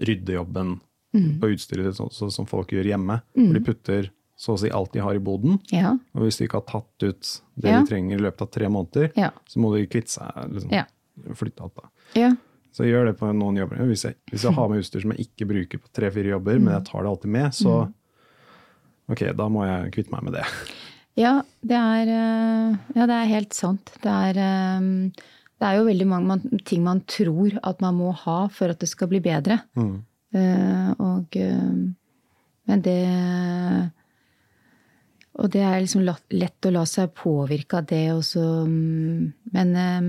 ryddejobben 0.00 0.80
Mm. 1.14 1.38
på 1.40 1.48
utstyret 1.54 1.94
så, 1.96 2.10
så, 2.12 2.26
som 2.34 2.44
folk 2.44 2.68
gjør 2.74 2.84
hjemme. 2.90 3.14
Hvor 3.32 3.54
de 3.54 3.60
putter 3.64 4.08
så 4.36 4.52
å 4.52 4.58
si 4.60 4.68
alt 4.68 4.92
de 4.92 5.00
har 5.00 5.14
i 5.16 5.20
boden. 5.22 5.54
Ja. 5.72 5.94
Og 6.12 6.26
hvis 6.26 6.36
de 6.36 6.44
ikke 6.44 6.58
har 6.58 6.66
tatt 6.68 7.06
ut 7.06 7.30
det 7.56 7.70
Ja. 7.70 7.78
de 7.80 7.86
trenger 7.88 8.18
i 8.18 8.20
løpet 8.26 8.42
av 8.42 8.50
tre 8.52 8.68
måneder, 8.68 9.12
Ja. 9.16 9.30
så 9.48 9.56
må 9.62 9.70
de 9.72 9.86
kvitte 9.86 10.10
seg. 10.12 10.28
Liksom. 10.52 11.36
Flytte 11.38 11.62
alt, 11.64 11.74
da. 11.78 11.88
ja. 12.20 12.34
Så 12.74 12.84
jeg 12.84 12.92
gjør 12.92 13.06
det 13.06 13.14
på 13.18 13.30
noen 13.32 13.56
jobber. 13.56 13.76
Hvis 13.88 14.04
jeg, 14.04 14.16
hvis 14.30 14.42
jeg 14.44 14.52
har 14.52 14.68
med 14.68 14.82
utstyr 14.82 15.00
som 15.06 15.12
jeg 15.14 15.24
ikke 15.30 15.48
bruker 15.48 15.78
på 15.80 15.88
tre-fire 15.96 16.34
jobber, 16.34 16.58
men 16.60 16.74
jeg 16.74 16.84
tar 16.90 17.02
det 17.06 17.08
alltid 17.14 17.30
med, 17.32 17.54
så 17.56 17.76
ok, 19.08 19.22
da 19.38 19.48
må 19.48 19.64
jeg 19.64 19.92
kvitte 19.94 20.12
meg 20.12 20.26
med 20.26 20.36
det. 20.36 20.44
Ja, 21.16 21.38
det 21.64 21.78
er, 21.80 22.10
eh, 22.12 22.76
ja, 22.94 23.06
det 23.08 23.16
er 23.22 23.30
helt 23.32 23.54
sant. 23.56 23.94
Det 24.02 24.12
er, 24.12 24.36
eh, 24.36 25.10
det 25.56 25.68
er 25.68 25.78
jo 25.78 25.86
veldig 25.88 26.06
mange 26.08 26.28
man, 26.28 26.62
ting 26.68 26.82
man 26.84 27.02
tror 27.08 27.54
at 27.64 27.80
man 27.84 27.96
må 27.96 28.12
ha 28.24 28.38
for 28.52 28.72
at 28.72 28.80
det 28.82 28.90
skal 28.90 29.08
bli 29.12 29.22
bedre. 29.24 29.62
Mm. 29.78 29.94
Uh, 30.36 30.90
og 31.00 31.38
uh, 31.40 31.76
Men 32.66 32.80
det 32.82 32.98
Og 35.38 35.48
det 35.52 35.62
er 35.62 35.80
liksom 35.80 36.02
lett 36.02 36.66
å 36.66 36.72
la 36.74 36.82
seg 36.88 37.14
påvirke 37.14 37.78
av 37.78 37.86
det 37.88 38.08
også. 38.12 38.42
mm, 38.66 39.32
Men 39.52 39.74
eh, 39.76 40.08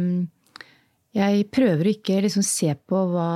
jeg 1.17 1.47
prøver 1.51 1.87
å 1.87 1.91
ikke 1.91 2.21
liksom 2.23 2.45
se 2.45 2.73
på 2.75 3.01
hva 3.11 3.29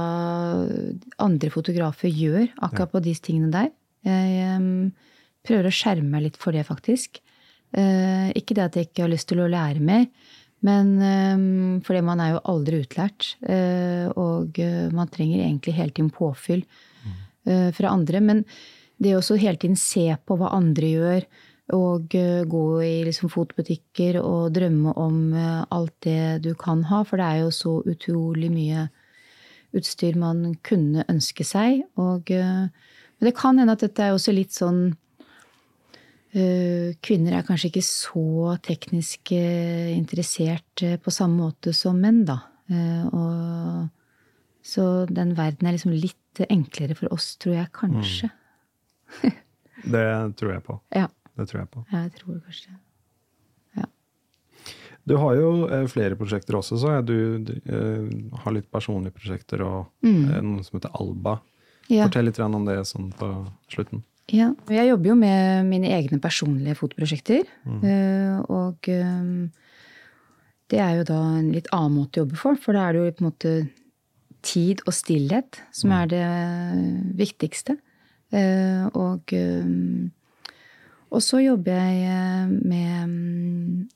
andre 1.23 1.49
fotografer 1.51 2.07
gjør 2.07 2.45
akkurat 2.61 2.93
på 2.93 3.01
de 3.03 3.15
tingene 3.15 3.51
der. 3.51 3.71
Jeg 4.07 4.57
um, 4.57 4.91
prøver 5.45 5.69
å 5.69 5.73
skjerme 5.73 6.09
meg 6.13 6.27
litt 6.27 6.39
for 6.41 6.55
det, 6.55 6.63
faktisk. 6.67 7.21
Uh, 7.75 8.29
ikke 8.37 8.57
det 8.57 8.67
at 8.67 8.77
jeg 8.77 8.89
ikke 8.89 9.05
har 9.05 9.13
lyst 9.13 9.29
til 9.31 9.41
å 9.43 9.49
lære 9.51 9.81
mer, 9.83 10.07
men 10.65 10.89
um, 11.01 11.81
fordi 11.85 12.01
man 12.05 12.21
er 12.21 12.35
jo 12.35 12.43
aldri 12.53 12.81
utlært. 12.83 13.35
eh, 13.41 14.07
og 14.13 14.59
eh, 14.61 14.89
man 14.93 15.09
trenger 15.09 15.41
egentlig 15.41 15.73
hele 15.73 15.93
tiden 15.93 16.11
påfyll 16.13 16.61
eh, 17.45 17.69
fra 17.73 17.93
andre. 17.95 18.21
Men 18.21 18.43
det 19.01 19.15
å 19.15 19.21
også 19.21 19.39
hele 19.41 19.57
tiden 19.57 19.79
se 19.79 20.05
på 20.25 20.37
hva 20.37 20.53
andre 20.57 20.93
gjør, 20.93 21.25
og 21.71 22.11
gå 22.11 22.61
i 22.83 22.95
liksom 23.07 23.29
fotbutikker 23.31 24.17
og 24.19 24.49
drømme 24.51 24.91
om 24.99 25.19
alt 25.71 25.93
det 26.03 26.41
du 26.43 26.49
kan 26.59 26.81
ha, 26.89 26.99
for 27.07 27.21
det 27.21 27.27
er 27.29 27.37
jo 27.45 27.53
så 27.55 27.75
utrolig 27.87 28.49
mye 28.51 28.81
utstyr 29.79 30.17
man 30.19 30.57
kunne 30.67 31.05
ønske 31.07 31.45
seg. 31.47 31.85
Og, 31.95 32.27
men 32.27 33.23
det 33.23 33.33
kan 33.37 33.61
hende 33.61 33.77
at 33.77 33.85
dette 33.85 34.03
er 34.03 34.17
også 34.17 34.35
litt 34.35 34.51
sånn 34.51 34.89
Kvinner 36.31 37.35
er 37.35 37.43
kanskje 37.47 37.67
ikke 37.67 37.83
så 37.83 38.53
teknisk 38.63 39.33
eh, 39.35 39.91
interessert 39.97 40.83
eh, 40.85 40.95
på 41.01 41.11
samme 41.11 41.41
måte 41.43 41.73
som 41.75 41.97
menn, 41.99 42.21
da. 42.27 42.37
Eh, 42.71 43.07
Og, 43.11 43.89
så 44.63 44.85
den 45.09 45.33
verden 45.35 45.67
er 45.67 45.75
liksom 45.75 45.91
litt 45.91 46.43
enklere 46.47 46.95
for 46.95 47.11
oss, 47.11 47.33
tror 47.41 47.57
jeg 47.57 47.71
kanskje. 47.75 48.29
Det 49.91 50.05
tror 50.37 50.53
jeg 50.53 50.63
på. 50.63 50.77
Ja, 50.93 51.07
Det 51.35 51.49
tror 51.49 51.63
jeg 51.63 51.69
på. 51.73 51.83
jeg 51.91 52.11
tror 52.19 52.39
kanskje 52.45 52.71
det. 52.71 52.79
Du 55.03 55.15
har 55.17 55.33
jo 55.35 55.47
eh, 55.67 55.87
flere 55.89 56.15
prosjekter 56.15 56.59
også, 56.59 56.77
så 56.77 56.95
jeg. 56.97 57.07
Du, 57.09 57.15
du 57.47 57.53
eh, 57.65 58.11
har 58.43 58.53
litt 58.53 58.69
personlige 58.71 59.17
prosjekter 59.17 59.63
og 59.65 59.89
mm. 60.05 60.27
noe 60.45 60.65
som 60.67 60.77
heter 60.77 60.93
Alba. 61.01 61.39
Ja. 61.89 62.05
Fortell 62.05 62.29
litt 62.29 62.39
om 62.39 62.67
det 62.67 62.77
sånn 62.87 63.09
på 63.17 63.31
slutten. 63.71 64.03
Ja. 64.31 64.53
Jeg 64.71 64.87
jobber 64.87 65.11
jo 65.11 65.17
med 65.19 65.67
mine 65.67 65.91
egne 65.91 66.19
personlige 66.23 66.77
fotoprosjekter. 66.79 67.43
Mm. 67.67 68.45
Og 68.47 68.87
eh, 68.87 69.29
det 70.71 70.79
er 70.79 71.01
jo 71.01 71.05
da 71.09 71.19
en 71.41 71.51
litt 71.51 71.67
annen 71.75 71.97
måte 71.99 72.21
å 72.21 72.23
jobbe 72.23 72.39
for, 72.39 72.59
for 72.59 72.77
da 72.77 72.87
er 72.87 72.95
det 72.95 73.01
jo 73.01 73.13
på 73.17 73.25
en 73.25 73.29
måte 73.31 73.53
tid 74.41 74.81
og 74.87 74.95
stillhet 74.95 75.59
som 75.75 75.91
er 75.93 76.07
det 76.09 76.27
viktigste. 77.19 77.77
Eh, 78.31 78.87
Og, 78.95 79.33
eh, 79.35 79.67
og 81.11 81.21
så 81.21 81.41
jobber 81.43 81.75
jeg 81.75 82.07
eh, 82.07 82.47
med 82.47 83.11
mm, 83.11 83.89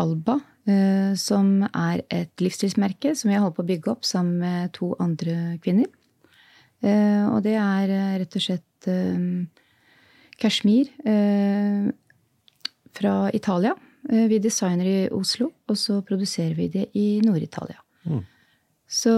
Alba, 0.00 0.38
eh, 0.64 1.12
som 1.20 1.66
er 1.68 2.02
et 2.08 2.32
livsstilsmerke 2.40 3.12
som 3.14 3.30
jeg 3.30 3.42
holder 3.42 3.56
på 3.58 3.64
å 3.66 3.70
bygge 3.70 3.92
opp 3.92 4.08
sammen 4.08 4.40
med 4.40 4.72
to 4.78 4.94
andre 4.98 5.58
kvinner. 5.62 5.90
Eh, 6.80 7.26
og 7.28 7.42
det 7.44 7.58
er 7.60 7.92
eh, 7.92 8.18
rett 8.22 8.40
og 8.40 8.46
slett 8.46 8.64
eh, 8.88 9.44
kashmir 10.40 10.90
eh, 11.04 11.90
fra 12.96 13.14
Italia. 13.36 13.74
Eh, 14.08 14.26
vi 14.30 14.38
designer 14.38 14.86
i 14.86 15.08
Oslo, 15.12 15.50
og 15.68 15.76
så 15.76 16.00
produserer 16.06 16.54
vi 16.56 16.68
det 16.72 16.88
i 16.96 17.20
Nord-Italia. 17.24 17.80
Mm. 18.04 18.22
Så 18.90 19.12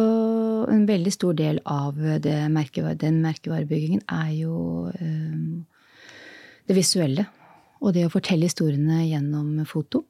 en 0.69 0.87
veldig 0.87 1.13
stor 1.15 1.37
del 1.39 1.61
av 1.65 1.97
det 2.21 2.39
merkevare, 2.53 2.99
den 3.01 3.23
merkevarebyggingen 3.25 4.03
er 4.13 4.33
jo 4.37 4.57
eh, 4.93 5.63
det 6.69 6.77
visuelle. 6.77 7.27
Og 7.83 7.95
det 7.97 8.07
å 8.07 8.13
fortelle 8.13 8.47
historiene 8.47 9.01
gjennom 9.09 9.65
foto. 9.67 10.05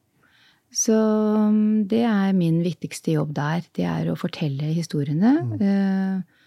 Så 0.73 0.97
mm, 0.97 1.85
det 1.89 2.03
er 2.09 2.37
min 2.37 2.61
viktigste 2.65 3.15
jobb 3.15 3.35
der. 3.37 3.65
Det 3.77 3.85
er 3.89 4.09
å 4.09 4.19
fortelle 4.19 4.73
historiene. 4.73 5.33
Eh, 5.61 6.42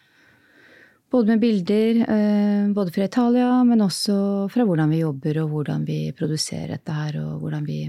både 1.16 1.32
med 1.32 1.40
bilder, 1.40 2.02
eh, 2.12 2.74
både 2.76 2.92
fra 2.92 3.06
Italia, 3.08 3.64
men 3.64 3.84
også 3.86 4.16
fra 4.52 4.66
hvordan 4.68 4.92
vi 4.92 5.00
jobber, 5.00 5.38
og 5.44 5.54
hvordan 5.54 5.86
vi 5.88 6.00
produserer 6.18 6.74
dette 6.76 6.96
her, 6.96 7.20
og 7.24 7.40
hvordan 7.44 7.68
vi 7.68 7.80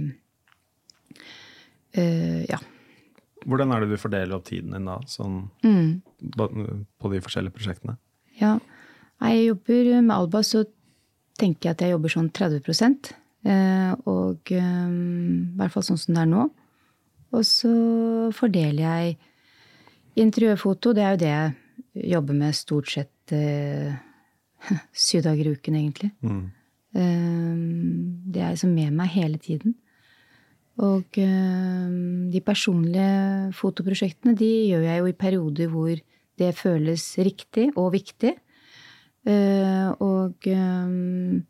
eh, 1.96 2.44
Ja. 2.46 2.58
Hvordan 3.46 3.72
er 3.72 3.80
det 3.80 3.90
du 3.94 3.96
fordeler 3.96 4.34
opp 4.34 4.44
tiden 4.44 4.72
din 4.74 4.86
da, 4.86 4.98
sånn, 5.06 5.50
Mm. 5.62 6.02
på 7.00 7.10
de 7.10 7.20
forskjellige 7.20 7.54
prosjektene? 7.54 7.96
Ja. 8.40 8.58
Jeg 9.20 9.46
jobber 9.46 10.02
med 10.02 10.16
Alba, 10.16 10.42
så 10.42 10.64
tenker 11.38 11.68
jeg 11.68 11.70
at 11.70 11.80
jeg 11.80 11.90
jobber 11.92 12.08
sånn 12.08 12.30
30 12.32 13.14
eh, 13.44 13.94
Og 14.06 14.38
i 14.50 15.56
hvert 15.56 15.70
fall 15.70 15.82
sånn 15.82 15.98
som 15.98 16.14
det 16.14 16.22
er 16.22 16.26
nå. 16.26 16.50
Og 17.32 17.42
så 17.44 18.32
fordeler 18.32 18.82
jeg 18.82 19.16
interiørfoto. 20.16 20.92
Det 20.94 21.02
er 21.02 21.10
jo 21.12 21.16
det 21.16 21.28
jeg 21.28 21.54
jobber 21.96 22.36
med 22.36 22.54
stort 22.54 22.90
sett 22.92 23.32
eh, 23.32 23.94
syv 24.92 25.22
dager 25.26 25.48
i 25.48 25.56
uken, 25.56 25.74
egentlig. 25.80 26.12
Mm. 26.22 26.44
Eh, 26.96 27.56
Det 28.32 28.42
er 28.42 28.54
liksom 28.54 28.74
med 28.74 28.92
meg 28.92 29.08
hele 29.14 29.38
tiden. 29.38 29.74
Og 30.84 31.16
eh, 31.16 31.88
de 32.32 32.40
personlige 32.44 33.52
fotoprosjektene 33.56 34.36
de 34.36 34.50
gjør 34.72 34.82
jeg 34.84 34.98
jo 35.00 35.06
i 35.08 35.16
perioder 35.16 35.70
hvor 35.72 35.94
det 36.36 36.50
føles 36.58 37.04
riktig 37.24 37.70
og 37.80 37.94
viktig. 37.94 38.34
Eh, 39.26 39.88
og 40.04 40.46
eh, 40.46 41.42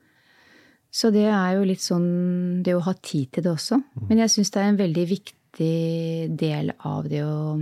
Så 0.97 1.11
det 1.13 1.27
er 1.29 1.57
jo 1.59 1.65
litt 1.69 1.83
sånn 1.83 2.63
det 2.65 2.73
å 2.77 2.85
ha 2.87 2.95
tid 2.95 3.33
til 3.35 3.43
det 3.45 3.51
også. 3.53 3.81
Men 4.09 4.23
jeg 4.23 4.31
syns 4.33 4.51
det 4.55 4.63
er 4.63 4.71
en 4.71 4.79
veldig 4.79 5.07
viktig 5.11 6.37
del 6.39 6.71
av 6.87 7.09
det 7.11 7.21
å 7.27 7.59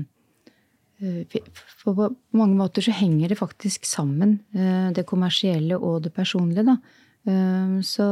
For 1.01 1.97
på 1.97 2.11
mange 2.39 2.57
måter 2.57 2.85
så 2.85 2.95
henger 2.95 3.33
det 3.33 3.39
faktisk 3.39 3.85
sammen, 3.89 4.39
eh, 4.55 4.93
det 4.95 5.07
kommersielle 5.07 5.79
og 5.79 6.03
det 6.05 6.15
personlige, 6.15 6.65
da. 6.65 6.79
Eh, 7.27 7.81
Så 7.83 8.09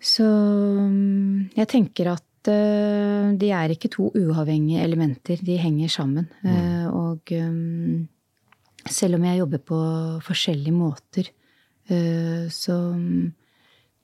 så 0.00 0.24
jeg 1.56 1.66
tenker 1.68 2.12
at 2.12 2.46
eh, 2.46 3.34
de 3.34 3.50
er 3.50 3.68
ikke 3.74 3.90
to 3.90 4.12
uavhengige 4.14 4.84
elementer. 4.84 5.36
De 5.42 5.56
henger 5.58 5.88
sammen. 5.88 6.28
Mm. 6.44 6.86
og 6.94 7.32
selv 8.88 9.18
om 9.18 9.24
jeg 9.24 9.38
jobber 9.38 9.58
på 9.58 9.78
forskjellige 10.24 10.72
måter, 10.72 11.30
eh, 11.88 12.48
så 12.48 12.94
mm, 12.94 13.32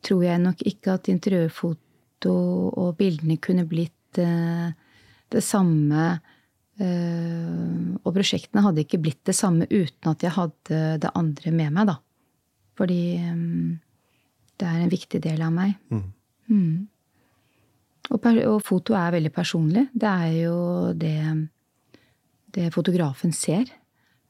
tror 0.04 0.22
jeg 0.24 0.42
nok 0.42 0.62
ikke 0.66 0.96
at 0.98 1.08
interiørfoto 1.08 2.34
og 2.74 2.96
bildene 2.98 3.38
kunne 3.38 3.66
blitt 3.68 4.18
eh, 4.18 4.72
det 5.32 5.42
samme 5.44 6.06
eh, 6.12 6.23
Og 6.82 8.10
prosjektene 8.10 8.64
hadde 8.64 8.82
ikke 8.82 8.98
blitt 9.02 9.22
det 9.28 9.36
samme 9.38 9.68
uten 9.70 10.10
at 10.10 10.24
jeg 10.24 10.34
hadde 10.34 10.80
det 11.02 11.12
andre 11.14 11.52
med 11.54 11.76
meg, 11.76 11.86
da. 11.92 11.98
Fordi 12.74 13.00
mm, 13.22 13.70
det 14.58 14.66
er 14.68 14.82
en 14.82 14.92
viktig 14.92 15.20
del 15.22 15.44
av 15.46 15.54
meg. 15.54 15.76
Mm. 15.94 16.04
Mm. 16.50 16.74
Og, 18.10 18.26
og 18.50 18.58
foto 18.66 18.96
er 18.98 19.14
veldig 19.14 19.32
personlig. 19.34 19.86
Det 19.94 20.10
er 20.10 20.34
jo 20.42 20.58
det, 20.98 21.16
det 22.54 22.68
fotografen 22.74 23.32
ser, 23.32 23.70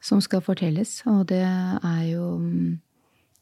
som 0.04 0.20
skal 0.24 0.44
fortelles. 0.44 1.00
Og 1.10 1.24
det 1.32 1.42
er 1.44 2.04
jo 2.12 2.26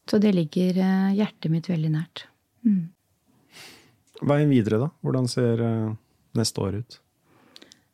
Så 0.03 0.19
det 0.19 0.33
ligger 0.35 0.77
eh, 0.83 1.13
hjertet 1.15 1.51
mitt 1.51 1.69
veldig 1.69 1.91
nært. 1.93 2.25
Mm. 2.67 2.89
Veien 4.27 4.49
videre, 4.51 4.79
da? 4.81 4.89
Hvordan 4.99 5.29
ser 5.31 5.61
neste 6.35 6.59
år 6.59 6.81
ut? 6.81 6.97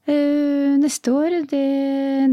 Uh, 0.10 0.80
neste 0.82 1.12
år, 1.14 1.36
det 1.50 1.62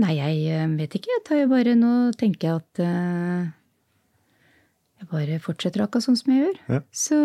Nei, 0.00 0.16
jeg 0.16 0.64
vet 0.78 0.96
ikke. 0.96 1.12
Jeg 1.12 1.24
tar 1.26 1.42
jo 1.42 1.50
bare 1.50 1.76
Nå 1.76 1.92
tenker 2.16 2.48
jeg 2.48 2.62
at 2.62 2.80
uh, 2.80 3.52
jeg 4.96 5.08
bare 5.10 5.38
fortsetter 5.44 5.84
akkurat 5.84 6.06
sånn 6.06 6.16
som 6.16 6.32
jeg 6.32 6.46
gjør. 6.46 6.58
Ja. 6.72 6.80
Så 6.96 7.16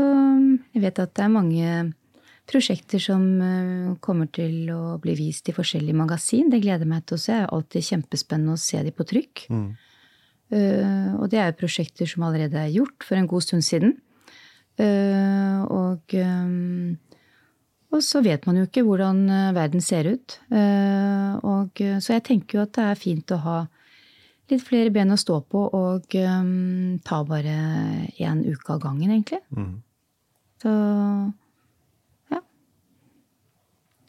jeg 0.76 0.84
vet 0.84 0.99
at 0.99 1.14
det 1.16 1.24
er 1.24 1.32
mange 1.32 1.76
prosjekter 2.52 2.99
som 2.99 3.24
kommer 4.04 4.28
til 4.36 4.68
å 4.76 4.97
bli 4.99 5.14
vist 5.16 5.47
i 5.47 5.56
forskjellige 5.56 5.95
magasin. 5.95 6.49
Det 6.52 6.60
gleder 6.60 6.84
jeg 6.84 6.91
meg 6.91 7.06
til 7.08 7.16
å 7.16 7.22
se. 7.22 7.32
Det 7.32 7.45
er 7.45 7.54
alltid 7.56 7.88
kjempespennende 7.88 8.58
å 8.58 8.60
se 8.60 8.82
de 8.84 8.91
på 8.91 9.08
trykk. 9.08 9.45
Mm. 9.56 9.70
og 11.16 11.30
det 11.32 11.39
er 11.39 11.54
jo 11.54 11.60
prosjekter 11.62 12.10
som 12.12 12.26
allerede 12.28 12.60
er 12.60 12.74
gjort 12.76 13.08
for 13.08 13.16
en 13.16 13.30
god 13.32 13.45
stund 13.45 13.64
siden. 13.64 13.95
og 15.72 16.18
og 17.92 18.00
så 18.06 18.22
vet 18.24 18.46
man 18.48 18.60
jo 18.60 18.66
ikke 18.68 18.86
hvordan 18.88 19.22
eh, 19.28 19.52
verden 19.56 19.84
ser 19.84 20.08
ut. 20.14 20.38
Eh, 20.54 21.34
og, 21.44 21.82
eh, 21.84 22.00
så 22.00 22.16
jeg 22.16 22.26
tenker 22.30 22.58
jo 22.58 22.66
at 22.66 22.74
det 22.78 22.88
er 22.88 23.00
fint 23.00 23.34
å 23.36 23.39
ha 23.44 23.58
litt 24.52 24.64
flere 24.64 24.92
ben 24.94 25.12
å 25.12 25.20
stå 25.20 25.38
på 25.48 25.62
og 25.78 26.16
um, 26.20 26.98
ta 27.08 27.22
bare 27.28 27.54
én 28.20 28.44
uke 28.48 28.74
av 28.74 28.82
gangen, 28.84 29.12
egentlig. 29.12 29.39
Mm. 29.56 29.78
Så 30.64 30.74
ja. 32.34 32.42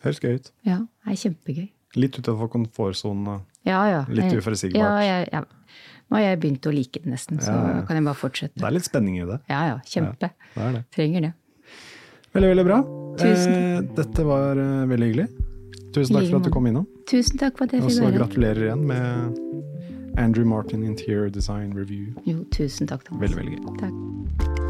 Høres 0.02 0.22
gøy 0.22 0.38
ut. 0.38 0.50
Ja, 0.66 0.80
det 0.82 1.14
er 1.14 1.20
kjempegøy. 1.22 1.68
Litt 2.02 2.18
utenfor 2.18 2.50
komfortsonen. 2.50 3.44
Ja, 3.68 3.82
ja. 3.90 4.02
Litt 4.10 4.34
uforutsigbart. 4.34 4.82
Ja, 4.82 5.22
ja, 5.22 5.26
ja. 5.30 5.44
Nå 6.08 6.18
har 6.18 6.26
jeg 6.26 6.40
begynt 6.42 6.66
å 6.68 6.72
like 6.74 7.00
det 7.00 7.08
nesten, 7.08 7.38
så 7.40 7.52
Ja, 7.52 7.84
kan 7.88 7.96
jeg 7.96 8.04
bare 8.04 8.18
fortsette. 8.18 8.58
Det 8.58 8.66
er 8.68 8.74
litt 8.74 8.88
spenning 8.88 9.20
i 9.20 9.28
det. 9.28 9.38
Ja, 9.48 9.62
ja. 9.70 9.78
Kjempe. 9.88 10.32
Det 10.52 10.64
er 10.66 10.74
det. 10.76 10.82
Trenger 10.92 11.24
det. 11.28 11.32
Veldig, 12.32 12.48
veldig 12.54 12.64
bra. 12.64 12.80
Tusen 13.20 13.52
Eh, 13.52 13.80
dette 13.96 14.24
var 14.24 14.56
eh, 14.56 14.86
veldig 14.88 15.08
hyggelig. 15.10 15.28
Tusen 15.92 16.16
takk 16.16 16.30
for 16.30 16.38
at 16.40 16.48
du 16.48 16.50
kom 16.54 16.66
innom. 16.66 16.86
Tusen 17.10 17.38
takk 17.38 17.58
for 17.58 17.68
at 17.68 17.76
jeg 17.76 17.84
fikk 17.84 17.98
så 17.98 18.06
Og 18.06 18.12
så 18.12 18.18
gratulerer 18.18 18.62
igjen 18.70 18.86
med 18.88 20.18
Andrew 20.18 20.46
Martin 20.48 20.82
Interior 20.82 21.28
Design 21.28 21.76
Review. 21.76 22.14
Jo, 22.24 22.44
tusen 22.52 22.88
takk, 22.88 23.04
Thomas. 23.04 23.28
Veldig, 23.28 23.36
veldig 23.36 23.58
gøy. 23.58 23.78
Takk. 23.84 24.61